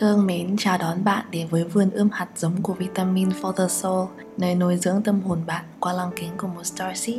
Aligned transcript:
Thương 0.00 0.26
mến 0.26 0.56
chào 0.56 0.78
đón 0.78 1.04
bạn 1.04 1.24
đến 1.30 1.48
với 1.48 1.64
vườn 1.64 1.90
ươm 1.90 2.08
hạt 2.12 2.28
giống 2.36 2.62
của 2.62 2.72
vitamin 2.72 3.28
for 3.28 3.52
the 3.52 3.68
soul, 3.68 4.08
nơi 4.38 4.54
nuôi 4.54 4.76
dưỡng 4.76 5.02
tâm 5.02 5.20
hồn 5.20 5.38
bạn 5.46 5.64
qua 5.80 5.92
lăng 5.92 6.10
kính 6.16 6.30
của 6.36 6.46
một 6.46 6.64
starseed. 6.64 7.18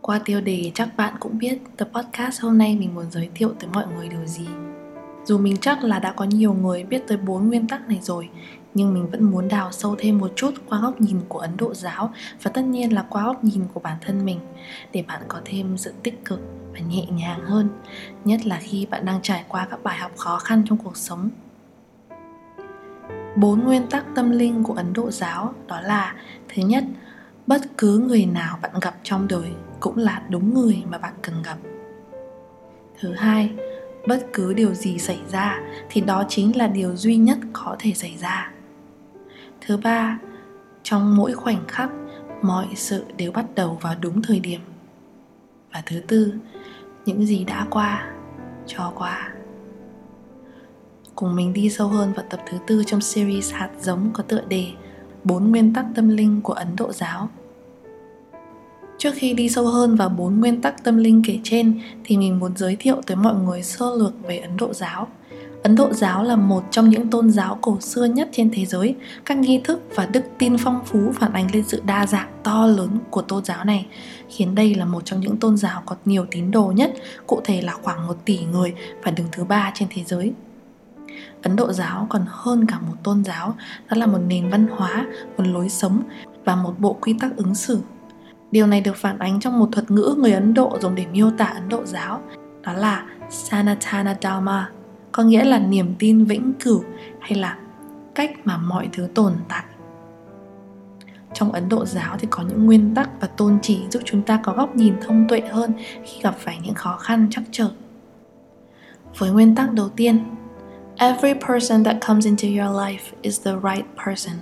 Qua 0.00 0.20
tiêu 0.24 0.40
đề 0.40 0.70
chắc 0.74 0.96
bạn 0.96 1.14
cũng 1.20 1.38
biết 1.38 1.58
tập 1.76 1.88
podcast 1.94 2.40
hôm 2.42 2.58
nay 2.58 2.76
mình 2.76 2.94
muốn 2.94 3.04
giới 3.10 3.28
thiệu 3.34 3.52
tới 3.60 3.70
mọi 3.72 3.84
người 3.96 4.08
điều 4.08 4.26
gì. 4.26 4.46
Dù 5.24 5.38
mình 5.38 5.56
chắc 5.56 5.84
là 5.84 5.98
đã 5.98 6.12
có 6.12 6.24
nhiều 6.24 6.54
người 6.54 6.84
biết 6.84 7.02
tới 7.08 7.18
bốn 7.18 7.48
nguyên 7.48 7.68
tắc 7.68 7.88
này 7.88 7.98
rồi, 8.02 8.28
nhưng 8.76 8.94
mình 8.94 9.10
vẫn 9.10 9.24
muốn 9.24 9.48
đào 9.48 9.72
sâu 9.72 9.94
thêm 9.98 10.18
một 10.18 10.32
chút 10.36 10.54
qua 10.68 10.80
góc 10.80 11.00
nhìn 11.00 11.20
của 11.28 11.38
Ấn 11.38 11.56
Độ 11.56 11.74
giáo 11.74 12.12
và 12.42 12.50
tất 12.54 12.62
nhiên 12.62 12.94
là 12.94 13.06
qua 13.10 13.24
góc 13.24 13.44
nhìn 13.44 13.64
của 13.74 13.80
bản 13.80 13.96
thân 14.00 14.24
mình 14.24 14.40
để 14.92 15.04
bạn 15.08 15.22
có 15.28 15.40
thêm 15.44 15.76
sự 15.76 15.92
tích 16.02 16.24
cực 16.24 16.40
và 16.72 16.78
nhẹ 16.88 17.06
nhàng 17.06 17.40
hơn, 17.44 17.68
nhất 18.24 18.46
là 18.46 18.58
khi 18.62 18.86
bạn 18.86 19.04
đang 19.04 19.22
trải 19.22 19.44
qua 19.48 19.66
các 19.70 19.82
bài 19.82 19.98
học 19.98 20.12
khó 20.16 20.38
khăn 20.38 20.62
trong 20.68 20.78
cuộc 20.78 20.96
sống. 20.96 21.30
Bốn 23.36 23.64
nguyên 23.64 23.86
tắc 23.86 24.04
tâm 24.14 24.30
linh 24.30 24.64
của 24.64 24.74
Ấn 24.74 24.92
Độ 24.92 25.10
giáo 25.10 25.54
đó 25.66 25.80
là 25.80 26.14
thứ 26.48 26.62
nhất, 26.62 26.84
bất 27.46 27.60
cứ 27.78 27.98
người 27.98 28.26
nào 28.26 28.58
bạn 28.62 28.72
gặp 28.80 28.96
trong 29.02 29.28
đời 29.28 29.50
cũng 29.80 29.96
là 29.96 30.22
đúng 30.28 30.54
người 30.54 30.82
mà 30.90 30.98
bạn 30.98 31.14
cần 31.22 31.42
gặp. 31.42 31.56
Thứ 33.00 33.12
hai, 33.12 33.50
bất 34.08 34.26
cứ 34.32 34.54
điều 34.54 34.74
gì 34.74 34.98
xảy 34.98 35.18
ra 35.32 35.60
thì 35.90 36.00
đó 36.00 36.24
chính 36.28 36.56
là 36.56 36.66
điều 36.66 36.96
duy 36.96 37.16
nhất 37.16 37.38
có 37.52 37.76
thể 37.78 37.92
xảy 37.94 38.16
ra 38.20 38.52
thứ 39.66 39.76
ba, 39.76 40.18
trong 40.82 41.16
mỗi 41.16 41.32
khoảnh 41.32 41.64
khắc, 41.68 41.90
mọi 42.42 42.66
sự 42.74 43.04
đều 43.16 43.32
bắt 43.32 43.46
đầu 43.54 43.78
vào 43.80 43.94
đúng 44.00 44.22
thời 44.22 44.40
điểm. 44.40 44.60
Và 45.72 45.82
thứ 45.86 46.00
tư, 46.08 46.32
những 47.06 47.26
gì 47.26 47.44
đã 47.44 47.66
qua, 47.70 48.12
cho 48.66 48.92
qua. 48.94 49.32
Cùng 51.14 51.36
mình 51.36 51.52
đi 51.52 51.70
sâu 51.70 51.88
hơn 51.88 52.12
vào 52.12 52.26
tập 52.30 52.40
thứ 52.50 52.58
tư 52.66 52.82
trong 52.86 53.00
series 53.00 53.52
hạt 53.52 53.70
giống 53.80 54.10
có 54.12 54.22
tựa 54.22 54.42
đề 54.48 54.66
bốn 55.24 55.50
nguyên 55.50 55.72
tắc 55.74 55.86
tâm 55.94 56.08
linh 56.08 56.40
của 56.40 56.52
ấn 56.52 56.76
độ 56.76 56.92
giáo. 56.92 57.28
Trước 58.98 59.10
khi 59.14 59.34
đi 59.34 59.48
sâu 59.48 59.66
hơn 59.66 59.96
vào 59.96 60.08
bốn 60.08 60.40
nguyên 60.40 60.62
tắc 60.62 60.84
tâm 60.84 60.96
linh 60.96 61.22
kể 61.26 61.38
trên 61.44 61.80
thì 62.04 62.16
mình 62.16 62.38
muốn 62.38 62.56
giới 62.56 62.76
thiệu 62.76 63.02
tới 63.06 63.16
mọi 63.16 63.34
người 63.34 63.62
sơ 63.62 63.94
lược 63.96 64.12
về 64.22 64.38
Ấn 64.38 64.56
Độ 64.56 64.74
giáo. 64.74 65.08
Ấn 65.66 65.74
Độ 65.74 65.92
giáo 65.92 66.22
là 66.22 66.36
một 66.36 66.64
trong 66.70 66.88
những 66.88 67.10
tôn 67.10 67.30
giáo 67.30 67.58
cổ 67.60 67.80
xưa 67.80 68.04
nhất 68.04 68.28
trên 68.32 68.50
thế 68.52 68.64
giới. 68.64 68.94
Các 69.24 69.38
nghi 69.38 69.60
thức 69.64 69.82
và 69.94 70.06
đức 70.06 70.22
tin 70.38 70.58
phong 70.58 70.80
phú 70.84 71.12
phản 71.14 71.32
ánh 71.32 71.46
lên 71.52 71.64
sự 71.64 71.82
đa 71.86 72.06
dạng 72.06 72.28
to 72.42 72.66
lớn 72.66 72.98
của 73.10 73.22
tôn 73.22 73.44
giáo 73.44 73.64
này, 73.64 73.86
khiến 74.28 74.54
đây 74.54 74.74
là 74.74 74.84
một 74.84 75.04
trong 75.04 75.20
những 75.20 75.36
tôn 75.36 75.56
giáo 75.56 75.82
có 75.86 75.96
nhiều 76.04 76.26
tín 76.30 76.50
đồ 76.50 76.72
nhất, 76.76 76.94
cụ 77.26 77.40
thể 77.44 77.62
là 77.62 77.72
khoảng 77.82 78.06
1 78.06 78.14
tỷ 78.24 78.38
người 78.52 78.74
và 79.02 79.10
đứng 79.10 79.26
thứ 79.32 79.44
ba 79.44 79.70
trên 79.74 79.88
thế 79.90 80.02
giới. 80.06 80.32
Ấn 81.42 81.56
Độ 81.56 81.72
giáo 81.72 82.06
còn 82.10 82.24
hơn 82.28 82.66
cả 82.66 82.78
một 82.78 82.94
tôn 83.02 83.24
giáo, 83.24 83.54
đó 83.90 83.96
là 83.96 84.06
một 84.06 84.20
nền 84.26 84.50
văn 84.50 84.66
hóa, 84.70 85.06
một 85.36 85.44
lối 85.46 85.68
sống 85.68 86.02
và 86.44 86.56
một 86.56 86.74
bộ 86.78 86.92
quy 87.00 87.14
tắc 87.20 87.36
ứng 87.36 87.54
xử. 87.54 87.80
Điều 88.50 88.66
này 88.66 88.80
được 88.80 88.96
phản 88.96 89.18
ánh 89.18 89.40
trong 89.40 89.58
một 89.58 89.68
thuật 89.72 89.90
ngữ 89.90 90.14
người 90.18 90.32
Ấn 90.32 90.54
Độ 90.54 90.78
dùng 90.80 90.94
để 90.94 91.06
miêu 91.12 91.30
tả 91.30 91.44
Ấn 91.44 91.68
Độ 91.68 91.84
giáo, 91.84 92.20
đó 92.62 92.72
là 92.72 93.04
Sanatana 93.30 94.16
Dharma, 94.22 94.70
có 95.16 95.22
nghĩa 95.22 95.44
là 95.44 95.58
niềm 95.58 95.94
tin 95.98 96.24
vĩnh 96.24 96.52
cửu 96.60 96.84
hay 97.20 97.34
là 97.34 97.58
cách 98.14 98.30
mà 98.44 98.56
mọi 98.56 98.88
thứ 98.92 99.08
tồn 99.14 99.32
tại. 99.48 99.64
Trong 101.34 101.52
ấn 101.52 101.68
độ 101.68 101.84
giáo 101.84 102.16
thì 102.18 102.28
có 102.30 102.42
những 102.48 102.66
nguyên 102.66 102.94
tắc 102.94 103.10
và 103.20 103.28
tôn 103.28 103.58
chỉ 103.62 103.80
giúp 103.90 104.02
chúng 104.04 104.22
ta 104.22 104.40
có 104.42 104.52
góc 104.52 104.76
nhìn 104.76 104.94
thông 105.06 105.28
tuệ 105.28 105.40
hơn 105.40 105.72
khi 106.04 106.20
gặp 106.22 106.34
phải 106.38 106.58
những 106.62 106.74
khó 106.74 106.96
khăn 106.96 107.26
chắc 107.30 107.42
trở. 107.50 107.70
Với 109.18 109.30
nguyên 109.30 109.54
tắc 109.54 109.72
đầu 109.72 109.88
tiên, 109.88 110.24
every 110.96 111.34
person 111.48 111.84
that 111.84 111.96
comes 112.06 112.26
into 112.26 112.48
your 112.48 112.76
life 112.76 113.16
is 113.22 113.46
the 113.46 113.52
right 113.52 113.86
person. 114.06 114.36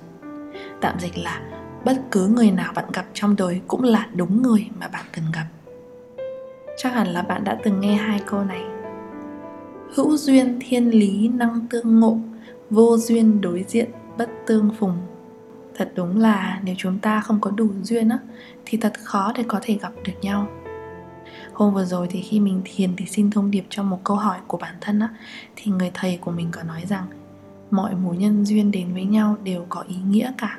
Tạm 0.81 1.01
dịch 1.01 1.19
là 1.19 1.41
bất 1.85 1.97
cứ 2.11 2.27
người 2.27 2.51
nào 2.51 2.73
bạn 2.75 2.85
gặp 2.93 3.07
trong 3.15 3.37
đời 3.37 3.61
cũng 3.67 3.83
là 3.83 4.07
đúng 4.15 4.43
người 4.43 4.69
mà 4.81 4.89
bạn 4.89 5.05
cần 5.13 5.25
gặp. 5.35 5.47
Chắc 6.77 6.93
hẳn 6.93 7.07
là 7.07 7.23
bạn 7.23 7.45
đã 7.45 7.59
từng 7.65 7.81
nghe 7.81 7.95
hai 7.95 8.21
câu 8.27 8.45
này 8.45 8.74
hữu 9.95 10.17
duyên 10.17 10.59
thiên 10.61 10.91
lý 10.91 11.29
năng 11.29 11.67
tương 11.71 12.01
ngộ, 12.01 12.19
vô 12.71 12.97
duyên 12.97 13.41
đối 13.41 13.65
diện 13.69 13.91
bất 14.19 14.31
tương 14.47 14.71
phùng. 14.79 14.97
Thật 15.77 15.93
đúng 15.95 16.21
là 16.21 16.61
nếu 16.65 16.75
chúng 16.79 16.99
ta 16.99 17.21
không 17.21 17.41
có 17.41 17.51
đủ 17.51 17.69
duyên 17.83 18.09
á, 18.09 18.19
thì 18.65 18.79
thật 18.79 18.93
khó 19.03 19.33
để 19.37 19.45
có 19.49 19.59
thể 19.63 19.79
gặp 19.83 19.93
được 20.05 20.13
nhau. 20.23 20.49
Hôm 21.53 21.75
vừa 21.75 21.85
rồi 21.85 22.07
thì 22.11 22.21
khi 22.21 22.41
mình 22.41 22.63
thiền 22.65 22.91
thì 22.97 23.07
xin 23.07 23.31
thông 23.31 23.51
điệp 23.51 23.65
cho 23.69 23.83
một 23.83 24.01
câu 24.05 24.17
hỏi 24.17 24.39
của 24.47 24.57
bản 24.59 24.75
thân 24.81 25.01
á, 25.01 25.09
thì 25.57 25.73
người 25.73 25.91
thầy 25.95 26.17
của 26.17 26.31
mình 26.31 26.49
có 26.53 26.63
nói 26.63 26.83
rằng, 26.89 27.05
mọi 27.71 27.95
mối 27.95 28.17
nhân 28.17 28.45
duyên 28.45 28.71
đến 28.71 28.93
với 28.93 29.05
nhau 29.05 29.37
đều 29.45 29.67
có 29.69 29.85
ý 29.89 29.97
nghĩa 30.09 30.33
cả. 30.39 30.59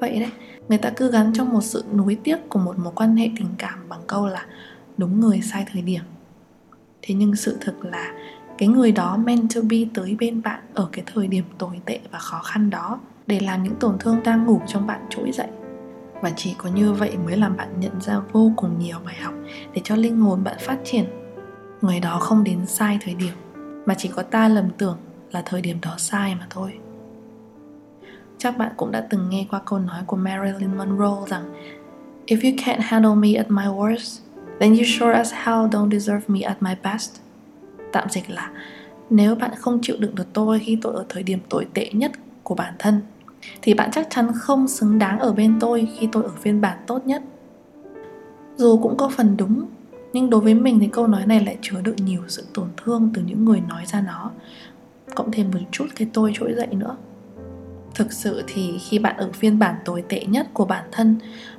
Vậy 0.00 0.20
đấy, 0.20 0.30
người 0.68 0.78
ta 0.78 0.90
cứ 0.96 1.10
gắn 1.10 1.32
trong 1.32 1.52
một 1.52 1.64
sự 1.64 1.84
nuối 1.94 2.18
tiếc 2.24 2.48
của 2.48 2.58
một 2.58 2.78
mối 2.78 2.92
quan 2.96 3.16
hệ 3.16 3.30
tình 3.36 3.48
cảm 3.58 3.88
bằng 3.88 4.00
câu 4.06 4.26
là, 4.26 4.46
đúng 4.96 5.20
người 5.20 5.40
sai 5.40 5.66
thời 5.72 5.82
điểm 5.82 6.02
thế 7.02 7.14
nhưng 7.14 7.36
sự 7.36 7.58
thực 7.60 7.84
là 7.84 8.12
cái 8.58 8.68
người 8.68 8.92
đó 8.92 9.16
meant 9.16 9.54
to 9.54 9.60
be 9.70 9.76
tới 9.94 10.16
bên 10.20 10.42
bạn 10.42 10.60
ở 10.74 10.88
cái 10.92 11.04
thời 11.14 11.26
điểm 11.26 11.44
tồi 11.58 11.80
tệ 11.84 12.00
và 12.10 12.18
khó 12.18 12.38
khăn 12.38 12.70
đó 12.70 13.00
để 13.26 13.40
làm 13.40 13.62
những 13.62 13.74
tổn 13.74 13.98
thương 13.98 14.22
đang 14.24 14.44
ngủ 14.44 14.60
trong 14.66 14.86
bạn 14.86 15.00
trỗi 15.10 15.32
dậy. 15.32 15.48
Và 16.22 16.30
chỉ 16.36 16.54
có 16.58 16.70
như 16.70 16.92
vậy 16.92 17.16
mới 17.24 17.36
làm 17.36 17.56
bạn 17.56 17.80
nhận 17.80 18.00
ra 18.00 18.20
vô 18.32 18.52
cùng 18.56 18.78
nhiều 18.78 18.96
bài 19.04 19.16
học 19.22 19.34
để 19.74 19.80
cho 19.84 19.96
linh 19.96 20.20
hồn 20.20 20.44
bạn 20.44 20.56
phát 20.60 20.78
triển. 20.84 21.04
Người 21.80 22.00
đó 22.00 22.18
không 22.20 22.44
đến 22.44 22.66
sai 22.66 22.98
thời 23.04 23.14
điểm, 23.14 23.34
mà 23.86 23.94
chỉ 23.94 24.08
có 24.08 24.22
ta 24.22 24.48
lầm 24.48 24.70
tưởng 24.78 24.98
là 25.30 25.42
thời 25.46 25.60
điểm 25.60 25.78
đó 25.82 25.94
sai 25.98 26.34
mà 26.34 26.46
thôi. 26.50 26.72
Chắc 28.38 28.58
bạn 28.58 28.72
cũng 28.76 28.90
đã 28.90 29.06
từng 29.10 29.30
nghe 29.30 29.46
qua 29.50 29.60
câu 29.66 29.78
nói 29.78 30.02
của 30.06 30.16
Marilyn 30.16 30.76
Monroe 30.78 31.28
rằng, 31.28 31.52
If 32.26 32.36
you 32.36 32.64
can't 32.64 32.80
handle 32.80 33.14
me 33.14 33.34
at 33.34 33.50
my 33.50 33.64
worst 33.64 34.20
then 34.60 34.74
you 34.74 34.84
sure 34.84 35.12
as 35.12 35.32
hell 35.32 35.66
don't 35.70 35.90
deserve 35.90 36.22
me 36.28 36.40
at 36.40 36.62
my 36.62 36.74
best. 36.82 37.10
Tạm 37.92 38.08
dịch 38.10 38.30
là 38.30 38.50
nếu 39.10 39.34
bạn 39.34 39.50
không 39.58 39.78
chịu 39.82 39.96
đựng 39.98 40.14
được 40.14 40.26
tôi 40.32 40.58
khi 40.58 40.78
tôi 40.82 40.94
ở 40.94 41.04
thời 41.08 41.22
điểm 41.22 41.38
tồi 41.48 41.66
tệ 41.74 41.90
nhất 41.92 42.12
của 42.42 42.54
bản 42.54 42.74
thân 42.78 43.00
thì 43.62 43.74
bạn 43.74 43.90
chắc 43.92 44.06
chắn 44.10 44.32
không 44.34 44.68
xứng 44.68 44.98
đáng 44.98 45.18
ở 45.18 45.32
bên 45.32 45.56
tôi 45.60 45.88
khi 45.98 46.08
tôi 46.12 46.24
ở 46.24 46.30
phiên 46.40 46.60
bản 46.60 46.78
tốt 46.86 47.06
nhất. 47.06 47.22
Dù 48.56 48.78
cũng 48.82 48.96
có 48.96 49.10
phần 49.16 49.36
đúng, 49.36 49.66
nhưng 50.12 50.30
đối 50.30 50.40
với 50.40 50.54
mình 50.54 50.78
thì 50.80 50.88
câu 50.92 51.06
nói 51.06 51.26
này 51.26 51.44
lại 51.44 51.58
chứa 51.60 51.80
đựng 51.84 51.96
nhiều 51.96 52.22
sự 52.28 52.44
tổn 52.54 52.68
thương 52.76 53.10
từ 53.14 53.22
những 53.26 53.44
người 53.44 53.60
nói 53.68 53.82
ra 53.86 54.00
nó, 54.00 54.30
cộng 55.14 55.30
thêm 55.30 55.50
một 55.50 55.58
chút 55.72 55.86
cái 55.96 56.08
tôi 56.12 56.32
trỗi 56.34 56.54
dậy 56.54 56.68
nữa. 56.70 56.96
Thực 57.98 58.12
sự 58.12 58.42
thì 58.46 58.78
khi 58.78 58.98
bạn 58.98 59.16
ở 59.16 59.30
phiên 59.32 59.58
bản 59.58 59.74
tồi 59.84 60.04
tệ 60.08 60.24
nhất 60.24 60.46
của 60.52 60.64
bản 60.64 60.84
thân, 60.92 61.16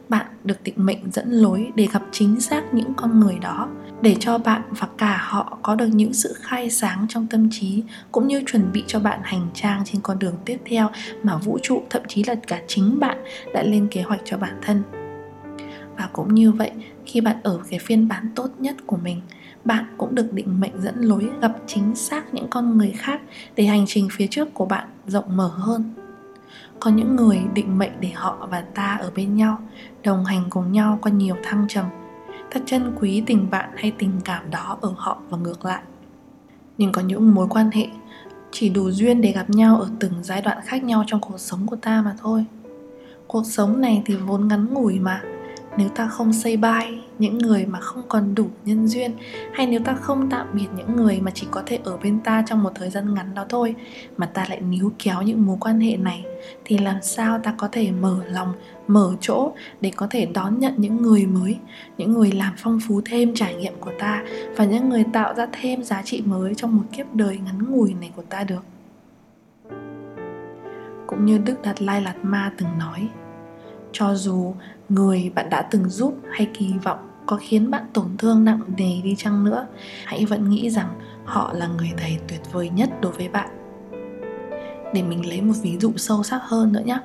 bạn 0.10 0.26
được 0.44 0.64
định 0.64 0.76
mệnh 0.78 1.12
dẫn 1.12 1.32
lối 1.32 1.72
để 1.76 1.88
gặp 1.92 2.02
chính 2.12 2.40
xác 2.40 2.74
những 2.74 2.94
con 2.94 3.20
người 3.20 3.38
đó, 3.42 3.70
để 4.02 4.16
cho 4.20 4.38
bạn 4.38 4.62
và 4.70 4.88
cả 4.98 5.18
họ 5.22 5.58
có 5.62 5.76
được 5.76 5.88
những 5.88 6.14
sự 6.14 6.34
khai 6.42 6.70
sáng 6.70 7.06
trong 7.10 7.28
tâm 7.28 7.48
trí, 7.52 7.84
cũng 8.12 8.28
như 8.28 8.44
chuẩn 8.46 8.72
bị 8.72 8.84
cho 8.88 9.00
bạn 9.00 9.20
hành 9.24 9.48
trang 9.54 9.82
trên 9.86 10.02
con 10.02 10.20
đường 10.20 10.36
tiếp 10.46 10.58
theo 10.66 10.90
mà 11.24 11.38
vũ 11.38 11.60
trụ, 11.64 11.84
thậm 11.90 12.02
chí 12.08 12.24
là 12.24 12.36
cả 12.36 12.62
chính 12.68 13.00
bạn 13.00 13.18
đã 13.54 13.64
lên 13.64 13.88
kế 13.92 14.02
hoạch 14.02 14.22
cho 14.26 14.38
bản 14.38 14.60
thân. 14.62 14.84
Và 15.98 16.10
cũng 16.14 16.34
như 16.34 16.52
vậy, 16.52 16.72
khi 17.06 17.22
bạn 17.22 17.38
ở 17.44 17.60
cái 17.70 17.80
phiên 17.80 18.08
bản 18.08 18.30
tốt 18.36 18.48
nhất 18.60 18.76
của 18.86 18.98
mình, 18.98 19.22
bạn 19.66 19.86
cũng 19.98 20.16
được 20.16 20.34
định 20.34 20.60
mệnh 20.60 20.82
dẫn 20.82 21.02
lối 21.02 21.30
gặp 21.42 21.56
chính 21.68 21.96
xác 21.96 22.34
những 22.34 22.47
con 22.50 22.78
người 22.78 22.94
khác 22.97 23.22
để 23.56 23.66
hành 23.66 23.85
trình 23.88 24.08
phía 24.12 24.28
trước 24.28 24.53
của 24.53 24.66
bạn 24.66 24.88
rộng 25.08 25.38
mở 25.38 25.47
hơn 25.47 25.94
có 26.79 26.91
những 26.91 27.16
người 27.16 27.41
định 27.53 27.78
mệnh 27.78 27.91
để 27.99 28.09
họ 28.09 28.47
và 28.52 28.61
ta 28.61 28.97
ở 29.02 29.11
bên 29.16 29.35
nhau, 29.35 29.59
đồng 30.03 30.26
hành 30.26 30.43
cùng 30.49 30.72
nhau 30.72 30.99
qua 31.02 31.11
nhiều 31.11 31.35
thăng 31.43 31.66
trầm. 31.67 31.85
Thật 32.52 32.64
trân 32.66 32.96
quý 32.99 33.23
tình 33.26 33.49
bạn 33.49 33.70
hay 33.76 33.91
tình 33.91 34.11
cảm 34.26 34.52
đó 34.52 34.78
ở 34.81 34.93
họ 34.97 35.17
và 35.29 35.37
ngược 35.37 35.66
lại. 35.66 35.81
Nhưng 36.78 36.91
có 36.91 37.02
những 37.02 37.35
mối 37.35 37.47
quan 37.49 37.72
hệ 37.72 37.87
chỉ 38.52 38.70
đủ 38.70 38.91
duyên 38.91 39.22
để 39.22 39.31
gặp 39.31 39.49
nhau 39.49 39.81
ở 39.81 39.90
từng 39.99 40.14
giai 40.22 40.41
đoạn 40.41 40.58
khác 40.66 40.84
nhau 40.84 41.03
trong 41.08 41.22
cuộc 41.22 41.40
sống 41.40 41.67
của 41.67 41.76
ta 41.76 42.02
mà 42.02 42.16
thôi. 42.22 42.46
Cuộc 43.28 43.43
sống 43.46 43.82
này 43.82 44.02
thì 44.05 44.16
vốn 44.16 44.47
ngắn 44.47 44.73
ngủi 44.73 44.99
mà 44.99 45.22
nếu 45.79 45.90
ta 45.90 46.08
không 46.08 46.34
say 46.34 46.58
bye 46.58 47.02
những 47.20 47.37
người 47.37 47.66
mà 47.66 47.79
không 47.79 48.03
còn 48.08 48.35
đủ 48.35 48.47
nhân 48.66 48.87
duyên, 48.87 49.11
hay 49.53 49.67
nếu 49.67 49.79
ta 49.79 49.93
không 49.93 50.29
tạm 50.29 50.47
biệt 50.53 50.67
những 50.78 50.96
người 50.96 51.20
mà 51.22 51.31
chỉ 51.31 51.47
có 51.52 51.64
thể 51.66 51.79
ở 51.84 51.97
bên 51.97 52.20
ta 52.20 52.43
trong 52.47 52.64
một 52.64 52.72
thời 52.76 52.90
gian 52.90 53.14
ngắn 53.14 53.35
đó 53.35 53.46
thôi 53.49 53.76
mà 54.17 54.26
ta 54.26 54.46
lại 54.49 54.61
níu 54.61 54.91
kéo 54.99 55.22
những 55.22 55.46
mối 55.46 55.58
quan 55.59 55.79
hệ 55.79 55.97
này, 55.97 56.26
thì 56.66 56.78
làm 56.78 56.96
sao 57.02 57.40
ta 57.40 57.53
có 57.58 57.67
thể 57.72 57.91
mở 57.91 58.23
lòng, 58.31 58.53
mở 58.87 59.16
chỗ 59.22 59.52
để 59.81 59.91
có 59.96 60.08
thể 60.09 60.26
đón 60.26 60.59
nhận 60.59 60.73
những 60.78 61.02
người 61.02 61.26
mới, 61.26 61.58
những 61.97 62.14
người 62.14 62.32
làm 62.32 62.53
phong 62.58 62.79
phú 62.87 63.02
thêm 63.05 63.34
trải 63.35 63.55
nghiệm 63.55 63.73
của 63.79 63.91
ta 63.99 64.23
và 64.55 64.66
những 64.66 64.90
người 64.90 65.03
tạo 65.14 65.34
ra 65.34 65.47
thêm 65.52 65.84
giá 65.84 66.02
trị 66.05 66.23
mới 66.25 66.55
trong 66.55 66.78
một 66.78 66.84
kiếp 66.91 67.16
đời 67.16 67.40
ngắn 67.46 67.72
ngủi 67.72 67.93
này 67.93 68.11
của 68.16 68.23
ta 68.29 68.43
được? 68.43 68.64
Cũng 71.08 71.25
như 71.25 71.37
đức 71.37 71.61
đạt 71.64 71.82
lai 71.82 72.02
lạt 72.02 72.16
ma 72.23 72.52
từng 72.58 72.70
nói 72.79 73.09
cho 73.91 74.16
dù 74.16 74.53
người 74.90 75.32
bạn 75.36 75.50
đã 75.50 75.62
từng 75.62 75.90
giúp 75.90 76.18
hay 76.32 76.47
kỳ 76.53 76.74
vọng 76.84 77.00
có 77.26 77.38
khiến 77.41 77.72
bạn 77.72 77.84
tổn 77.94 78.18
thương 78.18 78.46
nặng 78.46 78.62
nề 78.78 79.02
đi 79.03 79.16
chăng 79.18 79.44
nữa, 79.46 79.68
hãy 80.06 80.26
vẫn 80.26 80.50
nghĩ 80.50 80.70
rằng 80.70 81.00
họ 81.26 81.53
là 81.53 81.68
người 81.68 81.91
thầy 81.97 82.18
tuyệt 82.28 82.41
vời 82.52 82.70
nhất 82.70 82.90
đối 83.02 83.12
với 83.12 83.30
bạn 83.30 83.50
để 84.94 85.03
mình 85.03 85.30
lấy 85.30 85.41
một 85.41 85.53
ví 85.62 85.78
dụ 85.80 85.91
sâu 85.96 86.24
sắc 86.24 86.41
hơn 86.44 86.74
nữa 86.74 86.82
nhé 86.86 87.00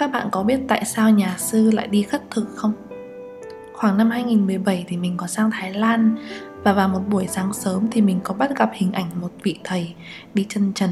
các 0.00 0.12
bạn 0.12 0.28
có 0.32 0.42
biết 0.42 0.60
tại 0.68 0.84
sao 0.84 1.10
nhà 1.10 1.34
sư 1.38 1.70
lại 1.70 1.86
đi 1.86 2.02
khất 2.02 2.30
thực 2.30 2.46
không? 2.54 2.72
Khoảng 3.72 3.98
năm 3.98 4.10
2017 4.10 4.84
thì 4.88 4.96
mình 4.96 5.16
có 5.16 5.26
sang 5.26 5.50
Thái 5.50 5.74
Lan 5.74 6.16
và 6.62 6.72
vào 6.72 6.88
một 6.88 7.00
buổi 7.08 7.26
sáng 7.26 7.52
sớm 7.52 7.88
thì 7.90 8.00
mình 8.00 8.20
có 8.24 8.34
bắt 8.34 8.50
gặp 8.56 8.70
hình 8.74 8.92
ảnh 8.92 9.06
một 9.20 9.30
vị 9.42 9.58
thầy 9.64 9.94
đi 10.34 10.46
chân 10.48 10.72
trần 10.74 10.90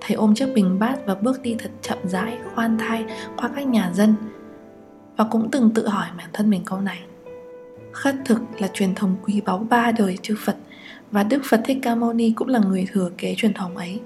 Thầy 0.00 0.16
ôm 0.16 0.34
chiếc 0.34 0.46
bình 0.54 0.78
bát 0.78 0.96
và 1.06 1.14
bước 1.14 1.42
đi 1.42 1.56
thật 1.58 1.70
chậm 1.82 1.98
rãi, 2.04 2.38
khoan 2.54 2.78
thai 2.78 3.04
qua 3.36 3.50
các 3.56 3.66
nhà 3.66 3.90
dân. 3.94 4.14
Và 5.16 5.24
cũng 5.30 5.48
từng 5.50 5.70
tự 5.74 5.88
hỏi 5.88 6.06
bản 6.18 6.28
thân 6.32 6.50
mình 6.50 6.62
câu 6.64 6.80
này. 6.80 7.00
Khất 7.92 8.14
thực 8.24 8.40
là 8.58 8.68
truyền 8.72 8.94
thống 8.94 9.16
quý 9.24 9.40
báu 9.40 9.58
ba 9.58 9.92
đời 9.92 10.18
chư 10.22 10.36
Phật 10.44 10.56
Và 11.10 11.22
Đức 11.22 11.42
Phật 11.44 11.60
Thích 11.64 11.78
Ca 11.82 11.94
Mâu 11.94 12.12
Ni 12.12 12.32
cũng 12.36 12.48
là 12.48 12.58
người 12.58 12.86
thừa 12.92 13.10
kế 13.18 13.34
truyền 13.36 13.54
thống 13.54 13.76
ấy. 13.76 14.00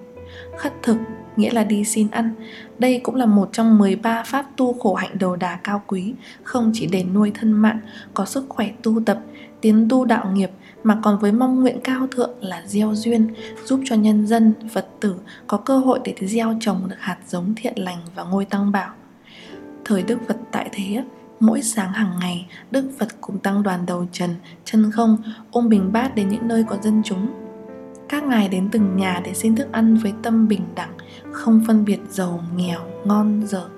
Khất 0.58 0.73
thực 0.82 0.96
nghĩa 1.37 1.50
là 1.50 1.64
đi 1.64 1.85
xin 1.85 2.11
ăn. 2.11 2.35
Đây 2.79 3.00
cũng 3.02 3.14
là 3.14 3.26
một 3.26 3.49
trong 3.52 3.79
13 3.79 4.23
pháp 4.23 4.46
tu 4.56 4.73
khổ 4.73 4.94
hạnh 4.94 5.17
đầu 5.19 5.37
đà 5.37 5.58
cao 5.64 5.82
quý, 5.87 6.14
không 6.43 6.70
chỉ 6.75 6.87
để 6.87 7.05
nuôi 7.05 7.32
thân 7.35 7.52
mạng, 7.52 7.79
có 8.14 8.25
sức 8.25 8.44
khỏe 8.49 8.70
tu 8.82 9.00
tập, 9.06 9.19
tiến 9.61 9.88
tu 9.88 10.05
đạo 10.05 10.31
nghiệp 10.32 10.50
mà 10.84 10.98
còn 11.02 11.19
với 11.19 11.32
mong 11.32 11.60
nguyện 11.60 11.81
cao 11.84 12.06
thượng 12.10 12.31
là 12.40 12.62
gieo 12.66 12.94
duyên, 12.94 13.28
giúp 13.64 13.81
cho 13.84 13.96
nhân 13.96 14.26
dân, 14.26 14.52
Phật 14.72 14.86
tử 15.00 15.14
có 15.46 15.56
cơ 15.56 15.78
hội 15.78 16.00
để 16.04 16.14
gieo 16.20 16.56
trồng 16.60 16.88
được 16.88 16.96
hạt 16.98 17.19
giống 17.26 17.54
thiện 17.56 17.75
lành 17.76 17.98
và 18.14 18.25
ngôi 18.25 18.44
tăng 18.44 18.72
bảo. 18.72 18.92
Thời 19.84 20.02
Đức 20.02 20.19
Phật 20.28 20.36
tại 20.52 20.69
thế, 20.72 21.04
mỗi 21.40 21.62
sáng 21.62 21.92
hàng 21.92 22.19
ngày, 22.20 22.46
Đức 22.70 22.90
Phật 22.98 23.08
cùng 23.20 23.38
tăng 23.38 23.62
đoàn 23.62 23.86
đầu 23.86 24.06
trần, 24.12 24.31
chân 24.64 24.90
không, 24.90 25.16
ôm 25.50 25.69
bình 25.69 25.92
bát 25.92 26.14
đến 26.14 26.28
những 26.28 26.48
nơi 26.48 26.64
có 26.69 26.76
dân 26.82 27.02
chúng. 27.04 27.26
Các 28.08 28.25
ngài 28.25 28.48
đến 28.48 28.69
từng 28.72 28.96
nhà 28.96 29.20
để 29.25 29.34
xin 29.34 29.56
thức 29.56 29.72
ăn 29.72 29.96
với 29.96 30.12
tâm 30.22 30.48
bình 30.48 30.62
đẳng 30.75 30.92
không 31.32 31.64
phân 31.66 31.84
biệt 31.84 31.98
giàu 32.10 32.40
nghèo 32.56 32.81
ngon 33.04 33.42
dở. 33.46 33.69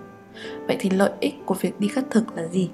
Vậy 0.66 0.76
thì 0.80 0.90
lợi 0.90 1.10
ích 1.20 1.34
của 1.46 1.54
việc 1.54 1.80
đi 1.80 1.88
khất 1.88 2.10
thực 2.10 2.36
là 2.36 2.46
gì? 2.46 2.70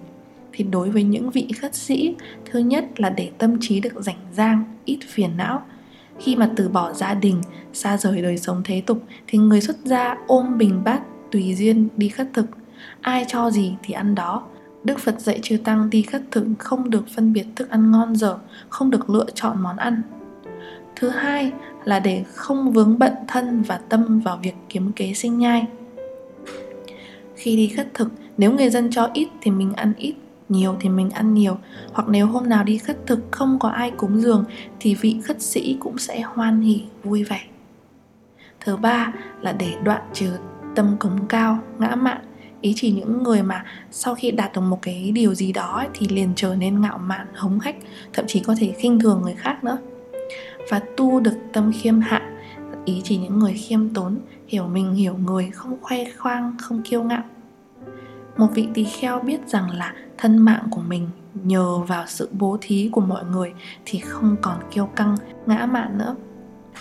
Thì 0.53 0.65
đối 0.65 0.91
với 0.91 1.03
những 1.03 1.31
vị 1.31 1.49
khất 1.61 1.75
sĩ 1.75 2.15
thứ 2.45 2.59
nhất 2.59 3.01
là 3.01 3.11
để 3.11 3.31
tâm 3.39 3.57
trí 3.61 3.81
được 3.81 3.93
rảnh 3.97 4.17
rang 4.33 4.65
ít 4.85 4.99
phiền 5.09 5.31
não. 5.37 5.63
Khi 6.19 6.37
mà 6.37 6.51
từ 6.57 6.69
bỏ 6.69 6.93
gia 6.93 7.15
đình 7.15 7.43
xa 7.73 7.97
rời 7.97 8.23
đời 8.23 8.39
sống 8.39 8.63
thế 8.65 8.83
tục 8.87 9.03
thì 9.27 9.39
người 9.39 9.61
xuất 9.61 9.77
gia 9.85 10.17
ôm 10.27 10.59
bình 10.59 10.85
bát 10.85 11.03
tùy 11.31 11.55
duyên 11.55 11.89
đi 11.97 12.09
khất 12.09 12.29
thực. 12.35 12.47
Ai 13.01 13.25
cho 13.29 13.51
gì 13.51 13.75
thì 13.83 13.95
ăn 13.95 14.15
đó. 14.15 14.43
Đức 14.85 14.99
Phật 14.99 15.21
dạy 15.21 15.39
chư 15.43 15.57
tăng 15.57 15.91
đi 15.91 16.03
khất 16.03 16.23
thực 16.31 16.47
không 16.59 16.91
được 16.91 17.05
phân 17.09 17.33
biệt 17.33 17.47
thức 17.57 17.71
ăn 17.71 17.91
ngon 17.91 18.17
dở, 18.17 18.39
không 18.69 18.91
được 18.91 19.11
lựa 19.11 19.27
chọn 19.35 19.63
món 19.63 19.77
ăn. 19.77 20.03
Thứ 20.97 21.09
hai 21.09 21.53
là 21.85 22.01
để 22.01 22.25
không 22.35 22.73
vướng 22.73 22.99
bận 22.99 23.13
thân 23.29 23.63
và 23.63 23.77
tâm 23.89 24.21
vào 24.21 24.39
việc 24.43 24.55
kiếm 24.69 24.93
kế 24.93 25.15
sinh 25.15 25.39
nhai. 25.39 25.67
Khi 27.35 27.57
đi 27.57 27.69
khất 27.69 27.95
thực 27.95 28.09
nếu 28.37 28.53
người 28.53 28.71
dân 28.71 28.91
cho 28.91 29.11
ít 29.15 29.29
thì 29.41 29.51
mình 29.51 29.73
ăn 29.73 29.93
ít 29.97 30.15
nhiều 30.53 30.77
thì 30.81 30.89
mình 30.89 31.11
ăn 31.11 31.35
nhiều. 31.35 31.59
Hoặc 31.93 32.09
nếu 32.09 32.27
hôm 32.27 32.49
nào 32.49 32.65
đi 32.65 32.79
khất 32.79 33.07
thực, 33.07 33.21
không 33.31 33.59
có 33.59 33.69
ai 33.69 33.91
cúng 33.91 34.21
dường, 34.21 34.45
thì 34.81 34.95
vị 34.95 35.21
khất 35.25 35.43
sĩ 35.43 35.77
cũng 35.81 35.99
sẽ 35.99 36.21
hoan 36.21 36.61
hỉ 36.61 36.83
vui 37.05 37.25
vẻ. 37.25 37.41
Thứ 38.61 38.77
ba 38.77 39.13
là 39.41 39.53
để 39.53 39.75
đoạn 39.85 40.03
trừ 40.13 40.33
tâm 40.75 40.97
cống 40.99 41.27
cao, 41.27 41.59
ngã 41.79 41.95
mạn. 41.95 42.21
Ý 42.61 42.73
chỉ 42.77 42.93
những 42.93 43.23
người 43.23 43.43
mà 43.43 43.65
sau 43.91 44.15
khi 44.15 44.31
đạt 44.31 44.53
được 44.55 44.61
một 44.61 44.79
cái 44.83 45.13
điều 45.15 45.35
gì 45.35 45.53
đó 45.53 45.85
thì 45.95 46.09
liền 46.09 46.33
trở 46.37 46.55
nên 46.55 46.81
ngạo 46.81 46.99
mạn, 46.99 47.27
hống 47.35 47.61
hách, 47.61 47.77
thậm 48.13 48.25
chí 48.29 48.41
có 48.41 48.55
thể 48.59 48.75
khinh 48.79 49.01
thường 49.01 49.21
người 49.23 49.35
khác 49.35 49.65
nữa. 49.65 49.79
Và 50.69 50.81
tu 50.97 51.21
được 51.21 51.37
tâm 51.53 51.73
khiêm 51.81 52.01
hạ, 52.01 52.23
ý 52.85 53.01
chỉ 53.05 53.17
những 53.17 53.39
người 53.39 53.53
khiêm 53.53 53.89
tốn, 53.89 54.19
hiểu 54.49 54.67
mình, 54.67 54.95
hiểu 54.95 55.17
người, 55.27 55.51
không 55.51 55.77
khoe 55.83 56.05
khoang, 56.19 56.55
không 56.61 56.83
kiêu 56.83 57.03
ngạo 57.03 57.23
một 58.37 58.49
vị 58.55 58.69
tỳ 58.75 58.85
kheo 58.85 59.21
biết 59.21 59.49
rằng 59.49 59.71
là 59.71 59.95
thân 60.19 60.39
mạng 60.39 60.67
của 60.71 60.81
mình 60.81 61.09
nhờ 61.35 61.79
vào 61.79 62.05
sự 62.07 62.29
bố 62.33 62.59
thí 62.61 62.89
của 62.93 63.01
mọi 63.01 63.25
người 63.25 63.53
thì 63.85 63.99
không 63.99 64.37
còn 64.43 64.57
kiêu 64.71 64.87
căng 64.87 65.17
ngã 65.47 65.67
mạn 65.67 65.99
nữa. 65.99 66.17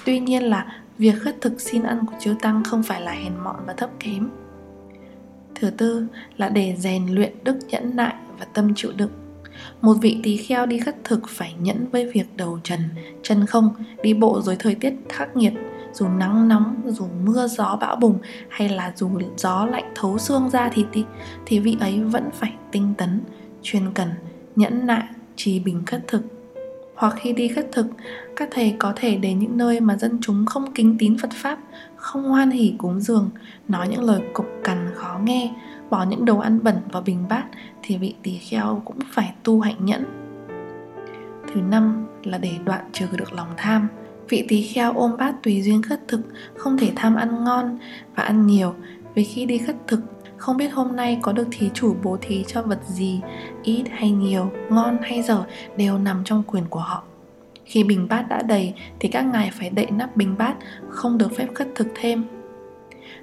Tuy 0.05 0.19
nhiên 0.19 0.43
là 0.43 0.81
việc 0.97 1.15
khất 1.21 1.41
thực 1.41 1.61
xin 1.61 1.83
ăn 1.83 2.05
của 2.05 2.13
chư 2.19 2.35
tăng 2.41 2.63
không 2.63 2.83
phải 2.83 3.01
là 3.01 3.11
hèn 3.11 3.37
mọn 3.43 3.55
và 3.65 3.73
thấp 3.73 3.89
kém. 3.99 4.29
Thứ 5.55 5.69
tư 5.69 6.07
là 6.37 6.49
để 6.49 6.75
rèn 6.77 7.07
luyện 7.07 7.33
đức 7.43 7.57
nhẫn 7.67 7.95
nại 7.95 8.15
và 8.39 8.45
tâm 8.45 8.73
chịu 8.75 8.91
đựng. 8.97 9.11
Một 9.81 9.93
vị 10.01 10.19
tỳ 10.23 10.37
kheo 10.37 10.65
đi 10.65 10.79
khất 10.79 10.95
thực 11.03 11.29
phải 11.29 11.55
nhẫn 11.59 11.89
với 11.91 12.11
việc 12.11 12.37
đầu 12.37 12.59
trần, 12.63 12.79
chân 13.23 13.45
không, 13.45 13.69
đi 14.03 14.13
bộ 14.13 14.41
dưới 14.41 14.55
thời 14.59 14.75
tiết 14.75 14.93
khắc 15.09 15.37
nghiệt, 15.37 15.53
dù 15.93 16.07
nắng 16.07 16.47
nóng, 16.47 16.75
dù 16.85 17.07
mưa 17.23 17.47
gió 17.47 17.77
bão 17.81 17.95
bùng 17.95 18.19
hay 18.49 18.69
là 18.69 18.93
dù 18.95 19.09
gió 19.37 19.65
lạnh 19.65 19.91
thấu 19.95 20.17
xương 20.17 20.49
ra 20.49 20.69
thì 20.73 20.85
thì 21.45 21.59
vị 21.59 21.77
ấy 21.79 21.99
vẫn 21.99 22.29
phải 22.33 22.53
tinh 22.71 22.93
tấn, 22.97 23.21
chuyên 23.61 23.93
cần, 23.93 24.09
nhẫn 24.55 24.85
nại, 24.87 25.03
trì 25.35 25.59
bình 25.59 25.85
khất 25.85 26.07
thực. 26.07 26.21
Hoặc 26.95 27.15
khi 27.19 27.33
đi 27.33 27.47
khất 27.47 27.71
thực, 27.71 27.85
các 28.35 28.49
thầy 28.51 28.75
có 28.79 28.93
thể 28.95 29.15
đến 29.15 29.39
những 29.39 29.57
nơi 29.57 29.79
mà 29.79 29.97
dân 29.97 30.17
chúng 30.21 30.45
không 30.45 30.71
kính 30.71 30.95
tín 30.99 31.17
Phật 31.17 31.31
Pháp, 31.33 31.59
không 31.95 32.23
hoan 32.23 32.51
hỉ 32.51 32.73
cúng 32.77 32.99
dường, 32.99 33.29
nói 33.67 33.87
những 33.87 34.03
lời 34.03 34.21
cục 34.33 34.47
cằn 34.63 34.89
khó 34.95 35.19
nghe, 35.23 35.53
bỏ 35.89 36.03
những 36.03 36.25
đồ 36.25 36.39
ăn 36.39 36.59
bẩn 36.63 36.75
vào 36.91 37.01
bình 37.01 37.23
bát 37.29 37.43
thì 37.81 37.97
vị 37.97 38.15
tỳ 38.23 38.37
kheo 38.37 38.81
cũng 38.85 38.99
phải 39.11 39.33
tu 39.43 39.59
hạnh 39.59 39.85
nhẫn 39.85 40.21
thứ 41.53 41.61
năm 41.61 42.07
là 42.23 42.37
để 42.37 42.51
đoạn 42.65 42.89
trừ 42.91 43.05
được 43.17 43.33
lòng 43.33 43.47
tham 43.57 43.87
vị 44.29 44.45
tỳ 44.47 44.61
kheo 44.61 44.93
ôm 44.93 45.17
bát 45.17 45.35
tùy 45.43 45.61
duyên 45.61 45.83
khất 45.83 46.07
thực 46.07 46.21
không 46.57 46.77
thể 46.77 46.91
tham 46.95 47.15
ăn 47.15 47.43
ngon 47.43 47.77
và 48.15 48.23
ăn 48.23 48.47
nhiều. 48.47 48.75
Vì 49.15 49.23
khi 49.23 49.45
đi 49.45 49.57
khất 49.57 49.75
thực 49.87 49.99
không 50.37 50.57
biết 50.57 50.73
hôm 50.73 50.95
nay 50.95 51.19
có 51.21 51.31
được 51.31 51.47
thí 51.51 51.69
chủ 51.73 51.95
bố 52.03 52.17
thí 52.21 52.43
cho 52.47 52.61
vật 52.61 52.79
gì 52.87 53.21
ít 53.63 53.83
hay 53.91 54.11
nhiều 54.11 54.51
ngon 54.69 54.97
hay 55.01 55.21
dở 55.21 55.43
đều 55.77 55.97
nằm 55.97 56.21
trong 56.25 56.43
quyền 56.47 56.65
của 56.69 56.79
họ. 56.79 57.03
Khi 57.65 57.83
bình 57.83 58.07
bát 58.09 58.29
đã 58.29 58.41
đầy 58.41 58.73
thì 58.99 59.09
các 59.09 59.21
ngài 59.21 59.51
phải 59.53 59.69
đậy 59.69 59.87
nắp 59.91 60.17
bình 60.17 60.35
bát 60.37 60.55
không 60.89 61.17
được 61.17 61.35
phép 61.35 61.47
khất 61.53 61.67
thực 61.75 61.87
thêm. 61.95 62.23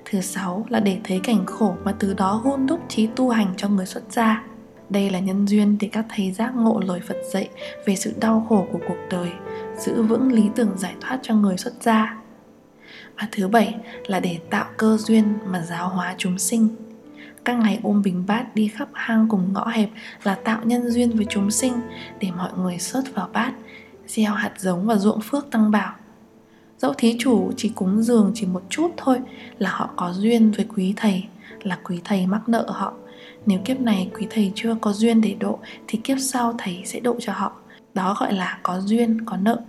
Thứ 0.04 0.20
sáu 0.20 0.66
là 0.68 0.80
để 0.80 0.98
thấy 1.04 1.20
cảnh 1.24 1.46
khổ 1.46 1.74
mà 1.84 1.94
từ 1.98 2.14
đó 2.14 2.32
hôn 2.44 2.66
đúc 2.66 2.80
trí 2.88 3.06
tu 3.06 3.28
hành 3.28 3.54
cho 3.56 3.68
người 3.68 3.86
xuất 3.86 4.12
gia. 4.12 4.44
Đây 4.90 5.10
là 5.10 5.18
nhân 5.18 5.48
duyên 5.48 5.76
để 5.80 5.88
các 5.92 6.06
thầy 6.08 6.32
giác 6.32 6.56
ngộ 6.56 6.80
lời 6.80 7.00
Phật 7.08 7.16
dạy 7.32 7.48
về 7.86 7.96
sự 7.96 8.14
đau 8.20 8.46
khổ 8.48 8.66
của 8.72 8.78
cuộc 8.88 8.98
đời, 9.10 9.28
giữ 9.78 10.02
vững 10.02 10.32
lý 10.32 10.42
tưởng 10.54 10.72
giải 10.76 10.94
thoát 11.00 11.18
cho 11.22 11.34
người 11.34 11.56
xuất 11.56 11.72
gia. 11.80 12.16
Và 13.16 13.28
thứ 13.32 13.48
bảy 13.48 13.74
là 14.06 14.20
để 14.20 14.38
tạo 14.50 14.66
cơ 14.76 14.96
duyên 14.96 15.34
mà 15.46 15.62
giáo 15.62 15.88
hóa 15.88 16.14
chúng 16.18 16.38
sinh. 16.38 16.68
Các 17.44 17.58
ngày 17.58 17.80
ôm 17.82 18.02
bình 18.02 18.24
bát 18.26 18.54
đi 18.54 18.68
khắp 18.68 18.88
hang 18.92 19.26
cùng 19.28 19.52
ngõ 19.52 19.68
hẹp 19.68 19.88
là 20.22 20.34
tạo 20.34 20.60
nhân 20.64 20.90
duyên 20.90 21.10
với 21.10 21.26
chúng 21.28 21.50
sinh 21.50 21.72
để 22.20 22.28
mọi 22.36 22.50
người 22.58 22.78
xuất 22.78 23.14
vào 23.14 23.28
bát, 23.32 23.52
gieo 24.06 24.32
hạt 24.32 24.52
giống 24.58 24.86
và 24.86 24.96
ruộng 24.96 25.20
phước 25.20 25.50
tăng 25.50 25.70
bảo 25.70 25.94
dẫu 26.78 26.94
thí 26.98 27.16
chủ 27.18 27.52
chỉ 27.56 27.68
cúng 27.74 28.02
dường 28.02 28.32
chỉ 28.34 28.46
một 28.46 28.62
chút 28.68 28.90
thôi 28.96 29.20
là 29.58 29.70
họ 29.70 29.90
có 29.96 30.12
duyên 30.12 30.50
với 30.50 30.66
quý 30.76 30.94
thầy 30.96 31.24
là 31.62 31.78
quý 31.84 32.00
thầy 32.04 32.26
mắc 32.26 32.48
nợ 32.48 32.66
họ 32.68 32.92
nếu 33.46 33.58
kiếp 33.64 33.80
này 33.80 34.10
quý 34.14 34.26
thầy 34.30 34.52
chưa 34.54 34.76
có 34.80 34.92
duyên 34.92 35.20
để 35.20 35.36
độ 35.40 35.58
thì 35.86 36.00
kiếp 36.04 36.16
sau 36.20 36.54
thầy 36.58 36.82
sẽ 36.84 37.00
độ 37.00 37.16
cho 37.20 37.32
họ 37.32 37.52
đó 37.94 38.16
gọi 38.20 38.32
là 38.32 38.58
có 38.62 38.80
duyên, 38.80 39.24
có 39.24 39.36
nợ. 39.36 39.60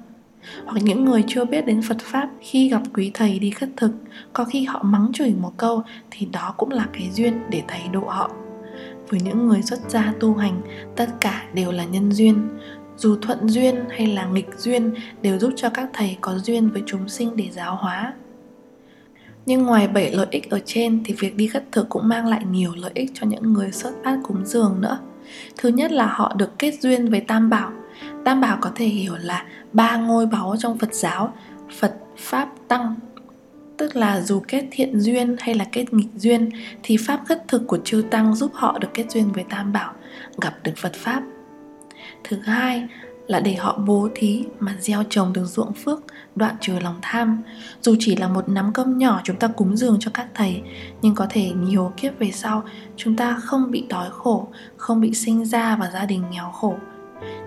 Hoặc 0.66 0.78
những 0.84 1.06
người 1.06 1.24
chưa 1.28 1.46
biết 1.46 1.66
đến 1.66 1.82
Phật 1.82 1.98
Pháp 2.00 2.30
khi 2.42 2.70
gặp 2.70 2.82
quý 2.94 3.12
thầy 3.14 3.40
đi 3.40 3.50
khất 3.50 3.70
thực, 3.78 3.92
có 4.34 4.46
khi 4.46 4.64
họ 4.64 4.84
mắng 4.84 5.10
chửi 5.14 5.34
một 5.42 5.52
câu 5.58 5.84
thì 6.12 6.26
đó 6.26 6.54
cũng 6.58 6.72
là 6.72 6.88
cái 6.94 7.10
duyên 7.14 7.40
để 7.50 7.64
thầy 7.68 7.82
độ 7.92 8.04
họ. 8.08 8.32
Với 9.10 9.20
những 9.22 9.48
người 9.48 9.62
xuất 9.62 9.80
gia 9.90 10.14
tu 10.20 10.36
hành, 10.36 10.62
tất 10.96 11.10
cả 11.22 11.46
đều 11.54 11.72
là 11.72 11.86
nhân 11.86 12.12
duyên. 12.12 12.50
Dù 12.98 13.18
thuận 13.22 13.50
duyên 13.50 13.76
hay 13.90 14.08
là 14.08 14.26
nghịch 14.26 14.50
duyên 14.58 14.94
đều 15.22 15.40
giúp 15.40 15.54
cho 15.56 15.70
các 15.70 15.90
thầy 15.94 16.18
có 16.22 16.38
duyên 16.38 16.70
với 16.70 16.84
chúng 16.86 17.10
sinh 17.10 17.36
để 17.36 17.50
giáo 17.52 17.76
hóa. 17.76 18.14
Nhưng 19.46 19.64
ngoài 19.64 19.88
bảy 19.88 20.12
lợi 20.12 20.28
ích 20.32 20.50
ở 20.50 20.60
trên 20.66 21.04
thì 21.06 21.14
việc 21.14 21.36
đi 21.36 21.48
khất 21.48 21.64
thực 21.72 21.90
cũng 21.90 22.08
mang 22.08 22.28
lại 22.28 22.46
nhiều 22.52 22.72
lợi 22.76 22.92
ích 22.94 23.12
cho 23.14 23.28
những 23.28 23.54
người 23.54 23.72
xuất 23.72 23.92
phát 24.04 24.20
cúng 24.24 24.46
dường 24.46 24.82
nữa. 24.82 25.00
Thứ 25.58 25.70
nhất 25.70 25.92
là 25.92 26.08
họ 26.08 26.34
được 26.38 26.60
kết 26.60 26.74
duyên 26.82 27.10
với 27.10 27.20
tam 27.20 27.50
bảo 27.50 27.72
tam 28.26 28.42
bảo 28.42 28.58
có 28.62 28.72
thể 28.76 28.86
hiểu 28.86 29.16
là 29.22 29.46
ba 29.74 29.98
ngôi 29.98 30.26
báu 30.26 30.56
trong 30.60 30.78
phật 30.78 30.94
giáo, 30.94 31.34
phật 31.80 31.96
pháp 32.18 32.50
tăng, 32.68 32.96
tức 33.78 33.96
là 33.96 34.22
dù 34.22 34.42
kết 34.48 34.68
thiện 34.72 35.00
duyên 35.00 35.36
hay 35.40 35.56
là 35.56 35.66
kết 35.72 35.94
nghịch 35.94 36.10
duyên, 36.16 36.50
thì 36.84 36.98
pháp 36.98 37.22
khất 37.28 37.48
thực 37.48 37.68
của 37.68 37.80
chư 37.84 38.04
tăng 38.12 38.36
giúp 38.36 38.52
họ 38.54 38.78
được 38.80 38.90
kết 38.94 39.12
duyên 39.12 39.32
với 39.32 39.44
tam 39.50 39.74
bảo, 39.74 39.94
gặp 40.42 40.54
được 40.64 40.74
phật 40.78 40.94
pháp. 40.94 41.24
Thứ 42.24 42.38
hai 42.44 42.88
là 43.28 43.40
để 43.40 43.56
họ 43.56 43.78
bố 43.78 44.10
thí 44.16 44.46
mà 44.60 44.76
gieo 44.80 45.04
trồng 45.10 45.34
được 45.34 45.46
ruộng 45.46 45.74
phước, 45.74 46.04
đoạn 46.36 46.56
trừ 46.62 46.74
lòng 46.80 47.00
tham. 47.02 47.38
Dù 47.82 47.96
chỉ 48.00 48.16
là 48.16 48.28
một 48.28 48.50
nắm 48.50 48.74
cơm 48.74 48.98
nhỏ 48.98 49.22
chúng 49.24 49.36
ta 49.36 49.48
cúng 49.48 49.78
dường 49.78 49.98
cho 50.00 50.12
các 50.14 50.28
thầy, 50.34 50.62
nhưng 51.02 51.16
có 51.16 51.28
thể 51.30 51.52
nhiều 51.52 51.92
kiếp 51.98 52.20
về 52.20 52.32
sau, 52.32 52.64
chúng 52.96 53.16
ta 53.16 53.40
không 53.44 53.72
bị 53.72 53.86
đói 53.90 54.10
khổ, 54.12 54.48
không 54.78 55.02
bị 55.02 55.14
sinh 55.14 55.46
ra 55.46 55.76
vào 55.76 55.90
gia 55.94 56.06
đình 56.06 56.24
nghèo 56.32 56.52
khổ 56.52 56.76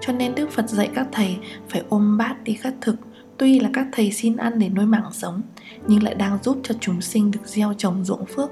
cho 0.01 0.13
nên 0.13 0.35
đức 0.35 0.51
phật 0.51 0.69
dạy 0.69 0.91
các 0.95 1.07
thầy 1.13 1.39
phải 1.69 1.83
ôm 1.89 2.19
bát 2.19 2.37
đi 2.45 2.55
khất 2.55 2.75
thực 2.81 2.97
tuy 3.39 3.61
là 3.61 3.71
các 3.73 3.87
thầy 3.93 4.13
xin 4.13 4.37
ăn 4.37 4.59
để 4.59 4.69
nuôi 4.69 4.87
mạng 4.87 5.11
sống 5.13 5.43
nhưng 5.87 6.03
lại 6.03 6.15
đang 6.15 6.39
giúp 6.43 6.59
cho 6.63 6.75
chúng 6.81 7.01
sinh 7.01 7.31
được 7.31 7.41
gieo 7.45 7.75
trồng 7.79 8.05
ruộng 8.05 8.27
phước 8.27 8.51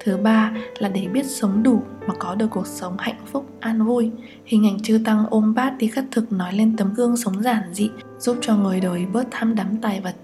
Thứ 0.00 0.16
ba 0.16 0.52
là 0.78 0.88
để 0.88 1.08
biết 1.12 1.26
sống 1.26 1.62
đủ 1.62 1.82
mà 2.06 2.14
có 2.18 2.34
được 2.34 2.46
cuộc 2.50 2.66
sống 2.66 2.96
hạnh 2.98 3.18
phúc, 3.26 3.46
an 3.60 3.86
vui. 3.86 4.10
Hình 4.44 4.66
ảnh 4.66 4.82
chư 4.82 5.00
tăng 5.04 5.26
ôm 5.30 5.54
bát 5.54 5.74
đi 5.78 5.88
khất 5.88 6.04
thực 6.10 6.32
nói 6.32 6.52
lên 6.52 6.76
tấm 6.76 6.94
gương 6.94 7.16
sống 7.16 7.42
giản 7.42 7.62
dị, 7.72 7.90
giúp 8.18 8.36
cho 8.40 8.56
người 8.56 8.80
đời 8.80 9.06
bớt 9.12 9.24
tham 9.30 9.54
đắm 9.54 9.76
tài 9.82 10.00
vật. 10.00 10.14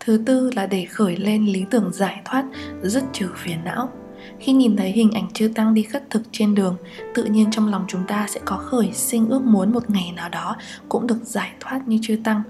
Thứ 0.00 0.22
tư 0.26 0.50
là 0.56 0.66
để 0.66 0.84
khởi 0.84 1.16
lên 1.16 1.46
lý 1.46 1.64
tưởng 1.70 1.90
giải 1.92 2.22
thoát, 2.24 2.44
dứt 2.82 3.04
trừ 3.12 3.28
phiền 3.36 3.58
não. 3.64 3.88
Khi 4.44 4.52
nhìn 4.52 4.76
thấy 4.76 4.90
hình 4.90 5.10
ảnh 5.12 5.28
chư 5.32 5.48
tăng 5.54 5.74
đi 5.74 5.82
khất 5.82 6.10
thực 6.10 6.22
trên 6.32 6.54
đường, 6.54 6.76
tự 7.14 7.24
nhiên 7.24 7.50
trong 7.50 7.70
lòng 7.70 7.84
chúng 7.88 8.06
ta 8.06 8.26
sẽ 8.28 8.40
có 8.44 8.56
khởi 8.56 8.92
sinh 8.92 9.28
ước 9.28 9.42
muốn 9.42 9.72
một 9.72 9.90
ngày 9.90 10.12
nào 10.16 10.28
đó 10.28 10.56
cũng 10.88 11.06
được 11.06 11.18
giải 11.22 11.50
thoát 11.60 11.88
như 11.88 11.98
chư 12.02 12.18
tăng. 12.24 12.42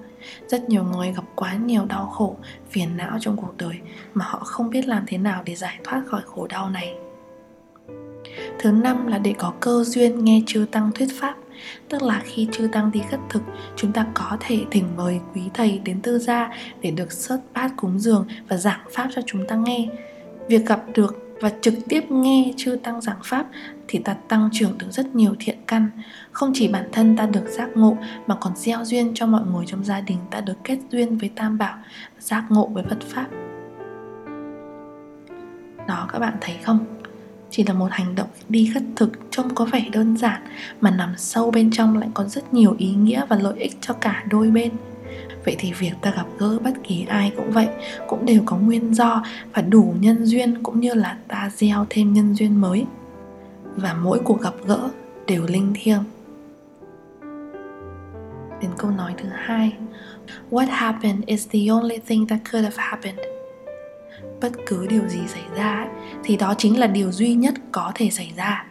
Rất 0.49 0.69
nhiều 0.69 0.85
người 0.85 1.13
gặp 1.13 1.25
quá 1.35 1.55
nhiều 1.55 1.85
đau 1.85 2.07
khổ, 2.07 2.37
phiền 2.71 2.97
não 2.97 3.19
trong 3.21 3.37
cuộc 3.37 3.57
đời 3.59 3.75
mà 4.15 4.25
họ 4.25 4.39
không 4.39 4.71
biết 4.71 4.89
làm 4.89 5.05
thế 5.07 5.19
nào 5.19 5.43
để 5.47 5.55
giải 5.55 5.79
thoát 5.85 6.03
khỏi 6.07 6.21
khổ 6.25 6.47
đau 6.47 6.71
này. 6.71 6.95
Thứ 8.59 8.73
năm 8.73 9.07
là 9.07 9.19
để 9.19 9.35
có 9.39 9.53
cơ 9.61 9.85
duyên 9.85 10.25
nghe 10.25 10.43
chư 10.47 10.67
tăng 10.71 10.91
thuyết 10.95 11.09
pháp 11.21 11.35
Tức 11.89 12.03
là 12.03 12.23
khi 12.25 12.49
chư 12.53 12.69
tăng 12.73 12.91
đi 12.93 13.01
khất 13.11 13.21
thực 13.31 13.43
Chúng 13.77 13.93
ta 13.93 14.07
có 14.15 14.37
thể 14.41 14.59
thỉnh 14.71 14.85
mời 14.97 15.21
quý 15.35 15.43
thầy 15.55 15.79
đến 15.79 16.01
tư 16.01 16.19
gia 16.19 16.51
Để 16.81 16.91
được 16.91 17.13
sớt 17.13 17.41
bát 17.55 17.71
cúng 17.77 17.99
dường 17.99 18.27
và 18.49 18.57
giảng 18.57 18.81
pháp 18.91 19.09
cho 19.15 19.23
chúng 19.27 19.47
ta 19.47 19.57
nghe 19.57 19.89
Việc 20.49 20.67
gặp 20.67 20.85
được 20.95 21.24
và 21.41 21.51
trực 21.61 21.75
tiếp 21.89 22.11
nghe 22.11 22.53
chư 22.57 22.77
tăng 22.83 23.01
giảng 23.01 23.19
pháp 23.25 23.47
thì 23.89 23.99
ta 23.99 24.15
tăng 24.15 24.49
trưởng 24.53 24.79
được 24.79 24.87
rất 24.91 25.15
nhiều 25.15 25.35
thiện 25.39 25.59
căn. 25.67 25.91
Không 26.33 26.51
chỉ 26.55 26.69
bản 26.69 26.89
thân 26.93 27.17
ta 27.17 27.27
được 27.27 27.49
giác 27.49 27.69
ngộ, 27.75 27.97
mà 28.27 28.37
còn 28.41 28.57
gieo 28.57 28.85
duyên 28.85 29.13
cho 29.15 29.27
mọi 29.27 29.43
người 29.53 29.65
trong 29.67 29.85
gia 29.85 30.01
đình 30.01 30.19
ta 30.31 30.41
được 30.41 30.57
kết 30.65 30.79
duyên 30.91 31.19
với 31.19 31.31
tam 31.35 31.59
bảo, 31.59 31.79
giác 32.19 32.45
ngộ 32.49 32.67
với 32.67 32.85
phật 32.85 33.01
pháp. 33.01 33.27
Đó, 35.89 36.09
các 36.13 36.19
bạn 36.19 36.35
thấy 36.41 36.57
không? 36.63 36.79
Chỉ 37.51 37.65
là 37.65 37.75
một 37.75 37.89
hành 37.91 38.15
động 38.15 38.29
đi 38.49 38.71
khất 38.75 38.83
thực, 38.97 39.31
trông 39.31 39.55
có 39.55 39.65
vẻ 39.65 39.89
đơn 39.93 40.17
giản, 40.17 40.43
mà 40.81 40.91
nằm 40.91 41.13
sâu 41.17 41.51
bên 41.51 41.71
trong 41.71 41.99
lại 41.99 42.09
có 42.15 42.25
rất 42.25 42.55
nhiều 42.55 42.75
ý 42.79 42.95
nghĩa 42.95 43.27
và 43.29 43.37
lợi 43.37 43.59
ích 43.59 43.77
cho 43.81 43.95
cả 43.95 44.25
đôi 44.31 44.51
bên 44.51 44.73
vậy 45.45 45.57
thì 45.59 45.73
việc 45.73 45.93
ta 46.01 46.13
gặp 46.17 46.27
gỡ 46.39 46.59
bất 46.65 46.73
kỳ 46.85 47.07
ai 47.09 47.33
cũng 47.37 47.51
vậy, 47.51 47.69
cũng 48.07 48.27
đều 48.27 48.43
có 48.47 48.57
nguyên 48.57 48.95
do 48.95 49.25
và 49.53 49.63
đủ 49.63 49.95
nhân 50.01 50.25
duyên 50.25 50.63
cũng 50.63 50.81
như 50.81 50.95
là 50.95 51.19
ta 51.29 51.51
gieo 51.57 51.87
thêm 51.91 52.13
nhân 52.13 52.35
duyên 52.35 52.61
mới. 52.61 52.87
Và 53.77 53.95
mỗi 53.95 54.21
cuộc 54.25 54.41
gặp 54.41 54.55
gỡ 54.67 54.89
đều 55.27 55.47
linh 55.47 55.73
thiêng. 55.75 56.05
Đến 58.61 58.71
câu 58.79 58.91
nói 58.91 59.15
thứ 59.19 59.29
hai. 59.33 59.73
What 60.51 60.67
happened 60.71 61.25
is 61.27 61.49
the 61.51 61.61
only 61.71 61.99
thing 62.07 62.27
that 62.27 62.41
could 62.53 62.65
have 62.65 62.77
happened. 62.77 63.21
Bất 64.41 64.53
cứ 64.67 64.87
điều 64.87 65.09
gì 65.09 65.21
xảy 65.27 65.43
ra 65.57 65.87
thì 66.25 66.37
đó 66.37 66.55
chính 66.59 66.79
là 66.79 66.87
điều 66.87 67.13
duy 67.13 67.35
nhất 67.35 67.55
có 67.73 67.93
thể 67.95 68.11
xảy 68.11 68.33
ra. 68.37 68.67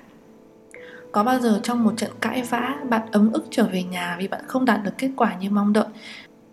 Có 1.11 1.23
bao 1.23 1.39
giờ 1.39 1.59
trong 1.63 1.83
một 1.83 1.93
trận 1.97 2.11
cãi 2.21 2.43
vã 2.49 2.75
bạn 2.89 3.01
ấm 3.11 3.31
ức 3.31 3.45
trở 3.51 3.63
về 3.63 3.83
nhà 3.83 4.15
vì 4.19 4.27
bạn 4.27 4.41
không 4.47 4.65
đạt 4.65 4.83
được 4.83 4.91
kết 4.97 5.09
quả 5.15 5.35
như 5.39 5.49
mong 5.49 5.73
đợi 5.73 5.85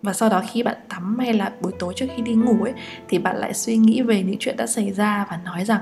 và 0.02 0.12
sau 0.12 0.28
đó 0.28 0.42
khi 0.50 0.62
bạn 0.62 0.76
tắm 0.88 1.18
hay 1.18 1.32
là 1.32 1.52
buổi 1.60 1.72
tối 1.78 1.92
trước 1.96 2.06
khi 2.16 2.22
đi 2.22 2.34
ngủ 2.34 2.62
ấy, 2.62 2.72
thì 3.08 3.18
bạn 3.18 3.36
lại 3.36 3.54
suy 3.54 3.76
nghĩ 3.76 4.02
về 4.02 4.22
những 4.22 4.36
chuyện 4.40 4.56
đã 4.56 4.66
xảy 4.66 4.92
ra 4.92 5.26
và 5.30 5.40
nói 5.44 5.64
rằng 5.64 5.80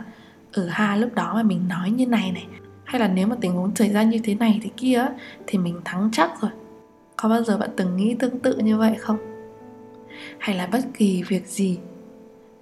ở 0.53 0.63
ừ 0.63 0.69
ha, 0.69 0.97
lúc 0.97 1.15
đó 1.15 1.35
mà 1.35 1.43
mình 1.43 1.69
nói 1.69 1.91
như 1.91 2.07
này 2.07 2.33
này, 2.33 2.47
hay 2.85 3.01
là 3.01 3.09
nếu 3.09 3.27
mà 3.27 3.37
tình 3.41 3.53
huống 3.53 3.77
xảy 3.77 3.93
ra 3.93 4.03
như 4.03 4.19
thế 4.25 4.35
này 4.35 4.61
thế 4.63 4.71
kia 4.77 5.07
thì 5.47 5.59
mình 5.59 5.81
thắng 5.85 6.09
chắc 6.13 6.31
rồi. 6.43 6.51
Có 7.17 7.29
bao 7.29 7.43
giờ 7.43 7.59
bạn 7.59 7.71
từng 7.77 7.97
nghĩ 7.97 8.15
tương 8.19 8.39
tự 8.39 8.57
như 8.57 8.79
vậy 8.79 8.95
không? 8.99 9.17
Hay 10.39 10.57
là 10.57 10.67
bất 10.67 10.81
kỳ 10.95 11.23
việc 11.23 11.47
gì, 11.47 11.79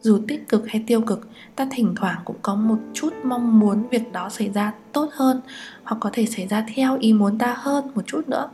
dù 0.00 0.18
tích 0.28 0.48
cực 0.48 0.68
hay 0.68 0.84
tiêu 0.86 1.00
cực, 1.00 1.28
ta 1.56 1.66
thỉnh 1.70 1.94
thoảng 1.96 2.18
cũng 2.24 2.36
có 2.42 2.54
một 2.54 2.78
chút 2.92 3.14
mong 3.24 3.60
muốn 3.60 3.88
việc 3.88 4.12
đó 4.12 4.28
xảy 4.28 4.50
ra 4.50 4.72
tốt 4.92 5.08
hơn, 5.12 5.40
hoặc 5.84 5.96
có 6.00 6.10
thể 6.12 6.26
xảy 6.26 6.46
ra 6.46 6.64
theo 6.74 6.98
ý 7.00 7.12
muốn 7.12 7.38
ta 7.38 7.54
hơn 7.58 7.90
một 7.94 8.02
chút 8.06 8.28
nữa. 8.28 8.50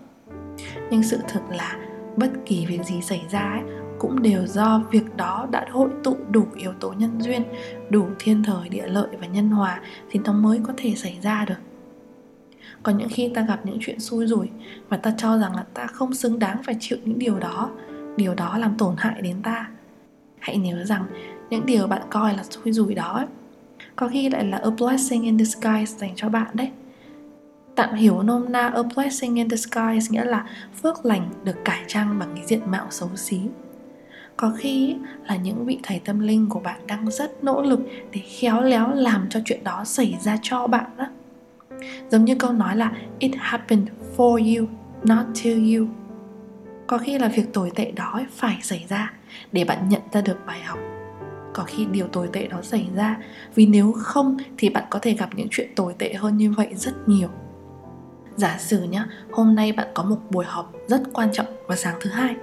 Nhưng 0.90 1.02
sự 1.02 1.18
thực 1.28 1.42
là 1.50 1.76
bất 2.16 2.30
kỳ 2.46 2.66
việc 2.66 2.84
gì 2.84 3.02
xảy 3.02 3.22
ra 3.30 3.40
ấy, 3.40 3.62
cũng 3.98 4.22
đều 4.22 4.46
do 4.46 4.82
việc 4.90 5.16
đó 5.16 5.46
đã 5.50 5.66
hội 5.70 5.90
tụ 6.04 6.16
đủ 6.30 6.46
yếu 6.56 6.72
tố 6.80 6.92
nhân 6.92 7.20
duyên 7.20 7.42
đủ 7.90 8.06
thiên 8.18 8.42
thời 8.44 8.68
địa 8.68 8.86
lợi 8.86 9.08
và 9.20 9.26
nhân 9.26 9.48
hòa 9.48 9.80
thì 10.10 10.20
nó 10.24 10.32
mới 10.32 10.60
có 10.62 10.72
thể 10.76 10.94
xảy 10.94 11.18
ra 11.22 11.44
được. 11.48 11.54
Còn 12.82 12.98
những 12.98 13.08
khi 13.10 13.30
ta 13.34 13.42
gặp 13.42 13.60
những 13.66 13.78
chuyện 13.80 14.00
xui 14.00 14.26
rủi 14.26 14.48
và 14.88 14.96
ta 14.96 15.14
cho 15.18 15.38
rằng 15.38 15.56
là 15.56 15.64
ta 15.74 15.86
không 15.86 16.14
xứng 16.14 16.38
đáng 16.38 16.62
phải 16.62 16.76
chịu 16.80 16.98
những 17.04 17.18
điều 17.18 17.38
đó 17.38 17.70
điều 18.16 18.34
đó 18.34 18.58
làm 18.58 18.78
tổn 18.78 18.94
hại 18.98 19.22
đến 19.22 19.42
ta. 19.42 19.68
Hãy 20.38 20.56
nhớ 20.56 20.84
rằng 20.84 21.04
những 21.50 21.66
điều 21.66 21.86
bạn 21.86 22.02
coi 22.10 22.36
là 22.36 22.44
xui 22.50 22.72
rủi 22.72 22.94
đó 22.94 23.12
ấy, 23.12 23.26
có 23.96 24.08
khi 24.08 24.28
lại 24.28 24.44
là 24.44 24.58
a 24.58 24.70
blessing 24.70 25.22
in 25.22 25.38
disguise 25.38 25.98
dành 25.98 26.12
cho 26.16 26.28
bạn 26.28 26.46
đấy. 26.54 26.70
Tạm 27.74 27.94
hiểu 27.94 28.22
nôm 28.22 28.52
na 28.52 28.68
a 28.68 28.82
blessing 28.82 29.34
in 29.34 29.50
disguise 29.50 30.06
nghĩa 30.10 30.24
là 30.24 30.46
phước 30.82 31.06
lành 31.06 31.30
được 31.44 31.64
cải 31.64 31.84
trang 31.86 32.18
bằng 32.18 32.32
cái 32.34 32.44
diện 32.46 32.60
mạo 32.66 32.86
xấu 32.90 33.08
xí. 33.16 33.40
Có 34.36 34.52
khi 34.58 34.96
là 35.28 35.36
những 35.36 35.64
vị 35.64 35.78
thầy 35.82 36.00
tâm 36.04 36.20
linh 36.20 36.48
của 36.48 36.60
bạn 36.60 36.86
đang 36.86 37.10
rất 37.10 37.44
nỗ 37.44 37.62
lực 37.62 37.80
để 38.12 38.20
khéo 38.20 38.62
léo 38.62 38.94
làm 38.94 39.26
cho 39.30 39.40
chuyện 39.44 39.64
đó 39.64 39.84
xảy 39.84 40.16
ra 40.20 40.38
cho 40.42 40.66
bạn 40.66 40.84
đó. 40.96 41.06
Giống 42.10 42.24
như 42.24 42.34
câu 42.34 42.52
nói 42.52 42.76
là 42.76 42.92
It 43.18 43.32
happened 43.38 43.88
for 44.16 44.56
you, 44.56 44.68
not 45.04 45.26
to 45.44 45.50
you. 45.50 45.86
Có 46.86 46.98
khi 46.98 47.18
là 47.18 47.28
việc 47.28 47.52
tồi 47.52 47.70
tệ 47.74 47.90
đó 47.90 48.20
phải 48.30 48.58
xảy 48.62 48.84
ra 48.88 49.12
để 49.52 49.64
bạn 49.64 49.88
nhận 49.88 50.02
ra 50.12 50.20
được 50.20 50.36
bài 50.46 50.62
học 50.62 50.78
có 51.52 51.64
khi 51.66 51.84
điều 51.84 52.06
tồi 52.06 52.28
tệ 52.32 52.46
đó 52.46 52.62
xảy 52.62 52.86
ra 52.94 53.18
vì 53.54 53.66
nếu 53.66 53.92
không 53.92 54.36
thì 54.58 54.68
bạn 54.68 54.84
có 54.90 54.98
thể 54.98 55.14
gặp 55.14 55.30
những 55.36 55.48
chuyện 55.50 55.68
tồi 55.76 55.94
tệ 55.98 56.14
hơn 56.14 56.36
như 56.36 56.52
vậy 56.52 56.68
rất 56.76 56.92
nhiều 57.06 57.28
giả 58.36 58.56
sử 58.58 58.82
nhá, 58.82 59.06
hôm 59.30 59.54
nay 59.54 59.72
bạn 59.72 59.86
có 59.94 60.02
một 60.02 60.18
buổi 60.30 60.44
họp 60.44 60.72
rất 60.88 61.02
quan 61.12 61.32
trọng 61.32 61.46
vào 61.66 61.76
sáng 61.76 61.96
thứ 62.00 62.10
hai 62.10 62.36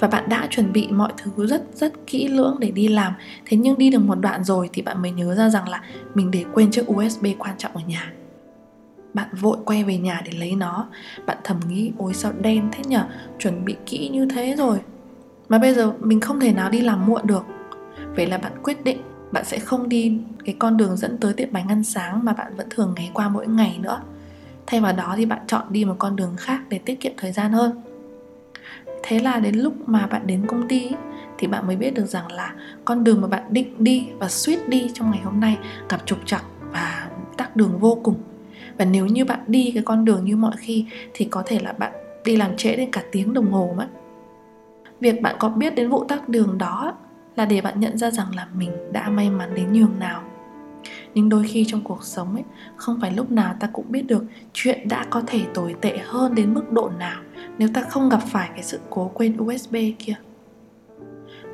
và 0.00 0.08
bạn 0.08 0.28
đã 0.28 0.46
chuẩn 0.50 0.72
bị 0.72 0.88
mọi 0.90 1.12
thứ 1.16 1.46
rất 1.46 1.62
rất 1.74 1.92
kỹ 2.06 2.28
lưỡng 2.28 2.56
để 2.60 2.70
đi 2.70 2.88
làm, 2.88 3.12
thế 3.46 3.56
nhưng 3.56 3.78
đi 3.78 3.90
được 3.90 3.98
một 3.98 4.20
đoạn 4.20 4.44
rồi 4.44 4.70
thì 4.72 4.82
bạn 4.82 5.02
mới 5.02 5.10
nhớ 5.10 5.34
ra 5.34 5.48
rằng 5.48 5.68
là 5.68 5.82
mình 6.14 6.30
để 6.30 6.44
quên 6.54 6.70
chiếc 6.70 6.90
usb 6.90 7.26
quan 7.38 7.54
trọng 7.58 7.72
ở 7.74 7.80
nhà. 7.86 8.12
Bạn 9.14 9.28
vội 9.40 9.56
quay 9.64 9.84
về 9.84 9.98
nhà 9.98 10.22
để 10.24 10.32
lấy 10.32 10.54
nó. 10.54 10.86
Bạn 11.26 11.38
thầm 11.44 11.60
nghĩ, 11.68 11.92
ôi, 11.98 12.14
sao 12.14 12.32
đen 12.40 12.68
thế 12.72 12.82
nhở? 12.86 13.04
Chuẩn 13.38 13.64
bị 13.64 13.76
kỹ 13.86 14.08
như 14.08 14.28
thế 14.34 14.54
rồi. 14.58 14.78
Mà 15.48 15.58
bây 15.58 15.74
giờ 15.74 15.92
mình 16.00 16.20
không 16.20 16.40
thể 16.40 16.52
nào 16.52 16.70
đi 16.70 16.80
làm 16.80 17.06
muộn 17.06 17.26
được. 17.26 17.44
Vậy 18.16 18.26
là 18.26 18.38
bạn 18.38 18.52
quyết 18.62 18.84
định 18.84 19.02
bạn 19.32 19.44
sẽ 19.44 19.58
không 19.58 19.88
đi 19.88 20.18
cái 20.44 20.54
con 20.58 20.76
đường 20.76 20.96
dẫn 20.96 21.18
tới 21.18 21.32
tiệm 21.32 21.48
bánh 21.52 21.68
ăn 21.68 21.84
sáng 21.84 22.24
mà 22.24 22.32
bạn 22.32 22.56
vẫn 22.56 22.66
thường 22.70 22.94
ghé 22.96 23.10
qua 23.14 23.28
mỗi 23.28 23.46
ngày 23.46 23.78
nữa 23.82 24.00
thay 24.66 24.80
vào 24.80 24.92
đó 24.92 25.14
thì 25.16 25.26
bạn 25.26 25.38
chọn 25.46 25.64
đi 25.70 25.84
một 25.84 25.96
con 25.98 26.16
đường 26.16 26.34
khác 26.38 26.60
để 26.68 26.78
tiết 26.78 27.00
kiệm 27.00 27.12
thời 27.16 27.32
gian 27.32 27.52
hơn. 27.52 27.82
Thế 29.02 29.18
là 29.18 29.38
đến 29.38 29.54
lúc 29.54 29.88
mà 29.88 30.06
bạn 30.06 30.26
đến 30.26 30.46
công 30.46 30.68
ty 30.68 30.90
thì 31.38 31.46
bạn 31.46 31.66
mới 31.66 31.76
biết 31.76 31.94
được 31.94 32.06
rằng 32.06 32.32
là 32.32 32.54
con 32.84 33.04
đường 33.04 33.20
mà 33.20 33.28
bạn 33.28 33.42
định 33.50 33.74
đi 33.78 34.06
và 34.18 34.28
suýt 34.28 34.68
đi 34.68 34.90
trong 34.94 35.10
ngày 35.10 35.20
hôm 35.24 35.40
nay 35.40 35.58
gặp 35.88 36.06
trục 36.06 36.18
trặc 36.26 36.44
và 36.72 37.08
tắc 37.36 37.56
đường 37.56 37.78
vô 37.78 37.98
cùng. 38.02 38.16
Và 38.78 38.84
nếu 38.84 39.06
như 39.06 39.24
bạn 39.24 39.40
đi 39.46 39.70
cái 39.74 39.82
con 39.82 40.04
đường 40.04 40.24
như 40.24 40.36
mọi 40.36 40.56
khi 40.58 40.86
thì 41.14 41.24
có 41.24 41.42
thể 41.46 41.58
là 41.58 41.72
bạn 41.72 41.92
đi 42.24 42.36
làm 42.36 42.56
trễ 42.56 42.76
đến 42.76 42.90
cả 42.90 43.02
tiếng 43.12 43.34
đồng 43.34 43.52
hồ 43.52 43.74
mất 43.76 43.86
việc 45.00 45.22
bạn 45.22 45.36
có 45.38 45.48
biết 45.48 45.74
đến 45.74 45.88
vụ 45.88 46.04
tắc 46.04 46.28
đường 46.28 46.58
đó 46.58 46.94
là 47.36 47.44
để 47.44 47.60
bạn 47.60 47.80
nhận 47.80 47.98
ra 47.98 48.10
rằng 48.10 48.26
là 48.36 48.48
mình 48.54 48.70
đã 48.92 49.08
may 49.08 49.30
mắn 49.30 49.54
đến 49.54 49.72
nhường 49.72 49.98
nào 49.98 50.22
nhưng 51.14 51.28
đôi 51.28 51.44
khi 51.48 51.64
trong 51.68 51.80
cuộc 51.80 52.04
sống 52.04 52.34
ấy 52.34 52.44
không 52.76 52.98
phải 53.00 53.12
lúc 53.12 53.30
nào 53.30 53.54
ta 53.60 53.68
cũng 53.72 53.92
biết 53.92 54.02
được 54.02 54.24
chuyện 54.52 54.88
đã 54.88 55.06
có 55.10 55.22
thể 55.26 55.40
tồi 55.54 55.74
tệ 55.80 55.98
hơn 56.04 56.34
đến 56.34 56.54
mức 56.54 56.72
độ 56.72 56.90
nào 56.98 57.22
nếu 57.58 57.68
ta 57.74 57.82
không 57.82 58.08
gặp 58.08 58.20
phải 58.26 58.50
cái 58.52 58.62
sự 58.62 58.80
cố 58.90 59.10
quên 59.14 59.36
usb 59.42 59.76
kia. 59.98 60.14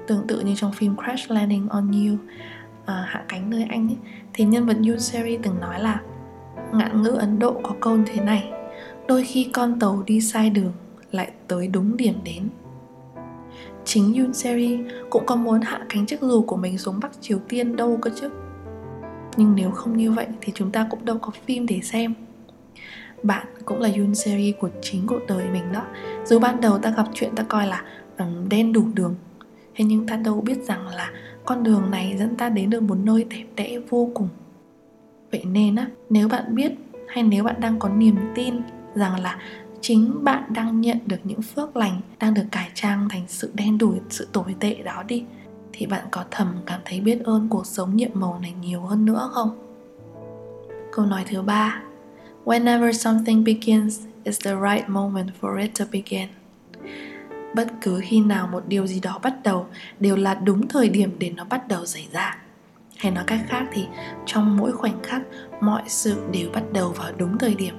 Tương 0.07 0.27
tự 0.27 0.41
như 0.41 0.55
trong 0.57 0.73
phim 0.73 0.97
crash 0.97 1.31
landing 1.31 1.69
on 1.69 1.93
you 1.93 2.17
à, 2.87 3.05
hạ 3.09 3.25
cánh 3.29 3.51
nơi 3.51 3.67
anh 3.69 3.89
ấy, 3.89 3.97
thì 4.35 4.45
nhân 4.45 4.67
vật 4.67 4.77
Yoon 4.87 5.01
Seri 5.01 5.39
từng 5.43 5.61
nói 5.61 5.81
là 5.81 6.01
ngạn 6.73 7.03
ngữ 7.03 7.11
ấn 7.11 7.39
độ 7.39 7.61
có 7.63 7.75
câu 7.81 7.97
như 7.97 8.05
thế 8.07 8.21
này 8.25 8.53
đôi 9.09 9.25
khi 9.25 9.51
con 9.53 9.81
tàu 9.81 10.03
đi 10.07 10.21
sai 10.21 10.51
đường 10.51 10.73
lại 11.13 11.31
tới 11.49 11.69
đúng 11.69 11.97
điểm 11.97 12.15
đến. 12.25 12.49
Chính 13.85 14.15
Yoon 14.15 14.33
Seri 14.33 14.79
cũng 15.11 15.27
có 15.27 15.37
muốn 15.37 15.61
hạ 15.61 15.87
cánh 15.89 16.07
chiếc 16.07 16.21
dù 16.21 16.43
của 16.43 16.57
mình 16.57 16.79
xuống 16.79 17.01
Bắc 17.03 17.11
Triều 17.21 17.39
Tiên 17.49 17.77
đâu 17.77 17.99
cơ 18.03 18.11
chứ? 18.21 18.31
Nhưng 19.37 19.55
nếu 19.55 19.71
không 19.71 19.97
như 19.97 20.13
vậy 20.13 20.27
thì 20.41 20.53
chúng 20.55 20.71
ta 20.71 20.87
cũng 20.91 21.05
đâu 21.05 21.19
có 21.19 21.31
phim 21.47 21.67
để 21.67 21.81
xem. 21.83 22.15
Bạn 23.23 23.47
cũng 23.65 23.81
là 23.81 23.89
Yoon 23.97 24.15
Seri 24.15 24.53
của 24.61 24.71
chính 24.83 25.07
cuộc 25.07 25.21
đời 25.29 25.45
mình 25.53 25.73
đó. 25.73 25.83
Dù 26.25 26.39
ban 26.39 26.61
đầu 26.61 26.79
ta 26.79 26.91
gặp 26.91 27.07
chuyện 27.15 27.35
ta 27.37 27.43
coi 27.43 27.67
là 27.67 27.83
um, 28.19 28.49
đen 28.49 28.73
đủ 28.73 28.83
đường 28.95 29.15
thế 29.77 29.85
nhưng 29.85 30.07
ta 30.07 30.17
đâu 30.17 30.41
biết 30.41 30.63
rằng 30.63 30.89
là 30.89 31.11
con 31.45 31.63
đường 31.63 31.91
này 31.91 32.17
dẫn 32.19 32.37
ta 32.37 32.49
đến 32.49 32.71
được 32.71 32.83
một 32.83 32.99
nơi 33.05 33.25
đẹp 33.25 33.45
đẽ 33.57 33.79
vô 33.89 34.11
cùng. 34.15 34.29
Vậy 35.33 35.45
nên 35.45 35.77
á 35.77 35.87
nếu 36.11 36.29
bạn 36.29 36.55
biết 36.55 36.73
hay 37.09 37.23
nếu 37.23 37.45
bạn 37.45 37.61
đang 37.61 37.79
có 37.79 37.89
niềm 37.89 38.17
tin 38.35 38.55
rằng 38.95 39.21
là 39.21 39.39
chính 39.81 40.25
bạn 40.25 40.43
đang 40.49 40.81
nhận 40.81 40.99
được 41.07 41.21
những 41.25 41.43
phước 41.43 41.77
lành 41.77 42.01
đang 42.21 42.35
được 42.35 42.45
cải 42.51 42.71
trang 42.75 43.09
thành 43.09 43.23
sự 43.29 43.51
đen 43.55 43.79
đủi 43.79 43.97
sự 44.11 44.29
tồi 44.33 44.55
tệ 44.61 44.75
đó 44.75 45.03
đi 45.09 45.25
thì 45.79 45.87
bạn 45.87 46.05
có 46.11 46.25
thầm 46.31 46.57
cảm 46.67 46.81
thấy 46.85 47.01
biết 47.01 47.25
ơn 47.25 47.49
cuộc 47.49 47.67
sống 47.67 47.97
nhiệm 47.97 48.11
màu 48.15 48.39
này 48.43 48.55
nhiều 48.61 48.81
hơn 48.81 49.05
nữa 49.05 49.31
không? 49.33 49.51
Câu 50.93 51.07
nói 51.07 51.25
thứ 51.29 51.43
ba, 51.43 51.83
whenever 52.45 52.93
something 52.93 53.45
begins 53.45 54.01
is 54.25 54.41
the 54.45 54.53
right 54.71 54.89
moment 54.89 55.29
for 55.41 55.61
it 55.61 55.71
to 55.79 55.85
begin. 55.93 56.29
Bất 57.55 57.69
cứ 57.81 58.01
khi 58.03 58.21
nào 58.21 58.49
một 58.53 58.65
điều 58.69 58.87
gì 58.87 59.01
đó 59.01 59.19
bắt 59.23 59.35
đầu 59.45 59.67
đều 60.01 60.17
là 60.17 60.35
đúng 60.35 60.69
thời 60.69 60.89
điểm 60.89 61.17
để 61.19 61.33
nó 61.37 61.45
bắt 61.45 61.69
đầu 61.69 61.87
xảy 61.87 62.09
ra. 62.13 62.39
Hay 62.97 63.13
nói 63.13 63.25
cách 63.27 63.41
khác 63.49 63.67
thì, 63.73 63.87
trong 64.27 64.57
mỗi 64.57 64.73
khoảnh 64.73 65.03
khắc, 65.03 65.23
mọi 65.61 65.83
sự 65.87 66.17
đều 66.33 66.51
bắt 66.53 66.63
đầu 66.73 66.89
vào 66.89 67.13
đúng 67.17 67.39
thời 67.39 67.55
điểm. 67.55 67.75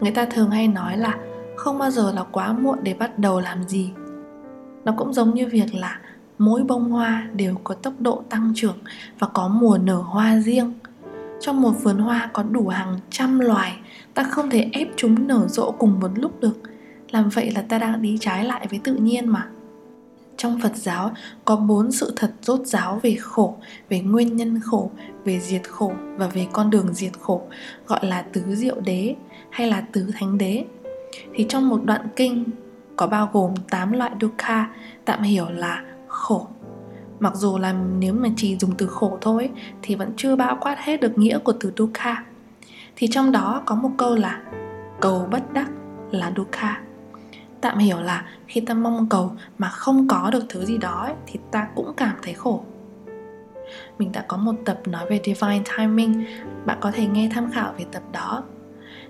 Người 0.00 0.10
ta 0.10 0.24
thường 0.24 0.50
hay 0.50 0.68
nói 0.68 0.98
là, 0.98 1.18
không 1.56 1.78
bao 1.78 1.90
giờ 1.90 2.12
là 2.12 2.24
quá 2.32 2.52
muộn 2.52 2.78
để 2.82 2.94
bắt 2.94 3.18
đầu 3.18 3.40
làm 3.40 3.64
gì. 3.64 3.92
Nó 4.84 4.94
cũng 4.96 5.12
giống 5.12 5.34
như 5.34 5.46
việc 5.46 5.74
là 5.74 6.00
mỗi 6.40 6.62
bông 6.62 6.90
hoa 6.90 7.28
đều 7.34 7.54
có 7.64 7.74
tốc 7.74 7.94
độ 7.98 8.22
tăng 8.28 8.52
trưởng 8.56 8.78
và 9.18 9.26
có 9.26 9.48
mùa 9.48 9.78
nở 9.78 9.96
hoa 9.96 10.40
riêng. 10.40 10.72
Trong 11.40 11.60
một 11.60 11.72
vườn 11.82 11.98
hoa 11.98 12.30
có 12.32 12.42
đủ 12.42 12.68
hàng 12.68 12.98
trăm 13.10 13.38
loài 13.38 13.78
ta 14.14 14.22
không 14.22 14.50
thể 14.50 14.68
ép 14.72 14.88
chúng 14.96 15.26
nở 15.26 15.46
rộ 15.48 15.70
cùng 15.70 16.00
một 16.00 16.10
lúc 16.14 16.40
được. 16.40 16.60
Làm 17.10 17.28
vậy 17.28 17.50
là 17.50 17.62
ta 17.62 17.78
đang 17.78 18.02
đi 18.02 18.18
trái 18.20 18.44
lại 18.44 18.66
với 18.70 18.80
tự 18.84 18.94
nhiên 18.94 19.28
mà. 19.28 19.48
Trong 20.36 20.60
Phật 20.62 20.76
giáo 20.76 21.10
có 21.44 21.56
bốn 21.56 21.92
sự 21.92 22.12
thật 22.16 22.32
rốt 22.42 22.66
ráo 22.66 23.00
về 23.02 23.16
khổ, 23.20 23.56
về 23.88 24.00
nguyên 24.00 24.36
nhân 24.36 24.60
khổ, 24.60 24.90
về 25.24 25.40
diệt 25.40 25.68
khổ 25.68 25.92
và 26.16 26.26
về 26.26 26.46
con 26.52 26.70
đường 26.70 26.94
diệt 26.94 27.12
khổ, 27.20 27.42
gọi 27.86 28.06
là 28.06 28.22
tứ 28.22 28.42
diệu 28.48 28.80
đế 28.80 29.16
hay 29.50 29.68
là 29.68 29.80
tứ 29.80 30.06
thánh 30.18 30.38
đế. 30.38 30.64
Thì 31.34 31.46
trong 31.48 31.68
một 31.68 31.80
đoạn 31.84 32.08
kinh 32.16 32.44
có 32.96 33.06
bao 33.06 33.30
gồm 33.32 33.54
8 33.70 33.92
loại 33.92 34.10
dukkha, 34.20 34.70
tạm 35.04 35.22
hiểu 35.22 35.50
là 35.50 35.84
khổ. 36.20 36.46
Mặc 37.20 37.34
dù 37.34 37.58
là 37.58 37.72
nếu 37.72 38.14
mà 38.14 38.28
chỉ 38.36 38.56
dùng 38.58 38.70
từ 38.78 38.86
khổ 38.86 39.18
thôi 39.20 39.50
thì 39.82 39.94
vẫn 39.94 40.12
chưa 40.16 40.36
bao 40.36 40.58
quát 40.60 40.76
hết 40.78 41.00
được 41.00 41.18
nghĩa 41.18 41.38
của 41.38 41.52
từ 41.60 41.72
dukkha. 41.76 42.24
Thì 42.96 43.06
trong 43.10 43.32
đó 43.32 43.62
có 43.66 43.74
một 43.74 43.90
câu 43.96 44.14
là 44.14 44.42
cầu 45.00 45.28
bất 45.30 45.52
đắc 45.52 45.70
là 46.10 46.32
dukkha 46.36 46.80
tạm 47.60 47.78
hiểu 47.78 48.00
là 48.00 48.24
khi 48.46 48.60
ta 48.60 48.74
mong 48.74 49.08
cầu 49.08 49.32
mà 49.58 49.68
không 49.68 50.08
có 50.08 50.30
được 50.32 50.44
thứ 50.48 50.64
gì 50.64 50.78
đó 50.78 51.02
ấy, 51.04 51.14
thì 51.26 51.40
ta 51.50 51.68
cũng 51.74 51.92
cảm 51.96 52.16
thấy 52.22 52.34
khổ 52.34 52.64
mình 53.98 54.12
đã 54.12 54.24
có 54.28 54.36
một 54.36 54.54
tập 54.64 54.80
nói 54.86 55.06
về 55.10 55.20
divine 55.24 55.62
timing 55.76 56.24
bạn 56.66 56.78
có 56.80 56.90
thể 56.90 57.06
nghe 57.06 57.30
tham 57.32 57.50
khảo 57.52 57.74
về 57.78 57.84
tập 57.92 58.02
đó 58.12 58.42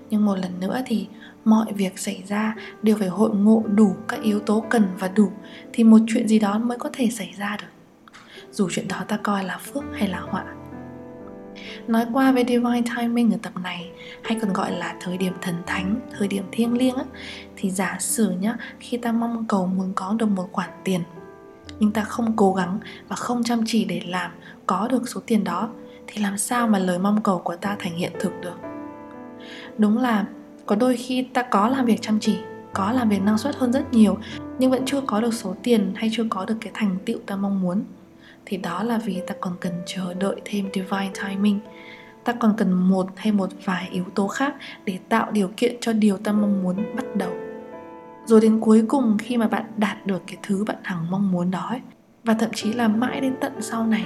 nhưng 0.09 0.25
một 0.25 0.35
lần 0.35 0.59
nữa 0.59 0.81
thì 0.85 1.07
mọi 1.45 1.73
việc 1.73 1.99
xảy 1.99 2.23
ra 2.27 2.55
đều 2.81 2.95
phải 2.97 3.07
hội 3.07 3.29
ngộ 3.35 3.63
đủ 3.75 3.95
các 4.07 4.21
yếu 4.21 4.39
tố 4.39 4.65
cần 4.69 4.87
và 4.99 5.07
đủ 5.07 5.31
thì 5.73 5.83
một 5.83 5.99
chuyện 6.07 6.27
gì 6.27 6.39
đó 6.39 6.57
mới 6.57 6.77
có 6.77 6.89
thể 6.93 7.09
xảy 7.09 7.33
ra 7.37 7.57
được. 7.61 7.67
Dù 8.51 8.69
chuyện 8.71 8.87
đó 8.87 8.97
ta 9.07 9.17
coi 9.17 9.43
là 9.43 9.57
phước 9.57 9.83
hay 9.93 10.07
là 10.07 10.19
họa. 10.19 10.45
Nói 11.87 12.05
qua 12.13 12.31
về 12.31 12.43
Divine 12.47 12.81
Timing 12.95 13.31
ở 13.31 13.37
tập 13.41 13.53
này 13.63 13.91
Hay 14.23 14.39
còn 14.41 14.53
gọi 14.53 14.71
là 14.71 14.95
thời 15.01 15.17
điểm 15.17 15.33
thần 15.41 15.55
thánh, 15.65 15.99
thời 16.17 16.27
điểm 16.27 16.43
thiêng 16.51 16.77
liêng 16.77 16.95
á, 16.95 17.03
Thì 17.55 17.71
giả 17.71 17.97
sử 17.99 18.31
nhá, 18.31 18.57
khi 18.79 18.97
ta 18.97 19.11
mong 19.11 19.45
cầu 19.47 19.67
muốn 19.67 19.93
có 19.95 20.15
được 20.19 20.25
một 20.25 20.49
khoản 20.51 20.69
tiền 20.83 21.01
Nhưng 21.79 21.91
ta 21.91 22.03
không 22.03 22.33
cố 22.35 22.53
gắng 22.53 22.79
và 23.07 23.15
không 23.15 23.43
chăm 23.43 23.63
chỉ 23.65 23.85
để 23.85 24.01
làm 24.05 24.31
có 24.65 24.87
được 24.91 25.09
số 25.09 25.21
tiền 25.25 25.43
đó 25.43 25.69
Thì 26.07 26.21
làm 26.21 26.37
sao 26.37 26.67
mà 26.67 26.79
lời 26.79 26.99
mong 26.99 27.23
cầu 27.23 27.39
của 27.39 27.55
ta 27.55 27.75
thành 27.79 27.95
hiện 27.95 28.11
thực 28.19 28.33
được? 28.41 28.57
Đúng 29.77 29.97
là 29.97 30.25
có 30.71 30.75
đôi 30.75 30.97
khi 30.97 31.21
ta 31.33 31.41
có 31.41 31.69
làm 31.69 31.85
việc 31.85 32.01
chăm 32.01 32.19
chỉ 32.19 32.37
có 32.73 32.91
làm 32.91 33.09
việc 33.09 33.21
năng 33.21 33.37
suất 33.37 33.55
hơn 33.55 33.73
rất 33.73 33.93
nhiều 33.93 34.17
nhưng 34.59 34.71
vẫn 34.71 34.85
chưa 34.85 35.01
có 35.01 35.21
được 35.21 35.33
số 35.33 35.55
tiền 35.63 35.91
hay 35.95 36.09
chưa 36.13 36.23
có 36.29 36.45
được 36.45 36.55
cái 36.61 36.71
thành 36.75 36.97
tựu 37.05 37.19
ta 37.25 37.35
mong 37.35 37.61
muốn. 37.61 37.83
Thì 38.45 38.57
đó 38.57 38.83
là 38.83 38.97
vì 38.97 39.21
ta 39.27 39.35
còn 39.39 39.53
cần 39.59 39.73
chờ 39.85 40.13
đợi 40.13 40.35
thêm 40.45 40.69
divine 40.73 41.11
timing. 41.23 41.59
Ta 42.23 42.33
còn 42.33 42.53
cần 42.57 42.73
một 42.73 43.07
hay 43.15 43.31
một 43.31 43.49
vài 43.65 43.89
yếu 43.91 44.03
tố 44.15 44.27
khác 44.27 44.55
để 44.85 44.99
tạo 45.09 45.31
điều 45.31 45.51
kiện 45.57 45.75
cho 45.81 45.93
điều 45.93 46.17
ta 46.17 46.31
mong 46.31 46.63
muốn 46.63 46.95
bắt 46.95 47.15
đầu. 47.15 47.31
Rồi 48.25 48.41
đến 48.41 48.59
cuối 48.59 48.85
cùng 48.87 49.17
khi 49.19 49.37
mà 49.37 49.47
bạn 49.47 49.65
đạt 49.77 50.05
được 50.05 50.21
cái 50.27 50.37
thứ 50.43 50.63
bạn 50.63 50.77
hằng 50.83 51.11
mong 51.11 51.31
muốn 51.31 51.51
đó 51.51 51.67
ấy, 51.69 51.81
và 52.23 52.33
thậm 52.33 52.49
chí 52.53 52.73
là 52.73 52.87
mãi 52.87 53.21
đến 53.21 53.35
tận 53.41 53.53
sau 53.61 53.87
này 53.87 54.05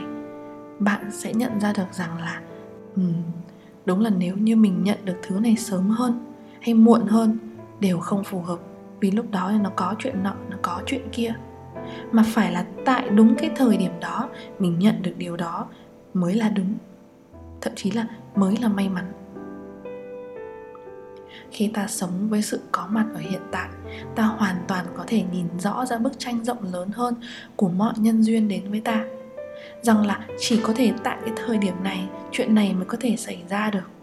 bạn 0.80 1.12
sẽ 1.12 1.34
nhận 1.34 1.60
ra 1.60 1.74
được 1.78 1.94
rằng 1.94 2.18
là 2.18 2.42
um, 2.96 3.14
đúng 3.86 4.02
là 4.02 4.10
nếu 4.10 4.36
như 4.38 4.56
mình 4.56 4.84
nhận 4.84 4.98
được 5.06 5.18
thứ 5.24 5.40
này 5.40 5.56
sớm 5.56 5.90
hơn 5.90 6.35
hay 6.66 6.74
muộn 6.74 7.08
hơn 7.08 7.38
đều 7.80 8.00
không 8.00 8.24
phù 8.24 8.42
hợp, 8.42 8.60
vì 9.00 9.12
lúc 9.12 9.32
đó 9.32 9.52
nó 9.62 9.70
có 9.76 9.96
chuyện 10.00 10.24
nọ, 10.24 10.34
nó 10.50 10.58
có 10.62 10.82
chuyện 10.86 11.02
kia. 11.12 11.34
Mà 12.12 12.24
phải 12.28 12.52
là 12.52 12.66
tại 12.86 13.10
đúng 13.10 13.36
cái 13.36 13.50
thời 13.56 13.78
điểm 13.78 13.92
đó 14.02 14.30
mình 14.60 14.80
nhận 14.80 15.02
được 15.02 15.14
điều 15.18 15.38
đó 15.38 15.68
mới 16.14 16.34
là 16.34 16.50
đúng, 16.50 16.74
thậm 17.62 17.74
chí 17.76 17.92
là 17.92 18.08
mới 18.36 18.58
là 18.62 18.68
may 18.68 18.90
mắn. 18.90 19.12
Khi 21.52 21.72
ta 21.74 21.88
sống 21.88 22.30
với 22.30 22.42
sự 22.42 22.60
có 22.72 22.88
mặt 22.90 23.06
ở 23.14 23.20
hiện 23.20 23.42
tại, 23.52 23.70
ta 24.16 24.24
hoàn 24.24 24.56
toàn 24.68 24.86
có 24.98 25.04
thể 25.08 25.24
nhìn 25.32 25.46
rõ 25.60 25.86
ra 25.86 25.98
bức 25.98 26.20
tranh 26.20 26.44
rộng 26.44 26.74
lớn 26.74 26.90
hơn 26.94 27.16
của 27.56 27.70
mọi 27.70 27.94
nhân 27.98 28.24
duyên 28.24 28.48
đến 28.48 28.72
với 28.72 28.82
ta. 28.82 29.06
Rằng 29.82 30.06
là 30.06 30.26
chỉ 30.40 30.60
có 30.64 30.74
thể 30.76 30.94
tại 31.04 31.18
cái 31.26 31.34
thời 31.46 31.58
điểm 31.58 31.84
này, 31.84 32.10
chuyện 32.32 32.56
này 32.56 32.74
mới 32.74 32.86
có 32.86 32.98
thể 33.02 33.16
xảy 33.16 33.44
ra 33.50 33.70
được 33.70 33.95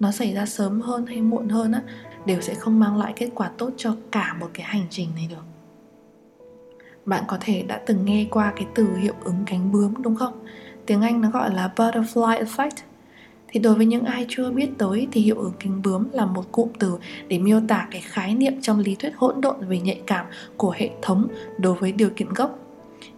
nó 0.00 0.12
xảy 0.12 0.34
ra 0.34 0.46
sớm 0.46 0.80
hơn 0.80 1.06
hay 1.06 1.22
muộn 1.22 1.48
hơn 1.48 1.72
á, 1.72 1.82
đều 2.26 2.40
sẽ 2.40 2.54
không 2.54 2.80
mang 2.80 2.96
lại 2.96 3.12
kết 3.16 3.28
quả 3.34 3.50
tốt 3.58 3.70
cho 3.76 3.96
cả 4.12 4.36
một 4.40 4.50
cái 4.54 4.66
hành 4.66 4.86
trình 4.90 5.08
này 5.14 5.26
được 5.30 5.42
bạn 7.06 7.24
có 7.26 7.36
thể 7.40 7.62
đã 7.62 7.80
từng 7.86 8.04
nghe 8.04 8.26
qua 8.30 8.52
cái 8.56 8.66
từ 8.74 8.96
hiệu 8.96 9.14
ứng 9.24 9.44
cánh 9.46 9.72
bướm, 9.72 10.02
đúng 10.02 10.16
không? 10.16 10.46
Tiếng 10.86 11.02
Anh 11.02 11.20
nó 11.20 11.30
gọi 11.30 11.54
là 11.54 11.72
butterfly 11.76 12.44
effect. 12.44 12.76
Thì 13.48 13.60
đối 13.60 13.74
với 13.74 13.86
những 13.86 14.04
ai 14.04 14.26
chưa 14.28 14.50
biết 14.50 14.68
tới 14.78 15.08
thì 15.12 15.20
hiệu 15.20 15.38
ứng 15.38 15.52
cánh 15.60 15.82
bướm 15.82 16.08
là 16.12 16.26
một 16.26 16.52
cụm 16.52 16.68
từ 16.78 16.98
để 17.28 17.38
miêu 17.38 17.60
tả 17.68 17.88
cái 17.90 18.00
khái 18.00 18.34
niệm 18.34 18.54
trong 18.62 18.78
lý 18.78 18.94
thuyết 18.94 19.12
hỗn 19.16 19.40
độn 19.40 19.56
về 19.68 19.80
nhạy 19.80 20.00
cảm 20.06 20.26
của 20.56 20.70
hệ 20.70 20.90
thống 21.02 21.28
đối 21.58 21.74
với 21.74 21.92
điều 21.92 22.10
kiện 22.16 22.28
gốc. 22.34 22.65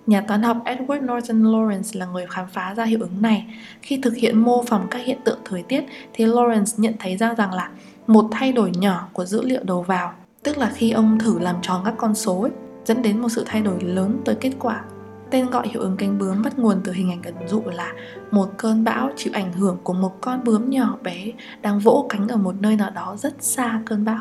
Nhà 0.09 0.21
toán 0.21 0.43
học 0.43 0.57
Edward 0.65 1.01
Norton 1.07 1.43
Lawrence 1.43 1.99
là 1.99 2.07
người 2.07 2.27
khám 2.27 2.47
phá 2.47 2.75
ra 2.75 2.85
hiệu 2.85 2.99
ứng 3.01 3.23
này. 3.23 3.47
Khi 3.83 3.99
thực 4.03 4.17
hiện 4.17 4.39
mô 4.39 4.63
phỏng 4.63 4.87
các 4.91 4.99
hiện 5.05 5.19
tượng 5.25 5.39
thời 5.45 5.63
tiết 5.63 5.85
thì 6.13 6.27
Lawrence 6.27 6.83
nhận 6.83 6.95
thấy 6.99 7.17
ra 7.17 7.35
rằng 7.35 7.53
là 7.53 7.71
một 8.07 8.29
thay 8.31 8.53
đổi 8.53 8.71
nhỏ 8.75 9.09
của 9.13 9.25
dữ 9.25 9.43
liệu 9.43 9.61
đầu 9.65 9.83
vào, 9.83 10.13
tức 10.43 10.59
là 10.59 10.73
khi 10.75 10.91
ông 10.91 11.19
thử 11.19 11.39
làm 11.39 11.57
tròn 11.63 11.83
các 11.85 11.95
con 11.99 12.15
số 12.15 12.41
ấy, 12.41 12.51
dẫn 12.85 13.03
đến 13.03 13.21
một 13.21 13.29
sự 13.29 13.45
thay 13.47 13.63
đổi 13.63 13.81
lớn 13.81 14.21
tới 14.25 14.35
kết 14.35 14.53
quả. 14.59 14.83
Tên 15.31 15.51
gọi 15.51 15.69
hiệu 15.69 15.81
ứng 15.83 15.97
cánh 15.97 16.19
bướm 16.19 16.43
bắt 16.43 16.59
nguồn 16.59 16.81
từ 16.85 16.93
hình 16.93 17.11
ảnh 17.11 17.23
ẩn 17.23 17.49
dụ 17.49 17.63
là 17.65 17.93
một 18.31 18.49
cơn 18.57 18.85
bão 18.85 19.11
chịu 19.17 19.33
ảnh 19.37 19.53
hưởng 19.53 19.77
của 19.83 19.93
một 19.93 20.21
con 20.21 20.45
bướm 20.45 20.71
nhỏ 20.71 20.99
bé 21.03 21.33
đang 21.63 21.79
vỗ 21.79 22.07
cánh 22.09 22.29
ở 22.29 22.37
một 22.37 22.55
nơi 22.61 22.77
nào 22.77 22.91
đó 22.91 23.17
rất 23.19 23.35
xa 23.41 23.81
cơn 23.87 24.05
bão. 24.05 24.21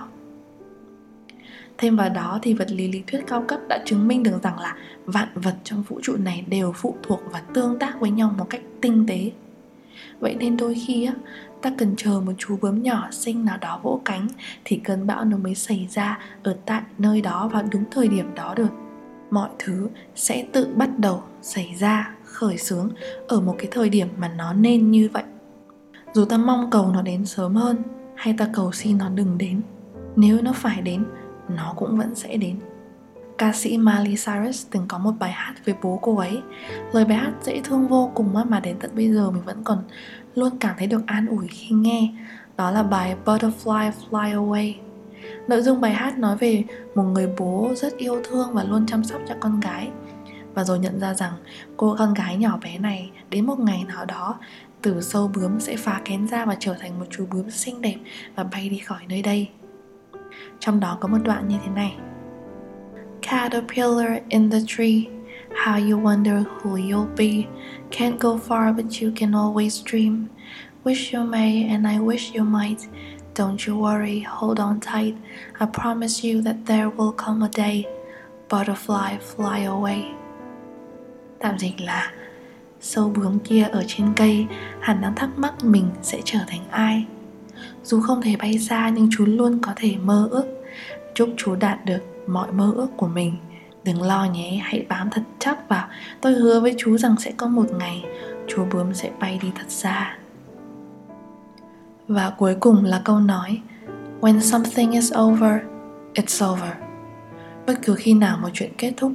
Thêm 1.78 1.96
vào 1.96 2.10
đó 2.10 2.40
thì 2.42 2.54
vật 2.54 2.72
lý 2.72 2.88
lý 2.88 3.04
thuyết 3.08 3.24
cao 3.28 3.44
cấp 3.48 3.60
đã 3.70 3.80
chứng 3.86 4.08
minh 4.08 4.24
được 4.24 4.44
rằng 4.44 4.60
là 4.60 4.76
vạn 5.06 5.28
vật 5.36 5.56
trong 5.63 5.84
vũ 5.84 6.00
trụ 6.04 6.16
này 6.18 6.46
đều 6.48 6.72
phụ 6.72 6.96
thuộc 7.04 7.20
và 7.32 7.40
tương 7.54 7.80
tác 7.80 8.00
với 8.00 8.12
nhau 8.12 8.34
một 8.38 8.50
cách 8.50 8.62
tinh 8.82 9.06
tế. 9.08 9.32
Vậy 10.20 10.36
nên 10.40 10.58
đôi 10.58 10.76
khi 10.88 11.06
á, 11.06 11.13
ta 11.62 11.72
cần 11.78 11.94
chờ 11.98 12.22
một 12.26 12.32
chú 12.38 12.58
bướm 12.62 12.84
nhỏ 12.84 13.08
xinh 13.12 13.46
nào 13.46 13.58
đó 13.62 13.80
vỗ 13.84 14.02
cánh 14.06 14.28
thì 14.66 14.82
cơn 14.84 15.08
bão 15.08 15.26
nó 15.26 15.38
mới 15.38 15.56
xảy 15.56 15.88
ra 15.90 16.20
ở 16.44 16.58
tại 16.66 16.82
nơi 16.98 17.22
đó 17.22 17.50
vào 17.54 17.63
đúng 17.72 17.84
thời 17.92 18.08
điểm 18.08 18.36
đó 18.36 18.54
được 18.58 18.70
mọi 19.32 19.50
thứ 19.60 19.90
sẽ 20.16 20.46
tự 20.52 20.68
bắt 20.76 20.90
đầu 21.00 21.24
xảy 21.42 21.76
ra 21.80 22.16
khởi 22.24 22.58
xướng 22.58 22.90
ở 23.28 23.42
một 23.42 23.56
cái 23.58 23.68
thời 23.72 23.90
điểm 23.90 24.08
mà 24.18 24.28
nó 24.28 24.54
nên 24.54 24.92
như 24.92 25.10
vậy 25.13 25.24
dù 26.13 26.26
ta 26.26 26.38
mong 26.38 26.70
cầu 26.70 26.92
nó 26.94 27.02
đến 27.02 27.26
sớm 27.26 27.56
hơn 27.56 27.78
hay 28.16 28.36
ta 28.38 28.50
cầu 28.54 28.72
xin 28.72 28.98
nó 28.98 29.10
đừng 29.10 29.38
đến 29.38 29.62
nếu 30.16 30.42
nó 30.42 30.54
phải 30.54 30.82
đến 30.82 31.06
nó 31.50 31.74
cũng 31.76 31.98
vẫn 31.98 32.16
sẽ 32.16 32.38
đến. 32.38 32.60
Ca 33.38 33.54
sĩ 33.54 33.78
Miley 33.78 34.16
Cyrus 34.16 34.68
từng 34.72 34.86
có 34.88 34.98
một 34.98 35.12
bài 35.20 35.32
hát 35.32 35.54
về 35.66 35.76
bố 35.82 36.00
cô 36.02 36.18
ấy. 36.18 36.42
Lời 36.94 37.06
bài 37.06 37.18
hát 37.18 37.32
dễ 37.44 37.62
thương 37.64 37.88
vô 37.88 38.12
cùng 38.16 38.34
mà 38.50 38.60
đến 38.60 38.78
tận 38.80 38.92
bây 38.96 39.14
giờ 39.14 39.32
mình 39.32 39.44
vẫn 39.44 39.64
còn 39.64 39.84
luôn 40.36 40.58
cảm 40.60 40.76
thấy 40.78 40.88
được 40.88 41.02
an 41.06 41.28
ủi 41.28 41.48
khi 41.48 41.76
nghe. 41.76 42.10
Đó 42.58 42.72
là 42.72 42.84
bài 42.84 43.16
Butterfly 43.26 43.92
Fly 44.10 44.34
Away. 44.34 44.74
Nội 45.48 45.62
dung 45.62 45.82
bài 45.82 45.94
hát 45.94 46.18
nói 46.18 46.38
về 46.38 46.64
một 46.96 47.04
người 47.04 47.30
bố 47.38 47.70
rất 47.76 47.98
yêu 47.98 48.22
thương 48.24 48.54
và 48.54 48.64
luôn 48.64 48.86
chăm 48.86 49.04
sóc 49.04 49.22
cho 49.28 49.36
con 49.40 49.60
gái. 49.60 49.90
Và 50.54 50.64
rồi 50.64 50.80
nhận 50.80 51.00
ra 51.00 51.14
rằng 51.14 51.34
cô 51.78 51.96
con 52.00 52.14
gái 52.14 52.38
nhỏ 52.38 52.60
bé 52.64 52.78
này, 52.78 53.12
đến 53.30 53.46
một 53.46 53.60
ngày 53.60 53.86
nào 53.88 54.06
đó, 54.06 54.40
từ 54.82 55.02
sâu 55.02 55.32
bướm 55.36 55.60
sẽ 55.60 55.76
phá 55.78 56.02
kén 56.06 56.28
ra 56.28 56.46
và 56.46 56.56
trở 56.60 56.74
thành 56.74 57.00
một 57.00 57.06
chú 57.10 57.26
bướm 57.32 57.50
xinh 57.50 57.82
đẹp 57.82 57.96
và 58.36 58.44
bay 58.44 58.70
đi 58.70 58.78
khỏi 58.78 59.02
nơi 59.10 59.22
đây 59.22 59.50
trong 60.60 60.80
đó 60.80 60.98
có 61.00 61.08
một 61.08 61.17
đoạn 61.24 61.48
như 61.48 61.58
thế 61.65 61.72
này 61.76 61.96
Caterpillar 63.22 64.22
in 64.30 64.50
the 64.50 64.60
tree 64.67 65.17
How 65.65 65.80
you 65.80 65.98
wonder 65.98 66.43
who 66.43 66.78
you'll 66.78 67.15
be. 67.15 67.48
Can't 67.91 68.20
go 68.20 68.38
far, 68.38 68.74
but 68.74 69.02
you 69.02 69.12
can 69.15 69.32
always 69.32 69.84
dream. 69.84 70.28
Wish 70.84 71.13
you 71.13 71.24
may, 71.24 71.67
and 71.70 71.88
I 71.88 72.00
wish 72.00 72.36
you 72.36 72.43
might. 72.43 72.88
Don't 73.36 73.67
you 73.67 73.78
worry, 73.78 74.20
hold 74.20 74.60
on 74.60 74.80
tight. 74.80 75.15
I 75.60 75.65
promise 75.65 76.24
you 76.24 76.41
that 76.41 76.56
there 76.65 76.89
will 76.89 77.12
come 77.12 77.43
a 77.43 77.50
day. 77.50 77.86
Butterfly 78.50 79.17
fly 79.20 79.65
away. 79.65 80.04
Tạm 81.39 81.58
dịch 81.60 81.82
là 81.82 82.12
Sâu 82.82 83.10
bướm 83.10 83.39
kia 83.39 83.63
ở 83.72 83.84
trên 83.88 84.13
cây 84.15 84.46
hẳn 84.80 85.02
đang 85.02 85.15
thắc 85.15 85.30
mắc 85.38 85.54
mình 85.63 85.89
sẽ 86.02 86.22
trở 86.26 86.39
thành 86.48 86.62
ai 86.72 87.06
dù 87.88 88.02
không 88.02 88.21
thể 88.21 88.36
bay 88.36 88.60
xa 88.60 88.89
nhưng 88.89 89.10
chú 89.12 89.26
luôn 89.26 89.60
có 89.62 89.73
thể 89.76 89.95
mơ 90.04 90.28
ước. 90.32 90.45
Chúc 91.13 91.30
chú 91.38 91.56
đạt 91.56 91.86
được 91.86 92.00
mọi 92.28 92.52
mơ 92.52 92.73
ước 92.76 92.88
của 92.97 93.08
mình. 93.08 93.36
Đừng 93.84 94.02
lo 94.02 94.26
nhé, 94.26 94.62
hãy 94.63 94.86
bám 94.89 95.10
thật 95.10 95.21
chắc 95.39 95.69
vào. 95.69 95.88
Tôi 96.21 96.34
hứa 96.34 96.60
với 96.60 96.76
chú 96.78 96.97
rằng 96.97 97.15
sẽ 97.19 97.32
có 97.38 97.47
một 97.47 97.65
ngày 97.80 98.06
Chú 98.47 98.65
bướm 98.73 98.93
sẽ 98.93 99.12
bay 99.19 99.39
đi 99.41 99.52
thật 99.56 99.65
xa. 99.67 100.17
Và 102.08 102.30
cuối 102.38 102.56
cùng 102.60 102.86
là 102.86 103.02
câu 103.06 103.19
nói 103.19 103.62
When 104.21 104.39
something 104.39 104.91
is 104.91 105.13
over, 105.17 105.54
it's 106.13 106.54
over. 106.54 106.73
Bất 107.67 107.80
cứ 107.86 107.95
khi 107.95 108.13
nào 108.13 108.38
một 108.41 108.50
chuyện 108.54 108.71
kết 108.78 108.93
thúc 108.97 109.12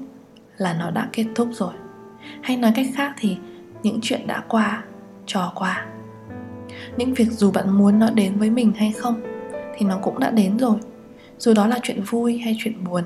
là 0.57 0.75
nó 0.75 0.91
đã 0.91 1.09
kết 1.13 1.27
thúc 1.35 1.49
rồi. 1.53 1.75
Hay 2.43 2.57
nói 2.57 2.73
cách 2.75 2.87
khác 2.95 3.15
thì 3.19 3.37
những 3.83 3.99
chuyện 4.03 4.27
đã 4.27 4.43
qua, 4.49 4.83
trò 5.27 5.53
qua. 5.55 5.87
Những 6.97 7.15
việc 7.15 7.31
dù 7.31 7.51
bạn 7.51 7.71
muốn 7.71 7.99
nó 7.99 8.11
đến 8.11 8.33
với 8.39 8.51
mình 8.51 8.73
hay 8.77 8.93
không 8.93 9.21
Thì 9.77 9.87
nó 9.87 9.99
cũng 10.03 10.19
đã 10.19 10.31
đến 10.31 10.59
rồi. 10.59 10.77
Dù 11.39 11.55
đó 11.55 11.67
là 11.67 11.79
chuyện 11.83 12.03
vui 12.03 12.39
hay 12.39 12.57
chuyện 12.59 12.85
buồn, 12.85 13.05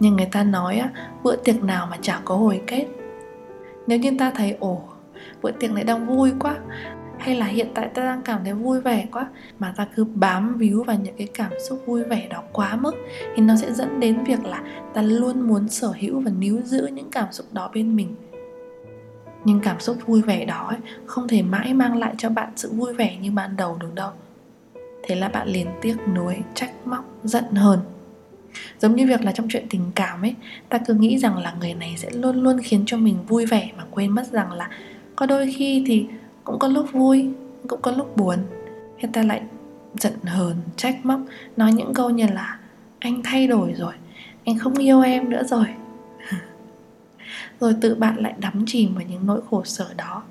nhưng 0.00 0.16
người 0.16 0.28
ta 0.32 0.44
nói 0.44 0.78
á, 0.78 0.90
bữa 1.22 1.36
tiệc 1.36 1.62
nào 1.62 1.88
mà 1.90 1.96
chả 2.02 2.20
có 2.24 2.36
hồi 2.36 2.60
kết. 2.66 2.86
Nếu 3.86 3.98
như 3.98 4.10
ta 4.18 4.32
thấy, 4.36 4.56
ồ, 4.60 4.82
bữa 5.42 5.50
tiệc 5.50 5.70
này 5.70 5.84
đang 5.84 6.06
vui 6.06 6.32
quá, 6.38 6.56
hay 7.18 7.34
là 7.34 7.46
hiện 7.46 7.68
tại 7.74 7.88
ta 7.94 8.02
đang 8.02 8.22
cảm 8.22 8.44
thấy 8.44 8.54
vui 8.54 8.80
vẻ 8.80 9.06
quá, 9.12 9.28
mà 9.58 9.74
ta 9.76 9.86
cứ 9.96 10.04
bám 10.04 10.58
víu 10.58 10.84
vào 10.84 10.96
những 11.02 11.14
cái 11.18 11.28
cảm 11.34 11.52
xúc 11.68 11.82
vui 11.86 12.04
vẻ 12.04 12.26
đó 12.30 12.42
quá 12.52 12.76
mức, 12.76 12.94
thì 13.36 13.42
nó 13.42 13.56
sẽ 13.56 13.72
dẫn 13.72 14.00
đến 14.00 14.24
việc 14.24 14.44
là 14.44 14.62
ta 14.94 15.02
luôn 15.02 15.40
muốn 15.40 15.68
sở 15.68 15.92
hữu 16.00 16.20
và 16.20 16.30
níu 16.38 16.60
giữ 16.64 16.86
những 16.86 17.10
cảm 17.10 17.28
xúc 17.32 17.46
đó 17.52 17.70
bên 17.74 17.96
mình 17.96 18.14
nhưng 19.44 19.60
cảm 19.60 19.80
xúc 19.80 19.96
vui 20.06 20.22
vẻ 20.22 20.44
đó 20.44 20.66
ấy, 20.68 20.78
không 21.06 21.28
thể 21.28 21.42
mãi 21.42 21.74
mang 21.74 21.96
lại 21.96 22.14
cho 22.18 22.30
bạn 22.30 22.48
sự 22.56 22.72
vui 22.72 22.94
vẻ 22.94 23.16
như 23.16 23.30
ban 23.30 23.56
đầu 23.56 23.76
được 23.80 23.94
đâu. 23.94 24.10
Thế 25.02 25.14
là 25.14 25.28
bạn 25.28 25.48
liền 25.48 25.66
tiếc 25.82 25.96
nuối 26.14 26.36
trách 26.54 26.70
móc 26.84 27.04
giận 27.24 27.44
hờn. 27.44 27.78
Giống 28.78 28.96
như 28.96 29.06
việc 29.06 29.24
là 29.24 29.32
trong 29.32 29.46
chuyện 29.50 29.66
tình 29.70 29.82
cảm 29.94 30.22
ấy 30.22 30.34
ta 30.68 30.78
cứ 30.78 30.94
nghĩ 30.94 31.18
rằng 31.18 31.38
là 31.38 31.54
người 31.60 31.74
này 31.74 31.94
sẽ 31.96 32.10
luôn 32.10 32.42
luôn 32.42 32.58
khiến 32.64 32.82
cho 32.86 32.96
mình 32.96 33.16
vui 33.28 33.46
vẻ 33.46 33.70
mà 33.76 33.84
quên 33.90 34.10
mất 34.10 34.26
rằng 34.32 34.52
là 34.52 34.70
có 35.16 35.26
đôi 35.26 35.52
khi 35.56 35.84
thì 35.86 36.06
cũng 36.44 36.58
có 36.58 36.68
lúc 36.68 36.92
vui 36.92 37.30
cũng 37.68 37.82
có 37.82 37.92
lúc 37.92 38.16
buồn. 38.16 38.36
Thế 38.98 39.08
ta 39.12 39.22
lại 39.22 39.42
giận 39.94 40.12
hờn 40.24 40.56
trách 40.76 41.06
móc 41.06 41.20
nói 41.56 41.72
những 41.72 41.94
câu 41.94 42.10
như 42.10 42.26
là 42.26 42.58
anh 42.98 43.22
thay 43.24 43.46
đổi 43.46 43.74
rồi 43.76 43.92
anh 44.44 44.58
không 44.58 44.74
yêu 44.74 45.00
em 45.00 45.30
nữa 45.30 45.42
rồi 45.44 45.66
rồi 47.60 47.74
tự 47.80 47.94
bạn 47.94 48.16
lại 48.16 48.34
đắm 48.38 48.64
chìm 48.66 48.94
vào 48.94 49.04
những 49.08 49.26
nỗi 49.26 49.40
khổ 49.50 49.64
sở 49.64 49.94
đó. 49.96 50.22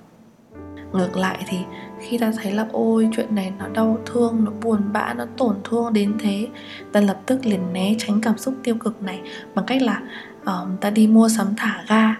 Ngược 0.93 1.17
lại 1.17 1.43
thì 1.47 1.57
khi 1.99 2.17
ta 2.17 2.31
thấy 2.41 2.51
là 2.51 2.67
ôi 2.71 3.09
chuyện 3.15 3.35
này 3.35 3.53
nó 3.59 3.67
đau 3.67 3.97
thương 4.05 4.45
nó 4.45 4.51
buồn 4.63 4.81
bã 4.93 5.13
nó 5.13 5.25
tổn 5.37 5.55
thương 5.63 5.93
đến 5.93 6.15
thế 6.19 6.47
ta 6.91 7.01
lập 7.01 7.21
tức 7.25 7.45
liền 7.45 7.73
né 7.73 7.95
tránh 7.97 8.21
cảm 8.21 8.37
xúc 8.37 8.53
tiêu 8.63 8.75
cực 8.75 9.01
này 9.01 9.21
bằng 9.55 9.65
cách 9.65 9.81
là 9.81 10.01
uh, 10.41 10.81
ta 10.81 10.89
đi 10.89 11.07
mua 11.07 11.29
sắm 11.29 11.47
thả 11.57 11.83
ga. 11.89 12.15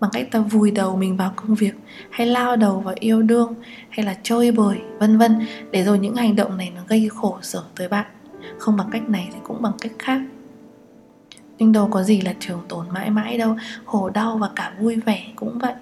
Bằng 0.00 0.10
cách 0.12 0.28
ta 0.30 0.38
vùi 0.38 0.70
đầu 0.70 0.96
mình 0.96 1.16
vào 1.16 1.32
công 1.36 1.54
việc 1.54 1.74
hay 2.10 2.26
lao 2.26 2.56
đầu 2.56 2.80
vào 2.80 2.94
yêu 3.00 3.22
đương 3.22 3.54
hay 3.90 4.06
là 4.06 4.16
chơi 4.22 4.52
bời 4.52 4.78
vân 4.98 5.18
vân 5.18 5.46
để 5.70 5.84
rồi 5.84 5.98
những 5.98 6.14
hành 6.14 6.36
động 6.36 6.56
này 6.56 6.72
nó 6.74 6.80
gây 6.88 7.08
khổ 7.14 7.38
sở 7.42 7.62
tới 7.76 7.88
bạn. 7.88 8.06
Không 8.58 8.76
bằng 8.76 8.88
cách 8.90 9.08
này 9.08 9.28
thì 9.32 9.38
cũng 9.42 9.62
bằng 9.62 9.72
cách 9.80 9.92
khác 9.98 10.20
nhưng 11.58 11.72
đâu 11.72 11.88
có 11.90 12.02
gì 12.02 12.20
là 12.20 12.34
trường 12.40 12.60
tồn 12.68 12.86
mãi 12.90 13.10
mãi 13.10 13.38
đâu. 13.38 13.56
Khổ 13.84 14.10
đau 14.10 14.36
và 14.36 14.50
cả 14.56 14.72
vui 14.80 14.96
vẻ 14.96 15.24
cũng 15.36 15.58
vậy. 15.58 15.74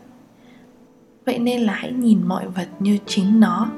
Vậy 1.26 1.38
nên 1.38 1.60
là 1.60 1.72
hãy 1.72 1.92
nhìn 1.92 2.22
mọi 2.26 2.48
vật 2.48 2.68
như 2.80 2.98
chính 3.06 3.40
nó. 3.40 3.68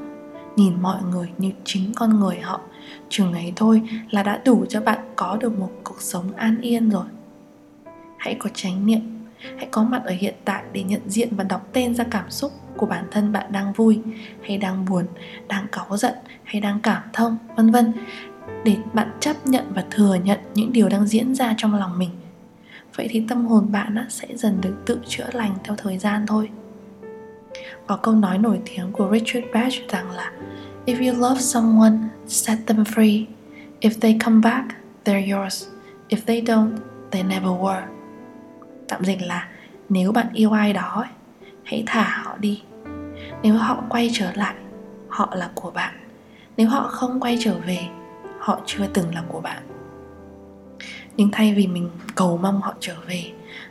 Nhìn 0.56 0.82
mọi 0.82 1.02
người 1.10 1.28
như 1.38 1.50
chính 1.64 1.92
con 1.94 2.20
người 2.20 2.40
họ. 2.40 2.60
Chừng 3.08 3.32
ấy 3.32 3.52
thôi 3.56 3.82
là 4.10 4.22
đã 4.22 4.40
đủ 4.44 4.64
cho 4.68 4.80
bạn 4.80 4.98
có 5.16 5.36
được 5.40 5.58
một 5.58 5.70
cuộc 5.84 6.00
sống 6.02 6.32
an 6.36 6.60
yên 6.60 6.90
rồi. 6.90 7.06
Hãy 8.18 8.36
có 8.38 8.50
chánh 8.54 8.86
niệm. 8.86 9.00
Hãy 9.56 9.68
có 9.70 9.84
mặt 9.84 10.02
ở 10.04 10.12
hiện 10.18 10.34
tại 10.44 10.62
để 10.72 10.82
nhận 10.82 11.00
diện 11.06 11.28
và 11.36 11.44
đọc 11.44 11.68
tên 11.72 11.94
ra 11.94 12.04
cảm 12.10 12.30
xúc 12.30 12.52
của 12.76 12.86
bản 12.86 13.04
thân 13.10 13.32
bạn 13.32 13.52
đang 13.52 13.72
vui, 13.72 14.00
hay 14.42 14.58
đang 14.58 14.84
buồn, 14.84 15.04
đang 15.48 15.66
cáu 15.72 15.96
giận, 15.96 16.14
hay 16.44 16.60
đang 16.60 16.80
cảm 16.80 17.02
thông, 17.12 17.38
vân 17.56 17.70
vân 17.70 17.92
để 18.66 18.76
bạn 18.92 19.10
chấp 19.20 19.46
nhận 19.46 19.64
và 19.74 19.84
thừa 19.90 20.14
nhận 20.24 20.38
những 20.54 20.72
điều 20.72 20.88
đang 20.88 21.06
diễn 21.06 21.34
ra 21.34 21.54
trong 21.56 21.74
lòng 21.74 21.98
mình 21.98 22.10
vậy 22.94 23.08
thì 23.10 23.24
tâm 23.28 23.46
hồn 23.46 23.72
bạn 23.72 24.06
sẽ 24.08 24.28
dần 24.34 24.60
được 24.60 24.82
tự 24.86 25.00
chữa 25.08 25.26
lành 25.32 25.54
theo 25.64 25.76
thời 25.76 25.98
gian 25.98 26.26
thôi 26.26 26.50
có 27.86 27.96
câu 27.96 28.14
nói 28.14 28.38
nổi 28.38 28.60
tiếng 28.64 28.92
của 28.92 29.10
Richard 29.12 29.46
Bach 29.52 29.72
rằng 29.88 30.10
là 30.10 30.32
If 30.86 31.12
you 31.12 31.20
love 31.20 31.40
someone, 31.40 31.96
set 32.26 32.58
them 32.66 32.82
free. 32.82 33.24
If 33.80 33.90
they 34.00 34.18
come 34.24 34.40
back, 34.40 34.66
they're 35.04 35.38
yours. 35.38 35.66
If 36.08 36.18
they 36.26 36.40
don't, 36.40 36.76
they 37.10 37.22
never 37.22 37.48
were. 37.48 37.82
Tạm 38.88 39.04
dịch 39.04 39.22
là 39.22 39.48
nếu 39.88 40.12
bạn 40.12 40.26
yêu 40.34 40.50
ai 40.50 40.72
đó, 40.72 41.04
hãy 41.64 41.82
thả 41.86 42.22
họ 42.24 42.36
đi. 42.40 42.62
Nếu 43.42 43.54
họ 43.54 43.84
quay 43.88 44.10
trở 44.12 44.32
lại, 44.34 44.54
họ 45.08 45.32
là 45.36 45.50
của 45.54 45.70
bạn. 45.70 45.94
Nếu 46.56 46.68
họ 46.68 46.88
không 46.88 47.20
quay 47.20 47.38
trở 47.40 47.54
về, 47.66 47.78
họ 48.46 48.60
chưa 48.66 48.86
từng 48.94 49.14
là 49.14 49.22
của 49.28 49.40
bạn. 49.40 49.62
Nhưng 51.16 51.28
thay 51.32 51.54
vì 51.54 51.66
mình 51.66 51.90
cầu 52.14 52.36
mong 52.36 52.60
họ 52.60 52.74
trở 52.80 52.94
về, 53.08 53.24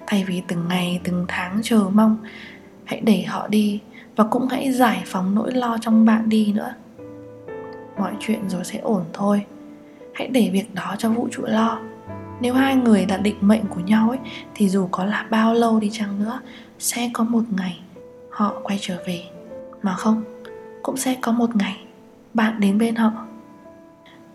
thay 0.08 0.24
vì 0.24 0.42
từng 0.48 0.68
ngày 0.68 1.02
từng 1.04 1.26
tháng 1.28 1.60
chờ 1.64 1.86
mong, 1.94 2.18
hãy 2.84 3.02
để 3.04 3.24
họ 3.24 3.48
đi 3.48 3.82
và 4.16 4.24
cũng 4.24 4.48
hãy 4.48 4.72
giải 4.72 5.04
phóng 5.06 5.36
nỗi 5.36 5.52
lo 5.52 5.78
trong 5.82 6.06
bạn 6.06 6.30
đi 6.30 6.54
nữa. 6.54 6.74
Mọi 7.98 8.14
chuyện 8.20 8.50
rồi 8.50 8.64
sẽ 8.64 8.80
ổn 8.80 9.04
thôi. 9.14 9.46
Hãy 10.14 10.28
để 10.28 10.50
việc 10.54 10.74
đó 10.74 10.96
cho 10.98 11.10
vũ 11.10 11.28
trụ 11.32 11.44
lo. 11.46 11.80
Nếu 12.42 12.54
hai 12.54 12.76
người 12.76 13.06
đã 13.06 13.18
định 13.18 13.38
mệnh 13.42 13.66
của 13.66 13.82
nhau 13.82 14.10
ấy 14.10 14.20
thì 14.56 14.70
dù 14.70 14.88
có 14.92 15.06
là 15.06 15.28
bao 15.30 15.54
lâu 15.54 15.80
đi 15.80 15.90
chăng 15.94 16.20
nữa 16.20 16.40
sẽ 16.80 17.10
có 17.14 17.24
một 17.24 17.44
ngày 17.58 17.80
họ 18.30 18.60
quay 18.64 18.78
trở 18.82 18.98
về. 19.08 19.24
Mà 19.82 19.94
không 19.94 20.24
cũng 20.84 20.98
sẽ 20.98 21.16
có 21.22 21.32
một 21.32 21.56
ngày 21.56 21.78
bạn 22.34 22.60
đến 22.60 22.78
bên 22.78 22.96
họ 22.96 23.12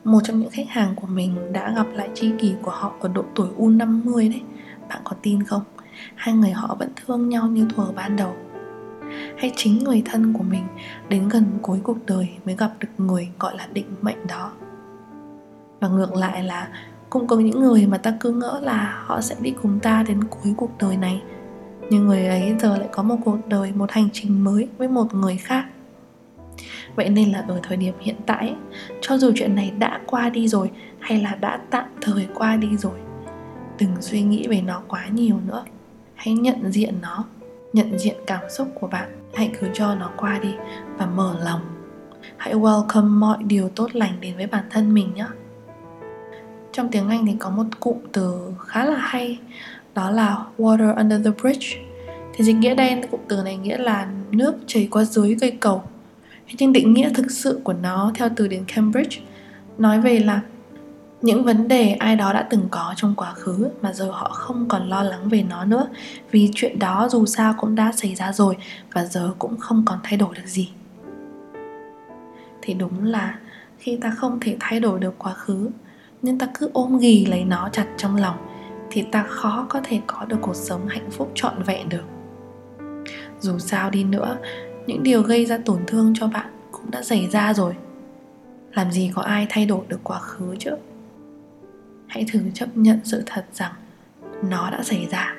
một 0.04 0.20
trong 0.24 0.40
những 0.40 0.50
khách 0.50 0.68
hàng 0.68 0.94
của 0.96 1.06
mình 1.06 1.52
đã 1.52 1.72
gặp 1.76 1.86
lại 1.92 2.08
tri 2.14 2.32
kỷ 2.38 2.54
của 2.62 2.70
họ 2.70 2.92
ở 3.00 3.08
độ 3.14 3.24
tuổi 3.34 3.48
U50 3.58 4.30
đấy. 4.30 4.42
Bạn 4.88 5.00
có 5.04 5.16
tin 5.22 5.42
không? 5.42 5.62
Hai 6.14 6.34
người 6.34 6.50
họ 6.50 6.76
vẫn 6.78 6.88
thương 6.96 7.28
nhau 7.28 7.46
như 7.46 7.68
thuở 7.76 7.92
ban 7.96 8.16
đầu. 8.16 8.34
Hay 9.38 9.52
chính 9.56 9.78
người 9.78 10.02
thân 10.04 10.32
của 10.32 10.42
mình 10.42 10.64
đến 11.08 11.28
gần 11.28 11.44
cuối 11.62 11.80
cuộc 11.82 12.06
đời 12.06 12.28
mới 12.44 12.56
gặp 12.56 12.70
được 12.80 12.88
người 12.98 13.28
gọi 13.38 13.56
là 13.56 13.68
định 13.72 13.86
mệnh 14.00 14.26
đó. 14.26 14.52
Và 15.80 15.88
ngược 15.88 16.14
lại 16.14 16.44
là 16.44 16.68
cũng 17.10 17.26
có 17.26 17.36
những 17.36 17.60
người 17.60 17.86
mà 17.86 17.98
ta 17.98 18.16
cứ 18.20 18.32
ngỡ 18.32 18.60
là 18.62 19.02
họ 19.06 19.20
sẽ 19.20 19.36
đi 19.40 19.54
cùng 19.62 19.80
ta 19.80 20.04
đến 20.08 20.24
cuối 20.24 20.54
cuộc 20.56 20.70
đời 20.78 20.96
này. 20.96 21.22
Nhưng 21.90 22.06
người 22.06 22.26
ấy 22.26 22.54
giờ 22.60 22.78
lại 22.78 22.88
có 22.92 23.02
một 23.02 23.16
cuộc 23.24 23.38
đời, 23.48 23.72
một 23.74 23.90
hành 23.90 24.08
trình 24.12 24.44
mới 24.44 24.68
với 24.78 24.88
một 24.88 25.14
người 25.14 25.36
khác 25.36 25.64
vậy 26.96 27.08
nên 27.08 27.32
là 27.32 27.44
ở 27.48 27.60
thời 27.62 27.76
điểm 27.76 27.94
hiện 28.00 28.16
tại 28.26 28.54
cho 29.00 29.18
dù 29.18 29.32
chuyện 29.34 29.54
này 29.54 29.72
đã 29.78 30.00
qua 30.06 30.28
đi 30.28 30.48
rồi 30.48 30.70
hay 30.98 31.22
là 31.22 31.34
đã 31.40 31.60
tạm 31.70 31.86
thời 32.00 32.28
qua 32.34 32.56
đi 32.56 32.76
rồi, 32.76 32.98
đừng 33.78 33.90
suy 34.00 34.22
nghĩ 34.22 34.46
về 34.48 34.60
nó 34.60 34.82
quá 34.88 35.06
nhiều 35.12 35.36
nữa. 35.46 35.64
Hãy 36.14 36.34
nhận 36.34 36.72
diện 36.72 36.94
nó, 37.02 37.24
nhận 37.72 37.98
diện 37.98 38.16
cảm 38.26 38.50
xúc 38.50 38.68
của 38.80 38.86
bạn. 38.86 39.08
Hãy 39.34 39.50
cứ 39.60 39.66
cho 39.74 39.94
nó 39.94 40.10
qua 40.16 40.38
đi 40.38 40.54
và 40.96 41.06
mở 41.06 41.36
lòng. 41.44 41.60
Hãy 42.36 42.54
welcome 42.54 43.18
mọi 43.18 43.38
điều 43.42 43.68
tốt 43.68 43.88
lành 43.92 44.12
đến 44.20 44.36
với 44.36 44.46
bản 44.46 44.64
thân 44.70 44.94
mình 44.94 45.14
nhé. 45.14 45.26
Trong 46.72 46.88
tiếng 46.88 47.08
anh 47.08 47.26
thì 47.26 47.32
có 47.38 47.50
một 47.50 47.64
cụm 47.80 47.96
từ 48.12 48.52
khá 48.58 48.84
là 48.84 48.98
hay, 48.98 49.38
đó 49.94 50.10
là 50.10 50.44
water 50.58 50.96
under 50.96 51.24
the 51.24 51.30
bridge. 51.42 51.66
Thì 52.34 52.44
dịch 52.44 52.56
nghĩa 52.56 52.74
đen, 52.74 53.02
cụm 53.10 53.20
từ 53.28 53.42
này 53.42 53.56
nghĩa 53.56 53.76
là 53.76 54.08
nước 54.30 54.54
chảy 54.66 54.88
qua 54.90 55.04
dưới 55.04 55.36
cây 55.40 55.50
cầu 55.50 55.82
nhưng 56.58 56.72
định 56.72 56.94
nghĩa 56.94 57.10
thực 57.14 57.30
sự 57.30 57.60
của 57.64 57.72
nó 57.72 58.12
theo 58.14 58.28
từ 58.36 58.48
điển 58.48 58.64
Cambridge, 58.64 59.18
nói 59.78 60.00
về 60.00 60.18
là 60.18 60.40
những 61.22 61.44
vấn 61.44 61.68
đề 61.68 61.92
ai 61.92 62.16
đó 62.16 62.32
đã 62.32 62.46
từng 62.50 62.68
có 62.70 62.94
trong 62.96 63.14
quá 63.16 63.34
khứ 63.34 63.68
mà 63.82 63.92
giờ 63.92 64.10
họ 64.10 64.28
không 64.28 64.68
còn 64.68 64.88
lo 64.88 65.02
lắng 65.02 65.28
về 65.28 65.42
nó 65.42 65.64
nữa, 65.64 65.88
vì 66.30 66.50
chuyện 66.54 66.78
đó 66.78 67.08
dù 67.10 67.26
sao 67.26 67.54
cũng 67.58 67.74
đã 67.74 67.92
xảy 67.92 68.14
ra 68.14 68.32
rồi 68.32 68.56
và 68.92 69.04
giờ 69.04 69.30
cũng 69.38 69.56
không 69.56 69.82
còn 69.86 69.98
thay 70.02 70.16
đổi 70.16 70.34
được 70.34 70.46
gì. 70.46 70.70
Thì 72.62 72.74
đúng 72.74 73.04
là 73.04 73.38
khi 73.78 73.98
ta 74.00 74.10
không 74.10 74.40
thể 74.40 74.56
thay 74.60 74.80
đổi 74.80 75.00
được 75.00 75.14
quá 75.18 75.34
khứ, 75.34 75.70
nhưng 76.22 76.38
ta 76.38 76.48
cứ 76.58 76.70
ôm 76.72 76.98
ghì 76.98 77.26
lấy 77.26 77.44
nó 77.44 77.68
chặt 77.72 77.86
trong 77.96 78.16
lòng, 78.16 78.36
thì 78.90 79.04
ta 79.12 79.24
khó 79.28 79.66
có 79.68 79.80
thể 79.84 80.00
có 80.06 80.24
được 80.24 80.38
cuộc 80.40 80.56
sống 80.56 80.86
hạnh 80.88 81.10
phúc 81.10 81.32
trọn 81.34 81.62
vẹn 81.62 81.88
được. 81.88 82.04
Dù 83.40 83.58
sao 83.58 83.90
đi 83.90 84.04
nữa 84.04 84.36
những 84.90 85.02
điều 85.02 85.22
gây 85.22 85.46
ra 85.46 85.58
tổn 85.64 85.78
thương 85.86 86.14
cho 86.16 86.26
bạn 86.26 86.46
cũng 86.72 86.90
đã 86.90 87.02
xảy 87.02 87.28
ra 87.28 87.54
rồi. 87.54 87.74
Làm 88.72 88.92
gì 88.92 89.10
có 89.14 89.22
ai 89.22 89.46
thay 89.50 89.66
đổi 89.66 89.80
được 89.88 90.00
quá 90.04 90.18
khứ 90.18 90.56
chứ? 90.58 90.70
Hãy 92.06 92.26
thử 92.32 92.40
chấp 92.54 92.76
nhận 92.76 93.00
sự 93.04 93.22
thật 93.26 93.44
rằng 93.52 93.72
nó 94.44 94.70
đã 94.70 94.82
xảy 94.82 95.06
ra. 95.10 95.34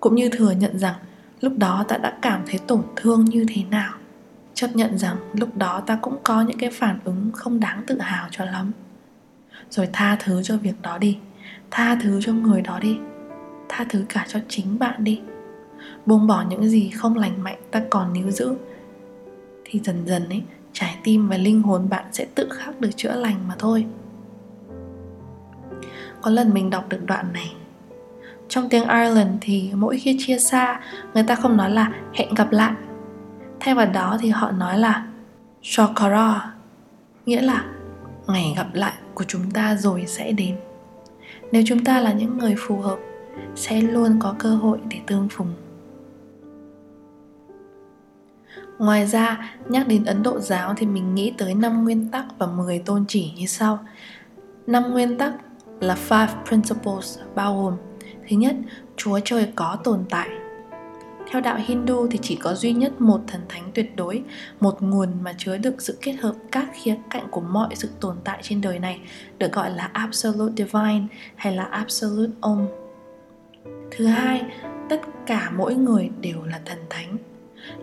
Cũng 0.00 0.14
như 0.14 0.28
thừa 0.28 0.50
nhận 0.50 0.78
rằng 0.78 0.94
lúc 1.40 1.52
đó 1.58 1.84
ta 1.88 1.96
đã 1.96 2.18
cảm 2.22 2.42
thấy 2.46 2.58
tổn 2.66 2.82
thương 2.96 3.24
như 3.24 3.44
thế 3.48 3.62
nào. 3.70 3.92
Chấp 4.54 4.68
nhận 4.74 4.98
rằng 4.98 5.16
lúc 5.34 5.56
đó 5.56 5.82
ta 5.86 5.98
cũng 6.02 6.16
có 6.22 6.42
những 6.42 6.58
cái 6.58 6.70
phản 6.70 6.98
ứng 7.04 7.30
không 7.32 7.60
đáng 7.60 7.82
tự 7.86 8.00
hào 8.00 8.28
cho 8.30 8.44
lắm. 8.44 8.72
Rồi 9.70 9.88
tha 9.92 10.16
thứ 10.20 10.42
cho 10.42 10.56
việc 10.56 10.82
đó 10.82 10.98
đi. 10.98 11.18
Tha 11.70 11.98
thứ 12.02 12.20
cho 12.22 12.32
người 12.32 12.60
đó 12.60 12.78
đi. 12.82 12.98
Tha 13.68 13.84
thứ 13.88 14.04
cả 14.08 14.26
cho 14.28 14.40
chính 14.48 14.78
bạn 14.78 15.04
đi 15.04 15.20
buông 16.06 16.26
bỏ 16.26 16.44
những 16.48 16.68
gì 16.68 16.90
không 16.90 17.16
lành 17.16 17.42
mạnh 17.42 17.58
ta 17.70 17.82
còn 17.90 18.12
níu 18.12 18.30
giữ. 18.30 18.54
Thì 19.64 19.80
dần 19.84 20.02
dần 20.06 20.28
ấy, 20.28 20.42
trái 20.72 20.96
tim 21.04 21.28
và 21.28 21.36
linh 21.36 21.62
hồn 21.62 21.88
bạn 21.88 22.04
sẽ 22.12 22.26
tự 22.34 22.48
khắc 22.50 22.80
được 22.80 22.90
chữa 22.96 23.16
lành 23.16 23.36
mà 23.48 23.54
thôi. 23.58 23.86
Có 26.22 26.30
lần 26.30 26.54
mình 26.54 26.70
đọc 26.70 26.88
được 26.88 27.06
đoạn 27.06 27.32
này. 27.32 27.52
Trong 28.48 28.68
tiếng 28.68 28.82
Ireland 28.82 29.38
thì 29.40 29.70
mỗi 29.74 29.98
khi 29.98 30.16
chia 30.18 30.38
xa, 30.38 30.80
người 31.14 31.22
ta 31.22 31.34
không 31.34 31.56
nói 31.56 31.70
là 31.70 31.92
hẹn 32.14 32.34
gặp 32.34 32.52
lại 32.52 32.72
thay 33.60 33.74
vào 33.74 33.86
đó 33.86 34.18
thì 34.20 34.28
họ 34.28 34.50
nói 34.50 34.78
là 34.78 35.06
shokara 35.62 36.54
nghĩa 37.26 37.40
là 37.40 37.64
ngày 38.26 38.54
gặp 38.56 38.66
lại 38.72 38.92
của 39.14 39.24
chúng 39.24 39.50
ta 39.50 39.76
rồi 39.76 40.04
sẽ 40.06 40.32
đến 40.32 40.56
nếu 41.52 41.62
chúng 41.66 41.84
ta 41.84 42.00
là 42.00 42.12
những 42.12 42.38
người 42.38 42.54
phù 42.58 42.76
hợp, 42.76 42.98
sẽ 43.56 43.80
luôn 43.80 44.16
có 44.18 44.34
cơ 44.38 44.54
hội 44.54 44.78
để 44.88 44.96
tương 45.06 45.28
phùng. 45.28 45.54
Ngoài 48.78 49.06
ra, 49.06 49.54
nhắc 49.68 49.88
đến 49.88 50.04
Ấn 50.04 50.22
Độ 50.22 50.40
giáo 50.40 50.74
thì 50.76 50.86
mình 50.86 51.14
nghĩ 51.14 51.32
tới 51.38 51.54
5 51.54 51.84
nguyên 51.84 52.08
tắc 52.08 52.24
và 52.38 52.46
10 52.46 52.78
tôn 52.78 53.04
chỉ 53.08 53.32
như 53.36 53.46
sau. 53.46 53.78
5 54.66 54.92
nguyên 54.92 55.18
tắc 55.18 55.34
là 55.80 55.96
Five 56.08 56.44
Principles 56.46 57.18
bao 57.34 57.62
gồm 57.62 57.76
Thứ 58.28 58.36
nhất, 58.36 58.56
Chúa 58.96 59.20
Trời 59.24 59.52
có 59.54 59.78
tồn 59.84 60.04
tại. 60.10 60.28
Theo 61.30 61.40
đạo 61.40 61.58
Hindu 61.66 62.06
thì 62.10 62.18
chỉ 62.22 62.36
có 62.36 62.54
duy 62.54 62.72
nhất 62.72 63.00
một 63.00 63.20
thần 63.26 63.40
thánh 63.48 63.70
tuyệt 63.74 63.96
đối, 63.96 64.22
một 64.60 64.82
nguồn 64.82 65.08
mà 65.22 65.32
chứa 65.38 65.56
đựng 65.56 65.80
sự 65.80 65.98
kết 66.00 66.12
hợp 66.12 66.34
các 66.52 66.68
khía 66.82 66.96
cạnh 67.10 67.26
của 67.30 67.40
mọi 67.40 67.74
sự 67.74 67.88
tồn 68.00 68.16
tại 68.24 68.38
trên 68.42 68.60
đời 68.60 68.78
này, 68.78 69.00
được 69.38 69.52
gọi 69.52 69.70
là 69.70 69.90
Absolute 69.92 70.64
Divine 70.64 71.06
hay 71.36 71.56
là 71.56 71.64
Absolute 71.64 72.32
Om. 72.40 72.66
Thứ 73.90 74.06
hai, 74.06 74.42
tất 74.88 75.00
cả 75.26 75.50
mỗi 75.56 75.74
người 75.74 76.10
đều 76.20 76.42
là 76.42 76.60
thần 76.64 76.78
thánh 76.90 77.16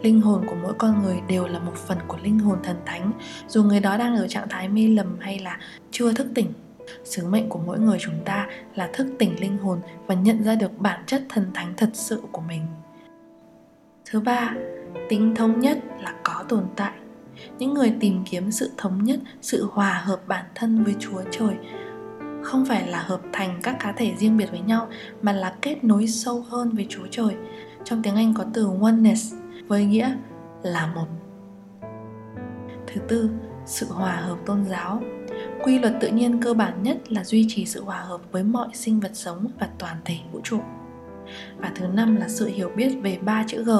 linh 0.01 0.21
hồn 0.21 0.45
của 0.47 0.55
mỗi 0.63 0.73
con 0.73 1.03
người 1.03 1.21
đều 1.27 1.47
là 1.47 1.59
một 1.59 1.75
phần 1.75 1.97
của 2.07 2.17
linh 2.23 2.39
hồn 2.39 2.59
thần 2.63 2.77
thánh, 2.85 3.11
dù 3.47 3.63
người 3.63 3.79
đó 3.79 3.97
đang 3.97 4.15
ở 4.15 4.27
trạng 4.27 4.49
thái 4.49 4.69
mê 4.69 4.87
lầm 4.87 5.17
hay 5.19 5.39
là 5.39 5.57
chưa 5.91 6.13
thức 6.13 6.27
tỉnh. 6.35 6.53
Sứ 7.03 7.25
mệnh 7.25 7.49
của 7.49 7.59
mỗi 7.65 7.79
người 7.79 7.97
chúng 7.99 8.23
ta 8.25 8.47
là 8.75 8.89
thức 8.93 9.07
tỉnh 9.19 9.41
linh 9.41 9.57
hồn 9.57 9.79
và 10.07 10.15
nhận 10.15 10.43
ra 10.43 10.55
được 10.55 10.79
bản 10.79 11.03
chất 11.05 11.21
thần 11.29 11.45
thánh 11.53 11.73
thật 11.77 11.89
sự 11.93 12.21
của 12.31 12.41
mình. 12.41 12.61
Thứ 14.05 14.19
ba, 14.19 14.53
tính 15.09 15.35
thống 15.35 15.59
nhất 15.59 15.77
là 16.01 16.13
có 16.23 16.43
tồn 16.49 16.63
tại. 16.75 16.93
Những 17.59 17.73
người 17.73 17.93
tìm 17.99 18.23
kiếm 18.29 18.51
sự 18.51 18.71
thống 18.77 19.03
nhất, 19.03 19.19
sự 19.41 19.67
hòa 19.71 20.01
hợp 20.05 20.27
bản 20.27 20.45
thân 20.55 20.83
với 20.83 20.95
chúa 20.99 21.21
trời 21.31 21.55
không 22.41 22.65
phải 22.65 22.87
là 22.87 23.01
hợp 23.01 23.21
thành 23.33 23.59
các 23.63 23.77
cá 23.79 23.91
thể 23.91 24.13
riêng 24.17 24.37
biệt 24.37 24.51
với 24.51 24.59
nhau, 24.59 24.87
mà 25.21 25.33
là 25.33 25.55
kết 25.61 25.83
nối 25.83 26.07
sâu 26.07 26.45
hơn 26.49 26.69
với 26.69 26.85
chúa 26.89 27.07
trời. 27.11 27.35
Trong 27.83 28.03
tiếng 28.03 28.15
anh 28.15 28.33
có 28.33 28.45
từ 28.53 28.69
oneness 28.81 29.33
với 29.69 29.85
nghĩa 29.85 30.15
là 30.63 30.87
một. 30.95 31.07
Thứ 32.87 33.01
tư, 33.07 33.29
sự 33.65 33.85
hòa 33.89 34.15
hợp 34.15 34.37
tôn 34.45 34.65
giáo. 34.65 35.01
Quy 35.63 35.79
luật 35.79 35.93
tự 36.01 36.07
nhiên 36.07 36.41
cơ 36.41 36.53
bản 36.53 36.83
nhất 36.83 37.11
là 37.11 37.23
duy 37.23 37.45
trì 37.49 37.65
sự 37.65 37.83
hòa 37.83 38.01
hợp 38.01 38.21
với 38.31 38.43
mọi 38.43 38.67
sinh 38.73 38.99
vật 38.99 39.11
sống 39.13 39.47
và 39.59 39.69
toàn 39.79 39.97
thể 40.05 40.15
vũ 40.31 40.39
trụ. 40.43 40.59
Và 41.57 41.71
thứ 41.75 41.87
năm 41.87 42.15
là 42.15 42.27
sự 42.27 42.47
hiểu 42.47 42.71
biết 42.75 42.89
về 43.01 43.17
ba 43.21 43.43
chữ 43.47 43.63
g. 43.63 43.71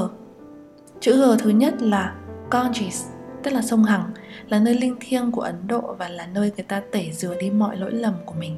Chữ 1.00 1.18
g 1.18 1.40
thứ 1.40 1.50
nhất 1.50 1.82
là 1.82 2.16
Ganges, 2.52 3.08
tức 3.44 3.52
là 3.52 3.62
sông 3.62 3.84
Hằng, 3.84 4.12
là 4.50 4.60
nơi 4.60 4.74
linh 4.74 4.96
thiêng 5.00 5.32
của 5.32 5.42
Ấn 5.42 5.68
Độ 5.68 5.96
và 6.00 6.10
là 6.10 6.28
nơi 6.34 6.52
người 6.56 6.66
ta 6.68 6.82
tẩy 6.92 7.12
rửa 7.12 7.36
đi 7.40 7.50
mọi 7.50 7.78
lỗi 7.78 7.92
lầm 7.92 8.14
của 8.26 8.36
mình. 8.40 8.58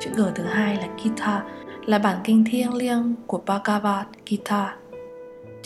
Chữ 0.00 0.10
g 0.16 0.20
thứ 0.34 0.44
hai 0.44 0.76
là 0.76 0.88
Gita 1.04 1.44
là 1.86 1.98
bản 1.98 2.18
kinh 2.24 2.44
thiêng 2.44 2.74
liêng 2.74 3.14
của 3.26 3.40
Bhagavad 3.46 4.06
Gita. 4.26 4.76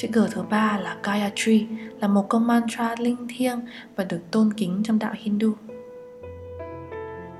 Chữ 0.03 0.09
G 0.13 0.19
thứ 0.31 0.43
ba 0.43 0.79
là 0.83 0.97
Gayatri, 1.03 1.67
là 2.01 2.09
một 2.09 2.29
câu 2.29 2.41
mantra 2.41 2.95
linh 2.99 3.17
thiêng 3.29 3.61
và 3.97 4.05
được 4.05 4.21
tôn 4.31 4.53
kính 4.53 4.83
trong 4.85 4.99
đạo 4.99 5.13
Hindu. 5.17 5.53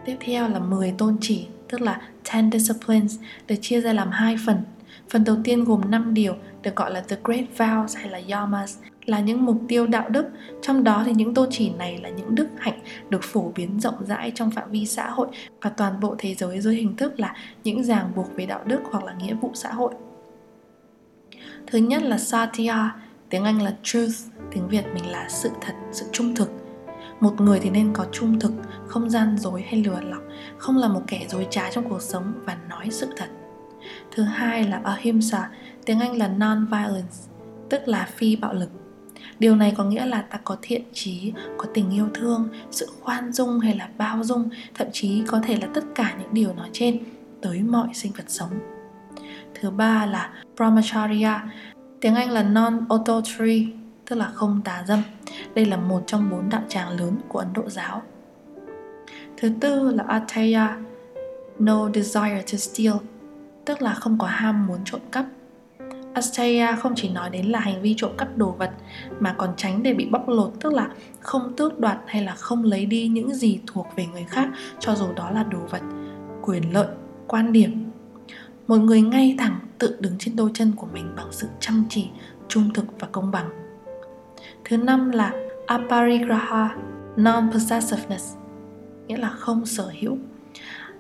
Tiếp 0.05 0.17
theo 0.21 0.49
là 0.49 0.59
10 0.59 0.95
tôn 0.99 1.17
chỉ, 1.21 1.47
tức 1.69 1.81
là 1.81 2.01
10 2.35 2.51
disciplines, 2.53 3.19
được 3.47 3.55
chia 3.61 3.81
ra 3.81 3.93
làm 3.93 4.11
hai 4.11 4.37
phần. 4.47 4.57
Phần 5.09 5.25
đầu 5.25 5.37
tiên 5.45 5.65
gồm 5.65 5.91
5 5.91 6.15
điều 6.15 6.35
được 6.63 6.77
gọi 6.77 6.91
là 6.91 7.01
The 7.01 7.17
Great 7.25 7.45
Vows 7.57 7.87
hay 7.95 8.11
là 8.11 8.21
Yamas, 8.29 8.79
là 9.05 9.21
những 9.21 9.45
mục 9.45 9.59
tiêu 9.69 9.87
đạo 9.87 10.09
đức, 10.09 10.27
trong 10.63 10.85
đó 10.85 11.03
thì 11.07 11.13
những 11.15 11.35
tôn 11.35 11.49
chỉ 11.51 11.71
này 11.71 11.99
là 12.03 12.09
những 12.09 12.35
đức 12.35 12.49
hạnh 12.59 12.79
được 13.09 13.23
phổ 13.23 13.53
biến 13.55 13.81
rộng 13.81 14.07
rãi 14.07 14.33
trong 14.35 14.51
phạm 14.51 14.71
vi 14.71 14.87
xã 14.87 15.11
hội 15.11 15.29
và 15.63 15.71
toàn 15.71 16.01
bộ 16.01 16.15
thế 16.19 16.35
giới 16.35 16.61
dưới 16.61 16.75
hình 16.75 16.97
thức 16.97 17.21
là 17.21 17.37
những 17.65 17.85
ràng 17.85 18.13
buộc 18.17 18.37
về 18.37 18.47
đạo 18.47 18.61
đức 18.65 18.81
hoặc 18.85 19.05
là 19.05 19.15
nghĩa 19.15 19.35
vụ 19.35 19.51
xã 19.55 19.73
hội. 19.73 19.95
Thứ 21.67 21.79
nhất 21.79 22.03
là 22.03 22.19
Satya, 22.19 22.97
tiếng 23.29 23.45
Anh 23.45 23.63
là 23.63 23.75
truth, 23.83 24.15
tiếng 24.51 24.69
Việt 24.69 24.85
mình 24.95 25.11
là 25.11 25.29
sự 25.29 25.51
thật, 25.61 25.73
sự 25.93 26.07
trung 26.13 26.35
thực. 26.35 26.51
Một 27.21 27.41
người 27.41 27.61
thì 27.61 27.71
nên 27.71 27.93
có 27.93 28.07
trung 28.13 28.41
thực, 28.41 28.53
không 28.87 29.11
gian 29.11 29.39
dối 29.39 29.63
hay 29.63 29.83
lừa 29.83 30.01
lọc, 30.01 30.23
không 30.59 30.77
là 30.77 30.89
một 30.89 31.01
kẻ 31.07 31.27
dối 31.29 31.47
trá 31.51 31.71
trong 31.71 31.89
cuộc 31.89 32.03
sống 32.03 32.33
và 32.45 32.57
nói 32.69 32.89
sự 32.91 33.09
thật. 33.17 33.29
Thứ 34.15 34.23
hai 34.23 34.65
là 34.69 34.81
Ahimsa, 34.85 35.51
tiếng 35.85 36.01
Anh 36.01 36.17
là 36.17 36.29
non-violence, 36.29 37.29
tức 37.69 37.89
là 37.89 38.09
phi 38.17 38.37
bạo 38.37 38.55
lực. 38.55 38.71
Điều 39.39 39.57
này 39.57 39.75
có 39.77 39.85
nghĩa 39.85 40.07
là 40.07 40.23
ta 40.23 40.39
có 40.45 40.57
thiện 40.63 40.83
trí, 40.93 41.33
có 41.59 41.67
tình 41.75 41.91
yêu 41.91 42.09
thương, 42.15 42.49
sự 42.71 42.87
khoan 43.01 43.33
dung 43.33 43.61
hay 43.61 43.77
là 43.77 43.89
bao 43.99 44.25
dung, 44.25 44.49
thậm 44.75 44.89
chí 44.93 45.23
có 45.27 45.41
thể 45.45 45.59
là 45.61 45.69
tất 45.75 45.85
cả 45.95 46.15
những 46.19 46.35
điều 46.35 46.55
nói 46.55 46.69
trên 46.73 46.99
tới 47.43 47.63
mọi 47.63 47.89
sinh 47.95 48.13
vật 48.13 48.25
sống. 48.29 48.51
Thứ 49.63 49.71
ba 49.71 50.07
là 50.07 50.31
brahmacharya, 50.57 51.45
tiếng 52.01 52.15
Anh 52.15 52.31
là 52.31 52.43
non-adultery, 52.43 53.69
tức 54.07 54.17
là 54.17 54.31
không 54.35 54.61
tà 54.65 54.85
dâm. 54.87 55.03
Đây 55.55 55.67
là 55.67 55.77
một 55.77 56.03
trong 56.07 56.31
bốn 56.31 56.49
đạo 56.49 56.63
tràng 56.69 56.89
lớn 56.89 57.17
của 57.29 57.39
Ấn 57.39 57.53
Độ 57.53 57.63
giáo. 57.69 58.03
Thứ 59.37 59.53
tư 59.61 59.91
là 59.91 60.05
ateya, 60.09 60.77
no 61.59 61.91
desire 61.95 62.43
to 62.53 62.59
steal, 62.59 62.95
tức 63.65 63.83
là 63.83 63.95
không 63.95 64.19
có 64.19 64.27
ham 64.27 64.67
muốn 64.67 64.79
trộm 64.85 65.01
cắp. 65.13 65.27
Asteya 66.15 66.77
không 66.77 66.93
chỉ 66.97 67.09
nói 67.09 67.31
đến 67.31 67.47
là 67.47 67.61
hành 67.61 67.83
vi 67.83 67.95
trộm 67.97 68.11
cắp 68.19 68.37
đồ 68.37 68.51
vật 68.51 68.71
mà 69.21 69.35
còn 69.39 69.51
tránh 69.57 69.83
để 69.83 69.95
bị 69.95 70.07
bóc 70.11 70.29
lột 70.29 70.53
tức 70.61 70.73
là 70.73 70.89
không 71.21 71.53
tước 71.57 71.81
đoạt 71.81 71.99
hay 72.07 72.23
là 72.23 72.35
không 72.35 72.65
lấy 72.65 72.87
đi 72.87 73.09
những 73.09 73.35
gì 73.35 73.61
thuộc 73.67 73.87
về 73.97 74.07
người 74.07 74.25
khác 74.29 74.49
cho 74.79 74.95
dù 74.95 75.07
đó 75.17 75.31
là 75.31 75.43
đồ 75.43 75.59
vật, 75.71 75.83
quyền 76.43 76.73
lợi, 76.73 76.87
quan 77.27 77.53
điểm 77.53 77.82
một 78.67 78.77
người 78.77 79.01
ngay 79.01 79.35
thẳng 79.39 79.59
tự 79.79 79.97
đứng 80.01 80.19
trên 80.19 80.37
đôi 80.37 80.51
chân 80.55 80.73
của 80.77 80.87
mình 80.93 81.13
bằng 81.17 81.29
sự 81.31 81.47
chăm 81.61 81.85
chỉ, 81.89 82.09
trung 82.49 82.73
thực 82.75 82.85
và 83.01 83.09
công 83.13 83.31
bằng. 83.31 83.51
Thứ 84.65 84.77
năm 84.77 85.11
là 85.11 85.33
aparigraha, 85.67 86.77
non-possessiveness, 87.17 88.37
nghĩa 89.07 89.17
là 89.17 89.31
không 89.31 89.67
sở 89.67 89.93
hữu. 90.01 90.19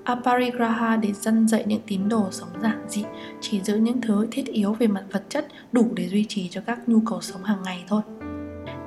Aparigraha 0.05 0.96
để 0.96 1.12
dân 1.12 1.48
dạy 1.48 1.64
những 1.66 1.83
tín 1.87 2.09
đồ 2.09 2.29
sống 2.31 2.48
giản 2.62 2.85
dị, 2.88 3.05
chỉ 3.40 3.61
giữ 3.61 3.77
những 3.77 4.01
thứ 4.01 4.27
thiết 4.31 4.46
yếu 4.46 4.72
về 4.72 4.87
mặt 4.87 5.05
vật 5.11 5.25
chất 5.29 5.46
đủ 5.72 5.88
để 5.94 6.09
duy 6.09 6.25
trì 6.29 6.48
cho 6.48 6.61
các 6.66 6.88
nhu 6.88 7.01
cầu 7.01 7.20
sống 7.20 7.44
hàng 7.44 7.62
ngày 7.62 7.85
thôi. 7.88 8.03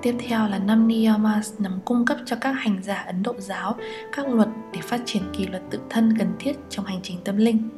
Tiếp 0.02 0.16
theo 0.20 0.48
là 0.48 0.60
năm 0.60 0.88
niyamas 0.88 1.54
nằm 1.60 1.80
cung 1.86 2.06
cấp 2.06 2.18
cho 2.26 2.36
các 2.42 2.52
hành 2.52 2.84
giả 2.84 2.96
Ấn 2.96 3.24
Độ 3.24 3.34
giáo 3.38 3.76
các 4.12 4.30
luật 4.30 4.50
để 4.74 4.80
phát 4.82 5.02
triển 5.06 5.24
kỷ 5.34 5.48
luật 5.48 5.64
tự 5.70 5.80
thân 5.90 6.18
cần 6.20 6.28
thiết 6.40 6.54
trong 6.70 6.86
hành 6.86 7.00
trình 7.04 7.18
tâm 7.24 7.38
linh. 7.38 7.70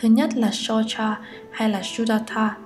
Thứ 0.00 0.08
nhất 0.08 0.36
là 0.36 0.50
Shocha 0.52 1.18
hay 1.50 1.70
là 1.70 1.82
Shuddhata, 1.82 2.56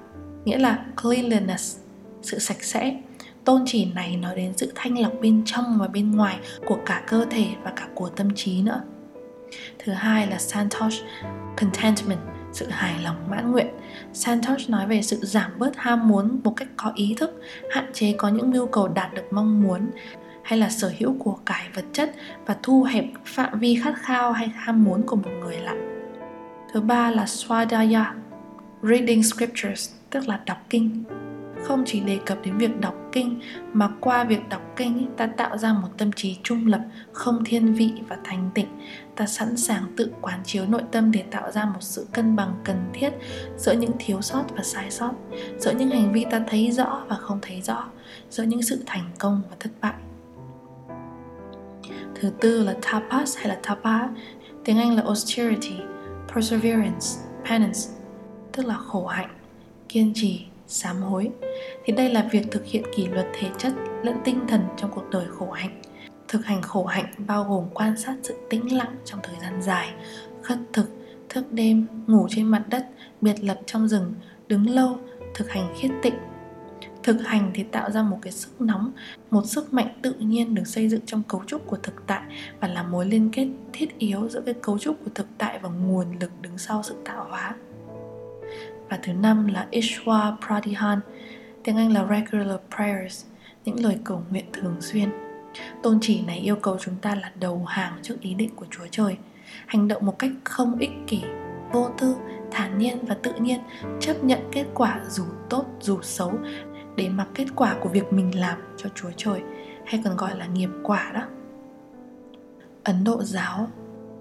nghĩa 0.44 0.58
là 0.58 0.84
cleanliness, 1.02 1.78
sự 2.22 2.38
sạch 2.38 2.62
sẽ. 2.64 2.96
Tôn 3.44 3.62
chỉ 3.66 3.84
này 3.94 4.16
nói 4.16 4.36
đến 4.36 4.52
sự 4.56 4.72
thanh 4.74 4.98
lọc 4.98 5.12
bên 5.20 5.42
trong 5.46 5.78
và 5.78 5.88
bên 5.88 6.16
ngoài 6.16 6.38
của 6.66 6.78
cả 6.86 7.02
cơ 7.06 7.26
thể 7.30 7.46
và 7.62 7.70
cả 7.70 7.88
của 7.94 8.08
tâm 8.08 8.28
trí 8.34 8.62
nữa. 8.62 8.80
Thứ 9.78 9.92
hai 9.92 10.26
là 10.26 10.38
Santosh, 10.38 11.04
contentment, 11.56 12.20
sự 12.52 12.66
hài 12.70 13.02
lòng 13.02 13.16
mãn 13.30 13.52
nguyện. 13.52 13.66
Santosh 14.12 14.70
nói 14.70 14.86
về 14.86 15.02
sự 15.02 15.16
giảm 15.22 15.50
bớt 15.58 15.76
ham 15.76 16.08
muốn 16.08 16.40
một 16.44 16.52
cách 16.56 16.68
có 16.76 16.92
ý 16.94 17.14
thức, 17.18 17.40
hạn 17.70 17.90
chế 17.92 18.14
có 18.18 18.28
những 18.28 18.50
nhu 18.50 18.66
cầu 18.66 18.88
đạt 18.88 19.14
được 19.14 19.24
mong 19.30 19.62
muốn 19.62 19.90
hay 20.42 20.58
là 20.58 20.70
sở 20.70 20.92
hữu 20.98 21.16
của 21.18 21.38
cải 21.46 21.68
vật 21.74 21.84
chất 21.92 22.14
và 22.46 22.56
thu 22.62 22.82
hẹp 22.82 23.04
phạm 23.24 23.58
vi 23.58 23.80
khát 23.82 23.94
khao 23.98 24.32
hay 24.32 24.48
ham 24.48 24.84
muốn 24.84 25.02
của 25.06 25.16
một 25.16 25.30
người 25.40 25.58
lại. 25.58 25.76
Thứ 26.72 26.80
ba 26.80 27.10
là 27.10 27.24
Swadaya, 27.24 28.04
reading 28.82 29.22
scriptures, 29.22 29.90
tức 30.10 30.28
là 30.28 30.40
đọc 30.46 30.58
kinh. 30.70 31.04
không 31.62 31.82
chỉ 31.86 32.00
đề 32.00 32.18
cập 32.26 32.38
đến 32.44 32.58
việc 32.58 32.80
đọc 32.80 32.94
kinh 33.12 33.40
mà 33.72 33.88
qua 34.00 34.24
việc 34.24 34.48
đọc 34.48 34.62
kinh 34.76 35.06
ta 35.16 35.26
tạo 35.26 35.58
ra 35.58 35.72
một 35.72 35.88
tâm 35.98 36.12
trí 36.12 36.38
trung 36.42 36.66
lập 36.66 36.80
không 37.12 37.44
thiên 37.44 37.74
vị 37.74 37.92
và 38.08 38.16
thành 38.24 38.50
tịnh. 38.54 38.66
Ta 39.16 39.26
sẵn 39.26 39.56
sàng 39.56 39.82
tự 39.96 40.12
quán 40.20 40.40
chiếu 40.44 40.66
nội 40.66 40.82
tâm 40.92 41.12
để 41.12 41.24
tạo 41.30 41.50
ra 41.50 41.64
một 41.64 41.80
sự 41.80 42.06
cân 42.12 42.36
bằng 42.36 42.54
cần 42.64 42.76
thiết 42.92 43.10
giữa 43.56 43.72
những 43.72 43.92
thiếu 43.98 44.22
sót 44.22 44.44
và 44.56 44.62
sai 44.62 44.90
sót 44.90 45.12
giữa 45.58 45.72
những 45.78 45.90
hành 45.90 46.12
vi 46.12 46.24
ta 46.30 46.40
thấy 46.48 46.70
rõ 46.70 47.02
và 47.08 47.16
không 47.16 47.38
thấy 47.42 47.60
rõ 47.60 47.84
giữa 48.30 48.42
những 48.42 48.62
sự 48.62 48.82
thành 48.86 49.10
công 49.18 49.42
và 49.50 49.56
thất 49.60 49.70
bại. 49.80 49.94
Thứ 52.14 52.30
tư 52.40 52.62
là 52.62 52.74
tapas 52.82 53.36
hay 53.36 53.48
là 53.48 53.58
tapa 53.62 54.08
tiếng 54.64 54.78
anh 54.78 54.96
là 54.96 55.02
austerity 55.02 55.76
perseverance, 56.34 57.06
penance, 57.44 57.80
tức 58.52 58.66
là 58.66 58.74
khổ 58.74 59.06
hạnh, 59.06 59.30
kiên 59.88 60.12
trì, 60.14 60.46
sám 60.66 60.96
hối. 61.02 61.30
Thì 61.84 61.92
đây 61.92 62.10
là 62.10 62.28
việc 62.30 62.50
thực 62.50 62.64
hiện 62.66 62.82
kỷ 62.96 63.06
luật 63.06 63.26
thể 63.40 63.48
chất 63.58 63.72
lẫn 64.02 64.16
tinh 64.24 64.40
thần 64.48 64.60
trong 64.76 64.90
cuộc 64.94 65.10
đời 65.10 65.26
khổ 65.38 65.50
hạnh. 65.50 65.82
Thực 66.28 66.44
hành 66.44 66.62
khổ 66.62 66.84
hạnh 66.84 67.12
bao 67.26 67.44
gồm 67.44 67.64
quan 67.74 67.96
sát 67.96 68.16
sự 68.22 68.34
tĩnh 68.50 68.76
lặng 68.76 68.96
trong 69.04 69.20
thời 69.22 69.36
gian 69.42 69.62
dài, 69.62 69.94
khất 70.42 70.58
thực, 70.72 70.86
thức 71.28 71.52
đêm, 71.52 71.86
ngủ 72.06 72.26
trên 72.30 72.46
mặt 72.46 72.64
đất, 72.68 72.86
biệt 73.20 73.44
lập 73.44 73.60
trong 73.66 73.88
rừng, 73.88 74.14
đứng 74.48 74.70
lâu, 74.70 74.98
thực 75.34 75.50
hành 75.50 75.74
khiết 75.78 75.90
tịnh 76.02 76.14
thực 77.10 77.26
hành 77.26 77.50
thì 77.54 77.62
tạo 77.62 77.90
ra 77.90 78.02
một 78.02 78.18
cái 78.22 78.32
sức 78.32 78.60
nóng, 78.60 78.92
một 79.30 79.46
sức 79.46 79.72
mạnh 79.74 79.88
tự 80.02 80.12
nhiên 80.12 80.54
được 80.54 80.66
xây 80.66 80.88
dựng 80.88 81.00
trong 81.06 81.22
cấu 81.22 81.42
trúc 81.46 81.66
của 81.66 81.76
thực 81.82 82.06
tại 82.06 82.22
và 82.60 82.68
là 82.68 82.82
mối 82.82 83.06
liên 83.06 83.30
kết 83.32 83.48
thiết 83.72 83.98
yếu 83.98 84.28
giữa 84.28 84.40
cái 84.40 84.54
cấu 84.62 84.78
trúc 84.78 85.04
của 85.04 85.10
thực 85.14 85.26
tại 85.38 85.58
và 85.62 85.68
nguồn 85.68 86.18
lực 86.20 86.30
đứng 86.40 86.58
sau 86.58 86.82
sự 86.82 86.94
tạo 87.04 87.26
hóa. 87.30 87.54
Và 88.88 88.98
thứ 89.02 89.12
năm 89.12 89.46
là 89.46 89.66
Ishwa 89.70 90.36
Pratihan 90.46 91.00
tiếng 91.64 91.76
Anh 91.76 91.92
là 91.92 92.06
Regular 92.10 92.60
Prayers, 92.76 93.24
những 93.64 93.84
lời 93.84 93.98
cầu 94.04 94.22
nguyện 94.30 94.44
thường 94.52 94.76
xuyên. 94.80 95.08
Tôn 95.82 95.98
chỉ 96.00 96.22
này 96.26 96.38
yêu 96.38 96.56
cầu 96.56 96.76
chúng 96.80 96.96
ta 96.96 97.14
là 97.14 97.32
đầu 97.40 97.64
hàng 97.64 97.98
trước 98.02 98.20
ý 98.20 98.34
định 98.34 98.50
của 98.56 98.66
Chúa 98.70 98.86
Trời, 98.90 99.16
hành 99.66 99.88
động 99.88 100.06
một 100.06 100.18
cách 100.18 100.30
không 100.44 100.78
ích 100.78 100.92
kỷ, 101.06 101.22
vô 101.72 101.90
tư, 101.98 102.16
thản 102.50 102.78
nhiên 102.78 102.98
và 103.02 103.14
tự 103.14 103.32
nhiên, 103.40 103.60
chấp 104.00 104.24
nhận 104.24 104.38
kết 104.52 104.64
quả 104.74 105.00
dù 105.08 105.24
tốt, 105.50 105.64
dù 105.80 105.98
xấu 106.02 106.32
để 106.96 107.08
mặc 107.08 107.28
kết 107.34 107.46
quả 107.56 107.76
của 107.80 107.88
việc 107.88 108.12
mình 108.12 108.40
làm 108.40 108.58
cho 108.76 108.88
Chúa 108.94 109.10
Trời 109.16 109.42
hay 109.86 110.02
còn 110.04 110.16
gọi 110.16 110.38
là 110.38 110.46
nghiệp 110.46 110.70
quả 110.82 111.10
đó. 111.14 111.22
Ấn 112.84 113.04
Độ 113.04 113.22
giáo 113.22 113.68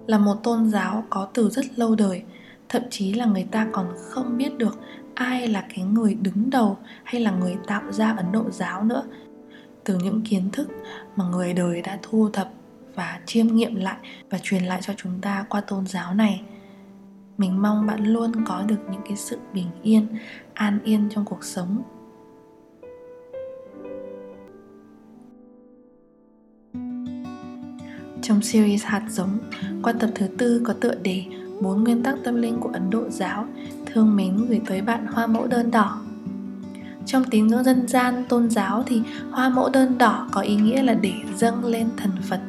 là 0.06 0.18
một 0.18 0.34
tôn 0.42 0.70
giáo 0.70 1.04
có 1.10 1.28
từ 1.34 1.50
rất 1.50 1.78
lâu 1.78 1.94
đời, 1.94 2.22
thậm 2.68 2.82
chí 2.90 3.12
là 3.12 3.24
người 3.24 3.46
ta 3.50 3.66
còn 3.72 3.92
không 3.96 4.38
biết 4.38 4.58
được 4.58 4.78
ai 5.14 5.48
là 5.48 5.66
cái 5.74 5.84
người 5.84 6.14
đứng 6.14 6.50
đầu 6.50 6.78
hay 7.04 7.20
là 7.20 7.30
người 7.30 7.56
tạo 7.66 7.92
ra 7.92 8.14
Ấn 8.16 8.32
Độ 8.32 8.50
giáo 8.50 8.84
nữa. 8.84 9.02
Từ 9.84 9.98
những 9.98 10.22
kiến 10.22 10.50
thức 10.52 10.68
mà 11.16 11.24
người 11.24 11.52
đời 11.52 11.82
đã 11.82 11.98
thu 12.02 12.30
thập 12.32 12.50
và 12.94 13.20
chiêm 13.26 13.46
nghiệm 13.46 13.74
lại 13.74 13.96
và 14.30 14.38
truyền 14.42 14.64
lại 14.64 14.80
cho 14.82 14.92
chúng 14.96 15.20
ta 15.20 15.44
qua 15.48 15.60
tôn 15.60 15.86
giáo 15.86 16.14
này 16.14 16.42
mình 17.38 17.62
mong 17.62 17.86
bạn 17.86 18.04
luôn 18.04 18.32
có 18.46 18.62
được 18.66 18.80
những 18.90 19.02
cái 19.04 19.16
sự 19.16 19.38
bình 19.54 19.70
yên 19.82 20.06
an 20.54 20.78
yên 20.84 21.08
trong 21.10 21.24
cuộc 21.24 21.44
sống 21.44 21.82
Trong 28.22 28.42
series 28.42 28.84
hạt 28.84 29.02
giống, 29.08 29.38
qua 29.82 29.92
tập 29.92 30.10
thứ 30.14 30.26
tư 30.38 30.62
có 30.64 30.72
tựa 30.72 30.94
đề 30.94 31.24
bốn 31.60 31.84
nguyên 31.84 32.02
tắc 32.02 32.14
tâm 32.24 32.34
linh 32.36 32.56
của 32.60 32.70
Ấn 32.72 32.90
Độ 32.90 33.08
giáo 33.08 33.46
thương 33.86 34.16
mến 34.16 34.46
gửi 34.48 34.60
tới 34.66 34.80
bạn 34.80 35.06
hoa 35.06 35.26
mẫu 35.26 35.46
đơn 35.46 35.70
đỏ. 35.70 36.00
Trong 37.06 37.24
tín 37.24 37.46
ngưỡng 37.46 37.64
dân 37.64 37.88
gian 37.88 38.24
tôn 38.28 38.50
giáo 38.50 38.84
thì 38.86 39.02
hoa 39.30 39.48
mẫu 39.48 39.68
đơn 39.68 39.98
đỏ 39.98 40.28
có 40.32 40.40
ý 40.40 40.56
nghĩa 40.56 40.82
là 40.82 40.94
để 40.94 41.12
dâng 41.36 41.64
lên 41.64 41.88
thần 41.96 42.10
Phật. 42.28 42.40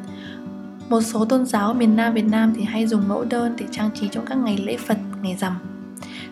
Một 0.88 1.00
số 1.00 1.24
tôn 1.24 1.46
giáo 1.46 1.74
miền 1.74 1.96
Nam 1.96 2.14
Việt 2.14 2.24
Nam 2.30 2.52
thì 2.56 2.64
hay 2.64 2.86
dùng 2.86 3.08
mẫu 3.08 3.24
đơn 3.24 3.54
để 3.58 3.66
trang 3.70 3.90
trí 3.94 4.08
trong 4.08 4.24
các 4.26 4.38
ngày 4.38 4.56
lễ 4.56 4.76
Phật, 4.76 4.98
ngày 5.22 5.36
rằm. 5.40 5.56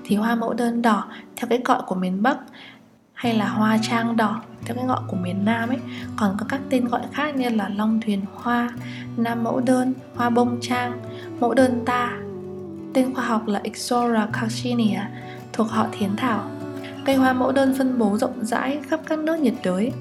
Thì 0.05 0.17
hoa 0.17 0.35
mẫu 0.35 0.55
đơn 0.55 0.83
đỏ 0.83 1.05
theo 1.37 1.49
cái 1.49 1.61
gọi 1.65 1.83
của 1.87 1.95
miền 1.95 2.23
Bắc 2.23 2.39
hay 3.21 3.35
là 3.35 3.49
hoa 3.49 3.79
trang 3.83 4.17
đỏ 4.17 4.43
theo 4.65 4.77
cái 4.77 4.87
gọi 4.87 5.01
của 5.07 5.17
miền 5.17 5.45
Nam 5.45 5.69
ấy 5.69 5.79
còn 6.17 6.37
có 6.39 6.47
các 6.49 6.61
tên 6.71 6.85
gọi 6.85 7.01
khác 7.13 7.37
như 7.37 7.49
là 7.49 7.69
long 7.69 8.01
thuyền 8.01 8.23
hoa, 8.35 8.71
nam 9.17 9.45
mẫu 9.45 9.61
đơn, 9.61 9.95
hoa 10.15 10.31
bông 10.31 10.59
trang, 10.61 11.01
mẫu 11.41 11.55
đơn 11.55 11.83
ta. 11.87 12.13
Tên 12.95 13.15
khoa 13.15 13.25
học 13.25 13.47
là 13.47 13.61
Ixora 13.63 14.29
coccinea 14.41 15.11
thuộc 15.53 15.69
họ 15.69 15.87
thiến 15.93 16.17
thảo. 16.17 16.51
Cây 17.05 17.17
hoa 17.17 17.33
mẫu 17.33 17.53
đơn 17.53 17.75
phân 17.79 17.99
bố 17.99 18.19
rộng 18.19 18.45
rãi 18.45 18.81
khắp 18.89 19.01
các 19.07 19.19
nước 19.19 19.41
nhiệt 19.41 19.55
đới. 19.65 19.93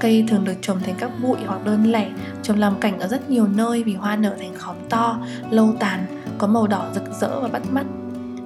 Cây 0.00 0.24
thường 0.28 0.44
được 0.44 0.56
trồng 0.60 0.80
thành 0.80 0.94
các 0.98 1.10
bụi 1.22 1.38
hoặc 1.46 1.64
đơn 1.64 1.92
lẻ, 1.92 2.10
trồng 2.42 2.58
làm 2.58 2.80
cảnh 2.80 2.98
ở 2.98 3.08
rất 3.08 3.30
nhiều 3.30 3.46
nơi 3.46 3.82
vì 3.82 3.94
hoa 3.94 4.16
nở 4.16 4.36
thành 4.38 4.54
khóm 4.58 4.76
to, 4.90 5.18
lâu 5.50 5.74
tàn, 5.80 6.06
có 6.38 6.46
màu 6.46 6.66
đỏ 6.66 6.86
rực 6.94 7.04
rỡ 7.20 7.40
và 7.40 7.48
bắt 7.48 7.62
mắt 7.72 7.84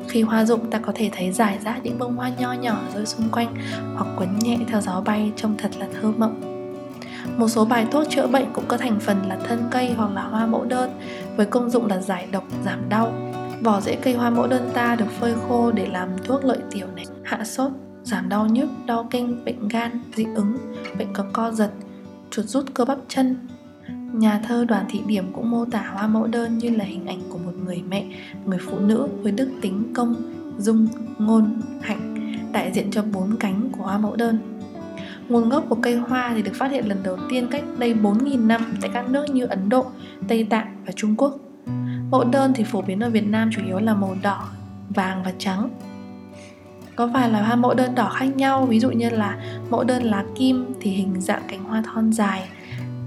khi 0.09 0.23
hoa 0.23 0.45
rụng 0.45 0.71
ta 0.71 0.79
có 0.79 0.93
thể 0.95 1.11
thấy 1.13 1.33
rải 1.33 1.59
rác 1.65 1.81
những 1.83 1.99
bông 1.99 2.17
hoa 2.17 2.31
nho 2.39 2.53
nhỏ 2.53 2.81
rơi 2.95 3.07
xung 3.07 3.29
quanh 3.29 3.55
hoặc 3.95 4.07
quấn 4.17 4.39
nhẹ 4.39 4.59
theo 4.69 4.81
gió 4.81 5.01
bay 5.01 5.33
trông 5.37 5.57
thật 5.59 5.71
là 5.79 5.87
thơ 5.93 6.13
mộng. 6.19 6.65
Một 7.37 7.49
số 7.49 7.65
bài 7.65 7.87
thuốc 7.91 8.09
chữa 8.11 8.27
bệnh 8.27 8.53
cũng 8.53 8.65
có 8.69 8.77
thành 8.77 9.01
phần 9.01 9.29
là 9.29 9.39
thân 9.45 9.65
cây 9.71 9.93
hoặc 9.97 10.11
là 10.15 10.23
hoa 10.23 10.47
mẫu 10.47 10.65
đơn 10.65 11.01
với 11.37 11.47
công 11.47 11.71
dụng 11.71 11.87
là 11.87 12.01
giải 12.01 12.29
độc, 12.33 12.45
giảm 12.65 12.89
đau. 12.89 13.13
Vỏ 13.63 13.81
rễ 13.81 13.97
cây 14.03 14.15
hoa 14.15 14.31
mẫu 14.31 14.47
đơn 14.47 14.71
ta 14.75 14.97
được 14.97 15.11
phơi 15.21 15.35
khô 15.49 15.73
để 15.73 15.87
làm 15.87 16.09
thuốc 16.25 16.45
lợi 16.45 16.59
tiểu 16.71 16.87
này, 16.97 17.07
hạ 17.23 17.45
sốt, 17.45 17.73
giảm 18.03 18.29
đau 18.29 18.47
nhức, 18.47 18.69
đau 18.87 19.09
kinh, 19.11 19.45
bệnh 19.45 19.69
gan, 19.69 20.01
dị 20.17 20.27
ứng, 20.35 20.57
bệnh 20.99 21.13
có 21.13 21.25
co 21.33 21.51
giật, 21.51 21.71
chuột 22.31 22.47
rút 22.47 22.65
cơ 22.75 22.85
bắp 22.85 22.99
chân, 23.09 23.37
Nhà 24.13 24.41
thơ 24.49 24.65
Đoàn 24.69 24.85
Thị 24.89 25.01
Điểm 25.07 25.33
cũng 25.33 25.51
mô 25.51 25.65
tả 25.65 25.91
hoa 25.95 26.07
mẫu 26.07 26.27
đơn 26.27 26.59
như 26.59 26.71
là 26.71 26.85
hình 26.85 27.07
ảnh 27.07 27.21
của 27.29 27.39
một 27.39 27.48
người 27.69 27.83
mẹ, 27.89 28.05
người 28.47 28.59
phụ 28.59 28.79
nữ 28.79 29.09
với 29.23 29.33
đức 29.33 29.51
tính 29.61 29.93
công, 29.95 30.15
dung, 30.59 30.89
ngôn, 31.19 31.61
hạnh, 31.81 32.15
đại 32.53 32.73
diện 32.73 32.91
cho 32.91 33.03
bốn 33.03 33.37
cánh 33.37 33.69
của 33.73 33.83
hoa 33.83 33.99
mẫu 33.99 34.17
đơn. 34.17 34.39
Nguồn 35.29 35.49
gốc 35.49 35.65
của 35.69 35.75
cây 35.83 35.97
hoa 35.97 36.33
thì 36.35 36.43
được 36.43 36.55
phát 36.55 36.71
hiện 36.71 36.89
lần 36.89 36.99
đầu 37.03 37.17
tiên 37.31 37.49
cách 37.51 37.65
đây 37.79 37.95
4.000 37.95 38.47
năm 38.47 38.75
tại 38.81 38.91
các 38.95 39.11
nước 39.11 39.27
như 39.31 39.47
Ấn 39.47 39.69
Độ, 39.69 39.87
Tây 40.29 40.45
Tạng 40.45 40.77
và 40.87 40.93
Trung 40.93 41.15
Quốc. 41.17 41.39
Mẫu 42.11 42.25
đơn 42.25 42.53
thì 42.55 42.65
phổ 42.65 42.83
biến 42.83 43.01
ở 43.01 43.11
Việt 43.11 43.27
Nam 43.27 43.51
chủ 43.53 43.63
yếu 43.67 43.79
là 43.79 43.95
màu 43.95 44.17
đỏ, 44.23 44.49
vàng 44.89 45.23
và 45.25 45.33
trắng. 45.39 45.69
Có 46.97 47.07
vài 47.07 47.31
loài 47.31 47.45
hoa 47.45 47.57
mẫu 47.57 47.75
đơn 47.75 47.95
đỏ 47.95 48.11
khác 48.15 48.37
nhau, 48.37 48.67
ví 48.67 48.81
dụ 48.81 48.91
như 48.91 49.11
là 49.11 49.39
mẫu 49.71 49.85
đơn 49.85 50.03
lá 50.03 50.25
kim 50.37 50.67
thì 50.81 50.91
hình 50.91 51.21
dạng 51.21 51.43
cánh 51.49 51.65
hoa 51.65 51.83
thon 51.87 52.13
dài, 52.13 52.49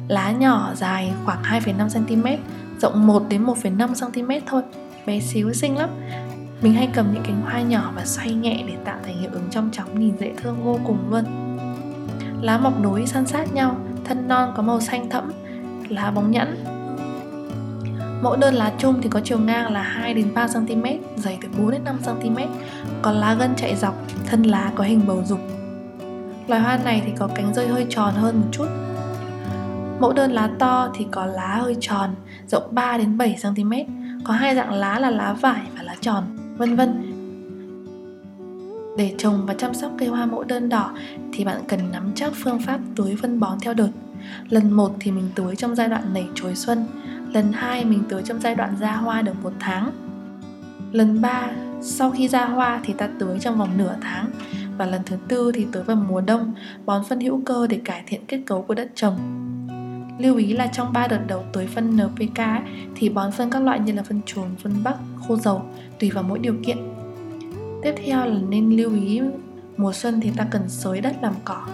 lá 0.07 0.31
nhỏ 0.31 0.71
dài 0.75 1.13
khoảng 1.25 1.43
2,5 1.43 2.05
cm, 2.05 2.27
rộng 2.81 3.07
1 3.07 3.23
đến 3.29 3.45
1,5 3.45 4.11
cm 4.11 4.45
thôi, 4.45 4.61
bé 5.05 5.19
xíu 5.19 5.53
xinh 5.53 5.77
lắm. 5.77 5.89
Mình 6.61 6.73
hay 6.73 6.89
cầm 6.93 7.13
những 7.13 7.23
cánh 7.23 7.41
hoa 7.41 7.61
nhỏ 7.61 7.91
và 7.95 8.05
xoay 8.05 8.33
nhẹ 8.33 8.63
để 8.67 8.73
tạo 8.85 8.97
thành 9.03 9.17
hiệu 9.21 9.29
ứng 9.33 9.49
trong 9.51 9.69
chóng 9.71 9.99
nhìn 9.99 10.17
dễ 10.19 10.31
thương 10.41 10.63
vô 10.63 10.79
cùng 10.83 10.97
luôn. 11.09 11.23
Lá 12.41 12.57
mọc 12.57 12.79
nối 12.79 13.05
san 13.05 13.27
sát 13.27 13.53
nhau, 13.53 13.77
thân 14.03 14.27
non 14.27 14.53
có 14.55 14.63
màu 14.63 14.81
xanh 14.81 15.09
thẫm, 15.09 15.31
lá 15.89 16.11
bóng 16.11 16.31
nhẵn. 16.31 16.55
mỗi 18.23 18.37
đơn 18.37 18.53
lá 18.53 18.71
chung 18.77 19.01
thì 19.01 19.09
có 19.09 19.21
chiều 19.23 19.39
ngang 19.39 19.73
là 19.73 19.81
2 19.81 20.13
đến 20.13 20.33
3 20.33 20.47
cm, 20.47 20.83
dày 21.15 21.37
từ 21.41 21.49
4 21.57 21.71
đến 21.71 21.83
5 21.83 21.97
cm, 22.05 22.37
còn 23.01 23.15
lá 23.15 23.33
gân 23.33 23.55
chạy 23.55 23.75
dọc, 23.75 23.95
thân 24.25 24.43
lá 24.43 24.71
có 24.75 24.83
hình 24.83 25.01
bầu 25.07 25.23
dục. 25.25 25.39
Loài 26.47 26.61
hoa 26.61 26.79
này 26.83 27.01
thì 27.05 27.11
có 27.19 27.29
cánh 27.35 27.53
rơi 27.53 27.67
hơi 27.67 27.85
tròn 27.89 28.13
hơn 28.13 28.41
một 28.41 28.47
chút, 28.51 28.67
Mẫu 30.01 30.13
đơn 30.13 30.31
lá 30.31 30.49
to 30.59 30.89
thì 30.93 31.05
có 31.11 31.25
lá 31.25 31.55
hơi 31.61 31.77
tròn, 31.79 32.09
rộng 32.47 32.63
3 32.71 32.97
đến 32.97 33.17
7 33.17 33.37
cm, 33.43 33.71
có 34.23 34.33
hai 34.33 34.55
dạng 34.55 34.73
lá 34.73 34.99
là 34.99 35.09
lá 35.09 35.33
vải 35.33 35.61
và 35.77 35.83
lá 35.83 35.95
tròn, 36.01 36.23
vân 36.57 36.75
vân. 36.75 37.11
Để 38.97 39.15
trồng 39.17 39.45
và 39.45 39.53
chăm 39.53 39.73
sóc 39.73 39.91
cây 39.97 40.07
hoa 40.07 40.25
mẫu 40.25 40.43
đơn 40.43 40.69
đỏ 40.69 40.91
thì 41.33 41.45
bạn 41.45 41.61
cần 41.67 41.79
nắm 41.91 42.11
chắc 42.15 42.33
phương 42.35 42.59
pháp 42.59 42.79
tưới 42.95 43.15
phân 43.21 43.39
bón 43.39 43.59
theo 43.61 43.73
đợt. 43.73 43.89
Lần 44.49 44.71
1 44.71 44.91
thì 44.99 45.11
mình 45.11 45.29
tưới 45.35 45.55
trong 45.55 45.75
giai 45.75 45.87
đoạn 45.87 46.03
nảy 46.13 46.27
chồi 46.35 46.55
xuân, 46.55 46.85
lần 47.33 47.51
2 47.51 47.85
mình 47.85 48.03
tưới 48.09 48.21
trong 48.25 48.41
giai 48.41 48.55
đoạn 48.55 48.75
ra 48.79 48.91
hoa 48.91 49.21
được 49.21 49.43
một 49.43 49.53
tháng. 49.59 49.91
Lần 50.91 51.21
3 51.21 51.51
sau 51.81 52.11
khi 52.11 52.27
ra 52.27 52.45
hoa 52.45 52.81
thì 52.83 52.93
ta 52.93 53.09
tưới 53.19 53.39
trong 53.39 53.57
vòng 53.57 53.77
nửa 53.77 53.95
tháng 54.01 54.25
và 54.77 54.85
lần 54.85 55.01
thứ 55.05 55.15
tư 55.27 55.51
thì 55.55 55.67
tưới 55.71 55.83
vào 55.83 55.95
mùa 55.95 56.21
đông 56.21 56.53
bón 56.85 57.03
phân 57.09 57.19
hữu 57.19 57.41
cơ 57.45 57.67
để 57.67 57.81
cải 57.85 58.03
thiện 58.07 58.25
kết 58.27 58.41
cấu 58.45 58.61
của 58.61 58.73
đất 58.73 58.91
trồng 58.95 59.17
Lưu 60.19 60.35
ý 60.35 60.53
là 60.53 60.67
trong 60.67 60.93
3 60.93 61.07
đợt 61.07 61.21
đầu 61.27 61.43
tưới 61.53 61.67
phân 61.67 61.97
NPK 61.97 62.37
ấy, 62.37 62.59
thì 62.95 63.09
bón 63.09 63.31
phân 63.31 63.49
các 63.49 63.63
loại 63.63 63.79
như 63.79 63.93
là 63.93 64.03
phân 64.03 64.21
chuồng, 64.25 64.49
phân 64.63 64.73
bắc, 64.83 64.95
khô 65.27 65.35
dầu 65.35 65.65
tùy 65.99 66.09
vào 66.09 66.23
mỗi 66.23 66.39
điều 66.39 66.55
kiện. 66.63 66.77
Tiếp 67.83 67.95
theo 68.05 68.25
là 68.25 68.39
nên 68.49 68.69
lưu 68.77 68.91
ý 68.95 69.21
mùa 69.77 69.93
xuân 69.93 70.21
thì 70.21 70.31
ta 70.37 70.47
cần 70.51 70.69
xới 70.69 71.01
đất 71.01 71.15
làm 71.21 71.33
cỏ. 71.45 71.67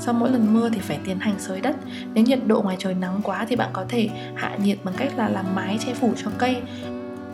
Sau 0.00 0.14
mỗi 0.14 0.30
lần 0.30 0.54
mưa 0.54 0.68
thì 0.68 0.78
phải 0.80 0.98
tiến 1.04 1.18
hành 1.18 1.34
xới 1.38 1.60
đất. 1.60 1.76
Nếu 2.14 2.24
nhiệt 2.24 2.38
độ 2.46 2.62
ngoài 2.62 2.76
trời 2.78 2.94
nắng 2.94 3.20
quá 3.22 3.46
thì 3.48 3.56
bạn 3.56 3.70
có 3.72 3.84
thể 3.88 4.08
hạ 4.34 4.56
nhiệt 4.62 4.78
bằng 4.84 4.94
cách 4.98 5.12
là 5.16 5.28
làm 5.28 5.54
mái 5.54 5.78
che 5.86 5.94
phủ 5.94 6.12
cho 6.24 6.30
cây. 6.38 6.62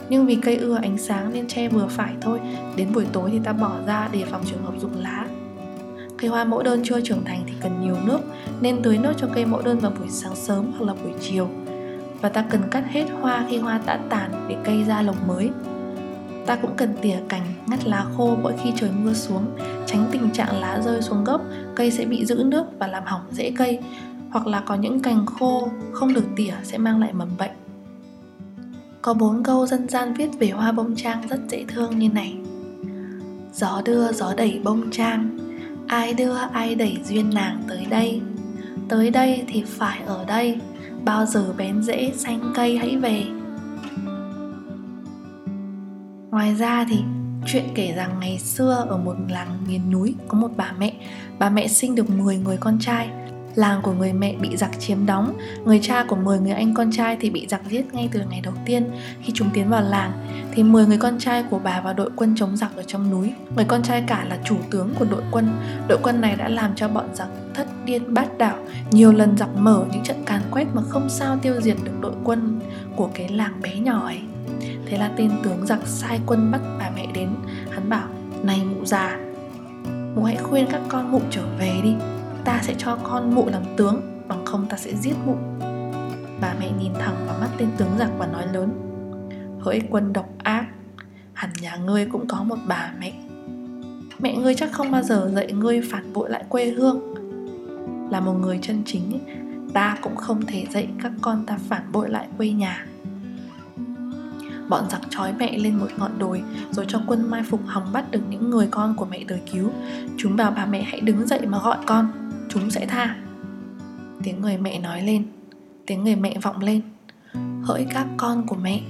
Nhưng 0.08 0.26
vì 0.26 0.36
cây 0.42 0.56
ưa 0.56 0.78
ánh 0.82 0.98
sáng 0.98 1.32
nên 1.32 1.48
che 1.48 1.68
vừa 1.68 1.86
phải 1.86 2.12
thôi. 2.20 2.40
Đến 2.76 2.92
buổi 2.92 3.06
tối 3.12 3.30
thì 3.32 3.40
ta 3.44 3.52
bỏ 3.52 3.72
ra 3.86 4.08
để 4.12 4.24
phòng 4.30 4.42
trường 4.46 4.62
hợp 4.62 4.74
rụng 4.80 5.00
lá 5.00 5.26
Cây 6.20 6.30
hoa 6.30 6.44
mẫu 6.44 6.62
đơn 6.62 6.80
chưa 6.84 7.00
trưởng 7.00 7.24
thành 7.24 7.42
thì 7.46 7.52
cần 7.60 7.80
nhiều 7.80 7.96
nước 8.04 8.18
nên 8.60 8.82
tưới 8.82 8.98
nước 8.98 9.12
cho 9.16 9.28
cây 9.34 9.46
mẫu 9.46 9.62
đơn 9.62 9.78
vào 9.78 9.92
buổi 9.98 10.08
sáng 10.08 10.36
sớm 10.36 10.72
hoặc 10.78 10.86
là 10.86 10.94
buổi 11.02 11.12
chiều. 11.20 11.48
Và 12.20 12.28
ta 12.28 12.44
cần 12.50 12.62
cắt 12.70 12.84
hết 12.88 13.06
hoa 13.20 13.46
khi 13.50 13.58
hoa 13.58 13.80
đã 13.86 14.00
tàn 14.08 14.46
để 14.48 14.56
cây 14.64 14.84
ra 14.84 15.02
lồng 15.02 15.26
mới. 15.26 15.50
Ta 16.46 16.56
cũng 16.56 16.76
cần 16.76 16.94
tỉa 17.02 17.16
cành, 17.28 17.42
ngắt 17.66 17.86
lá 17.86 18.06
khô 18.16 18.36
mỗi 18.42 18.52
khi 18.62 18.72
trời 18.76 18.90
mưa 19.02 19.12
xuống, 19.12 19.44
tránh 19.86 20.08
tình 20.12 20.30
trạng 20.30 20.60
lá 20.60 20.80
rơi 20.84 21.02
xuống 21.02 21.24
gốc, 21.24 21.42
cây 21.74 21.90
sẽ 21.90 22.04
bị 22.04 22.26
giữ 22.26 22.42
nước 22.46 22.64
và 22.78 22.86
làm 22.86 23.02
hỏng 23.06 23.22
rễ 23.30 23.52
cây, 23.56 23.78
hoặc 24.30 24.46
là 24.46 24.60
có 24.60 24.74
những 24.74 25.00
cành 25.00 25.26
khô 25.26 25.68
không 25.92 26.14
được 26.14 26.24
tỉa 26.36 26.54
sẽ 26.62 26.78
mang 26.78 27.00
lại 27.00 27.12
mầm 27.12 27.28
bệnh. 27.38 27.50
Có 29.02 29.14
bốn 29.14 29.42
câu 29.42 29.66
dân 29.66 29.88
gian 29.88 30.14
viết 30.14 30.28
về 30.38 30.50
hoa 30.50 30.72
bông 30.72 30.96
trang 30.96 31.22
rất 31.28 31.40
dễ 31.48 31.64
thương 31.68 31.98
như 31.98 32.08
này 32.08 32.36
Gió 33.54 33.82
đưa 33.84 34.12
gió 34.12 34.34
đẩy 34.36 34.60
bông 34.64 34.90
trang 34.90 35.39
Ai 35.90 36.14
đưa, 36.14 36.36
ai 36.52 36.74
đẩy 36.74 36.98
duyên 37.04 37.30
nàng 37.34 37.62
tới 37.68 37.86
đây? 37.90 38.20
Tới 38.88 39.10
đây 39.10 39.44
thì 39.48 39.64
phải 39.66 40.00
ở 40.06 40.24
đây. 40.24 40.60
Bao 41.04 41.26
giờ 41.26 41.54
bén 41.56 41.82
rễ 41.82 42.12
xanh 42.16 42.52
cây 42.54 42.78
hãy 42.78 42.96
về. 42.96 43.24
Ngoài 46.30 46.54
ra 46.54 46.86
thì 46.90 46.96
chuyện 47.46 47.64
kể 47.74 47.92
rằng 47.96 48.20
ngày 48.20 48.38
xưa 48.38 48.86
ở 48.88 48.96
một 48.96 49.16
làng 49.28 49.58
miền 49.68 49.90
núi 49.90 50.14
có 50.28 50.38
một 50.38 50.50
bà 50.56 50.72
mẹ. 50.78 50.92
Bà 51.38 51.50
mẹ 51.50 51.68
sinh 51.68 51.94
được 51.94 52.10
10 52.10 52.38
người 52.38 52.56
con 52.56 52.78
trai. 52.80 53.08
Làng 53.54 53.82
của 53.82 53.92
người 53.92 54.12
mẹ 54.12 54.34
bị 54.40 54.56
giặc 54.56 54.70
chiếm 54.80 55.06
đóng, 55.06 55.38
Người 55.64 55.80
cha 55.82 56.04
của 56.08 56.16
10 56.16 56.38
người 56.38 56.52
anh 56.52 56.74
con 56.74 56.92
trai 56.92 57.16
thì 57.20 57.30
bị 57.30 57.46
giặc 57.50 57.60
giết 57.68 57.94
ngay 57.94 58.08
từ 58.12 58.20
ngày 58.30 58.40
đầu 58.40 58.54
tiên. 58.64 58.90
Khi 59.22 59.32
chúng 59.34 59.50
tiến 59.54 59.70
vào 59.70 59.82
làng, 59.82 60.12
Thì 60.52 60.62
10 60.62 60.86
người 60.86 60.98
con 60.98 61.18
trai 61.18 61.44
của 61.50 61.58
bà 61.58 61.80
và 61.80 61.92
đội 61.92 62.10
quân 62.16 62.34
chống 62.36 62.56
giặc 62.56 62.76
ở 62.76 62.82
trong 62.82 63.10
núi. 63.10 63.32
Người 63.56 63.64
con 63.64 63.82
trai 63.82 64.04
cả 64.06 64.24
là 64.28 64.38
chủ 64.44 64.56
tướng 64.70 64.94
của 64.98 65.04
đội 65.10 65.22
quân. 65.30 65.48
Đội 65.88 65.98
quân 66.02 66.20
này 66.20 66.36
đã 66.36 66.48
làm 66.48 66.74
cho 66.76 66.88
bọn 66.88 67.04
giặc 67.14 67.28
thất 67.54 67.66
điên 67.84 68.14
bát 68.14 68.38
đảo 68.38 68.56
Nhiều 68.90 69.12
lần 69.12 69.36
giặc 69.36 69.48
mở 69.56 69.84
những 69.92 70.02
trận 70.02 70.24
càn 70.26 70.42
quét 70.50 70.66
mà 70.74 70.82
không 70.82 71.08
sao 71.08 71.38
tiêu 71.42 71.60
diệt 71.60 71.76
được 71.84 72.00
đội 72.00 72.14
quân 72.24 72.60
của 72.96 73.10
cái 73.14 73.28
làng 73.28 73.60
bé 73.62 73.74
nhỏ 73.74 74.06
ấy. 74.06 74.20
Thế 74.86 74.98
là 74.98 75.10
tên 75.16 75.30
tướng 75.42 75.66
giặc 75.66 75.80
sai 75.86 76.20
quân 76.26 76.50
bắt 76.50 76.60
bà 76.78 76.90
mẹ 76.96 77.06
đến. 77.14 77.28
Hắn 77.70 77.88
bảo, 77.88 78.08
Này 78.42 78.60
mụ 78.64 78.84
già, 78.84 79.18
Mụ 80.14 80.22
hãy 80.22 80.36
khuyên 80.36 80.66
các 80.70 80.80
con 80.88 81.12
mụ 81.12 81.20
trở 81.30 81.42
về 81.58 81.72
đi 81.82 81.94
ta 82.44 82.60
sẽ 82.62 82.74
cho 82.78 82.98
con 83.02 83.34
mụ 83.34 83.48
làm 83.48 83.62
tướng, 83.76 84.22
bằng 84.28 84.44
không 84.44 84.66
ta 84.66 84.76
sẽ 84.76 84.94
giết 84.94 85.14
mụ. 85.26 85.36
Bà 86.40 86.54
mẹ 86.60 86.70
nhìn 86.80 86.92
thẳng 86.94 87.16
vào 87.26 87.38
mắt 87.40 87.48
tên 87.58 87.68
tướng 87.76 87.90
giặc 87.98 88.10
và 88.18 88.26
nói 88.26 88.46
lớn, 88.52 88.70
hỡi 89.60 89.80
quân 89.90 90.12
độc 90.12 90.28
ác, 90.38 90.66
hẳn 91.32 91.50
nhà 91.60 91.76
ngươi 91.76 92.06
cũng 92.06 92.28
có 92.28 92.42
một 92.42 92.58
bà 92.66 92.92
mẹ. 93.00 93.12
Mẹ 94.18 94.36
ngươi 94.36 94.54
chắc 94.54 94.72
không 94.72 94.90
bao 94.90 95.02
giờ 95.02 95.30
dạy 95.34 95.52
ngươi 95.52 95.82
phản 95.90 96.12
bội 96.12 96.30
lại 96.30 96.44
quê 96.48 96.70
hương. 96.70 97.00
Là 98.10 98.20
một 98.20 98.32
người 98.32 98.58
chân 98.62 98.82
chính, 98.86 99.18
ta 99.72 99.96
cũng 100.02 100.16
không 100.16 100.46
thể 100.46 100.66
dạy 100.70 100.88
các 101.02 101.12
con 101.20 101.46
ta 101.46 101.58
phản 101.68 101.82
bội 101.92 102.08
lại 102.08 102.28
quê 102.38 102.50
nhà. 102.50 102.86
Bọn 104.68 104.84
giặc 104.90 105.00
trói 105.10 105.32
mẹ 105.32 105.58
lên 105.58 105.78
một 105.78 105.88
ngọn 105.98 106.18
đồi, 106.18 106.42
rồi 106.70 106.84
cho 106.88 107.00
quân 107.06 107.30
mai 107.30 107.42
phục 107.42 107.60
hòng 107.66 107.92
bắt 107.92 108.10
được 108.10 108.20
những 108.30 108.50
người 108.50 108.68
con 108.70 108.94
của 108.96 109.04
mẹ 109.04 109.24
đời 109.24 109.40
cứu. 109.52 109.70
Chúng 110.16 110.36
bảo 110.36 110.52
bà 110.56 110.66
mẹ 110.66 110.82
hãy 110.82 111.00
đứng 111.00 111.26
dậy 111.26 111.40
mà 111.46 111.58
gọi 111.58 111.78
con 111.86 112.29
chúng 112.50 112.70
sẽ 112.70 112.86
tha. 112.86 113.16
Tiếng 114.22 114.40
người 114.40 114.58
mẹ 114.58 114.78
nói 114.78 115.02
lên, 115.02 115.26
tiếng 115.86 116.04
người 116.04 116.16
mẹ 116.16 116.34
vọng 116.42 116.60
lên. 116.60 116.82
Hỡi 117.62 117.86
các 117.90 118.06
con 118.16 118.46
của 118.46 118.56
mẹ, 118.56 118.80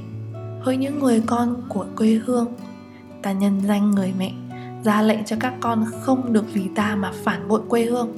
hỡi 0.61 0.77
những 0.77 0.99
người 0.99 1.23
con 1.27 1.63
của 1.69 1.87
quê 1.97 2.21
hương. 2.25 2.47
Ta 3.23 3.33
nhân 3.33 3.61
danh 3.61 3.91
người 3.91 4.13
mẹ, 4.19 4.33
ra 4.85 5.03
lệnh 5.03 5.25
cho 5.25 5.37
các 5.41 5.55
con 5.61 5.85
không 6.01 6.33
được 6.33 6.45
vì 6.53 6.69
ta 6.75 6.97
mà 6.97 7.13
phản 7.25 7.49
bội 7.49 7.61
quê 7.69 7.85
hương. 7.85 8.17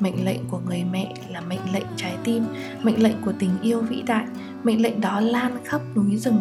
Mệnh 0.00 0.24
lệnh 0.24 0.40
của 0.50 0.60
người 0.66 0.84
mẹ 0.92 1.14
là 1.28 1.40
mệnh 1.40 1.72
lệnh 1.72 1.86
trái 1.96 2.16
tim, 2.24 2.44
mệnh 2.82 3.02
lệnh 3.02 3.16
của 3.24 3.32
tình 3.38 3.50
yêu 3.62 3.80
vĩ 3.80 4.02
đại 4.02 4.24
mệnh 4.62 4.82
lệnh 4.82 5.00
đó 5.00 5.20
lan 5.20 5.58
khắp 5.64 5.80
núi 5.94 6.16
rừng. 6.16 6.40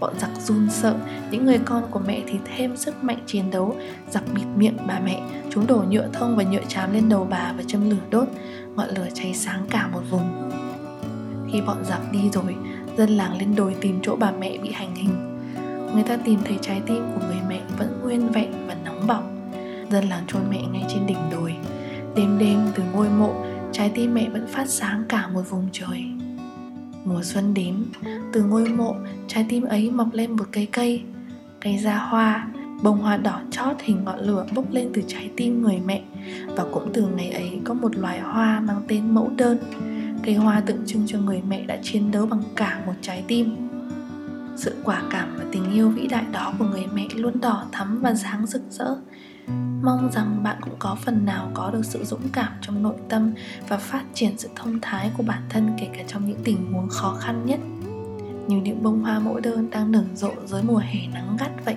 Bọn 0.00 0.14
giặc 0.18 0.30
run 0.40 0.70
sợ, 0.70 0.96
những 1.30 1.44
người 1.44 1.58
con 1.64 1.82
của 1.90 2.00
mẹ 2.06 2.22
thì 2.26 2.38
thêm 2.44 2.76
sức 2.76 3.04
mạnh 3.04 3.18
chiến 3.26 3.50
đấu. 3.50 3.76
Giặc 4.10 4.22
bịt 4.34 4.44
miệng 4.56 4.76
bà 4.86 5.00
mẹ, 5.04 5.20
chúng 5.50 5.66
đổ 5.66 5.84
nhựa 5.90 6.08
thông 6.12 6.36
và 6.36 6.42
nhựa 6.42 6.64
chám 6.68 6.92
lên 6.92 7.08
đầu 7.08 7.26
bà 7.30 7.52
và 7.56 7.62
châm 7.66 7.90
lửa 7.90 7.96
đốt, 8.10 8.28
ngọn 8.74 8.88
lửa 8.88 9.08
cháy 9.14 9.34
sáng 9.34 9.66
cả 9.70 9.88
một 9.92 10.02
vùng. 10.10 10.50
Khi 11.52 11.60
bọn 11.60 11.84
giặc 11.84 12.12
đi 12.12 12.30
rồi, 12.32 12.56
dân 12.96 13.10
làng 13.10 13.38
lên 13.38 13.54
đồi 13.54 13.76
tìm 13.80 13.98
chỗ 14.02 14.16
bà 14.16 14.30
mẹ 14.30 14.58
bị 14.58 14.72
hành 14.72 14.94
hình. 14.94 15.38
Người 15.94 16.02
ta 16.02 16.16
tìm 16.16 16.38
thấy 16.44 16.58
trái 16.60 16.82
tim 16.86 17.02
của 17.14 17.20
người 17.26 17.40
mẹ 17.48 17.60
vẫn 17.78 18.00
nguyên 18.02 18.28
vẹn 18.28 18.52
và 18.66 18.76
nóng 18.84 19.06
bỏng. 19.06 19.50
Dân 19.90 20.08
làng 20.08 20.24
chôn 20.26 20.42
mẹ 20.50 20.62
ngay 20.72 20.84
trên 20.88 21.06
đỉnh 21.06 21.30
đồi. 21.32 21.54
Đêm 22.16 22.38
đêm 22.38 22.58
từ 22.74 22.82
ngôi 22.92 23.08
mộ, 23.08 23.34
trái 23.72 23.90
tim 23.94 24.14
mẹ 24.14 24.28
vẫn 24.28 24.46
phát 24.46 24.68
sáng 24.68 25.04
cả 25.08 25.28
một 25.28 25.42
vùng 25.50 25.68
trời 25.72 26.04
mùa 27.04 27.22
xuân 27.22 27.54
đến. 27.54 27.84
Từ 28.32 28.42
ngôi 28.42 28.68
mộ, 28.68 28.94
trái 29.26 29.46
tim 29.48 29.64
ấy 29.64 29.90
mọc 29.90 30.08
lên 30.12 30.36
một 30.36 30.46
cây 30.52 30.68
cây. 30.72 31.02
Cây 31.60 31.76
ra 31.76 31.96
hoa, 31.96 32.48
bông 32.82 32.98
hoa 32.98 33.16
đỏ 33.16 33.40
chót 33.50 33.76
hình 33.80 34.04
ngọn 34.04 34.20
lửa 34.20 34.46
bốc 34.54 34.64
lên 34.70 34.90
từ 34.94 35.02
trái 35.06 35.30
tim 35.36 35.62
người 35.62 35.78
mẹ. 35.86 36.02
Và 36.56 36.64
cũng 36.72 36.90
từ 36.94 37.06
ngày 37.16 37.30
ấy 37.30 37.60
có 37.64 37.74
một 37.74 37.96
loài 37.96 38.20
hoa 38.20 38.60
mang 38.60 38.82
tên 38.88 39.14
mẫu 39.14 39.30
đơn. 39.36 39.58
Cây 40.24 40.34
hoa 40.34 40.60
tượng 40.60 40.86
trưng 40.86 41.06
cho 41.06 41.18
người 41.18 41.42
mẹ 41.48 41.64
đã 41.66 41.78
chiến 41.82 42.10
đấu 42.10 42.26
bằng 42.26 42.42
cả 42.56 42.82
một 42.86 42.92
trái 43.02 43.24
tim. 43.28 43.56
Sự 44.56 44.74
quả 44.84 45.02
cảm 45.10 45.28
và 45.38 45.44
tình 45.52 45.72
yêu 45.72 45.90
vĩ 45.90 46.06
đại 46.06 46.24
đó 46.32 46.52
của 46.58 46.64
người 46.64 46.86
mẹ 46.94 47.06
luôn 47.14 47.40
đỏ 47.40 47.66
thắm 47.72 48.02
và 48.02 48.14
sáng 48.14 48.46
rực 48.46 48.62
rỡ 48.70 48.96
mong 49.82 50.10
rằng 50.12 50.42
bạn 50.42 50.56
cũng 50.60 50.74
có 50.78 50.96
phần 51.04 51.24
nào 51.24 51.50
có 51.54 51.70
được 51.70 51.84
sự 51.84 52.04
dũng 52.04 52.28
cảm 52.32 52.52
trong 52.60 52.82
nội 52.82 52.96
tâm 53.08 53.32
và 53.68 53.76
phát 53.76 54.04
triển 54.14 54.38
sự 54.38 54.48
thông 54.56 54.80
thái 54.82 55.10
của 55.16 55.22
bản 55.22 55.42
thân 55.48 55.76
kể 55.80 55.88
cả 55.96 56.04
trong 56.06 56.26
những 56.26 56.40
tình 56.44 56.72
huống 56.72 56.88
khó 56.88 57.16
khăn 57.20 57.46
nhất. 57.46 57.60
Như 58.48 58.56
những 58.56 58.82
bông 58.82 59.02
hoa 59.02 59.18
mẫu 59.18 59.40
đơn 59.40 59.70
đang 59.70 59.92
nở 59.92 60.04
rộ 60.14 60.32
dưới 60.46 60.62
mùa 60.62 60.78
hè 60.78 61.06
nắng 61.14 61.36
gắt 61.40 61.50
vậy. 61.64 61.76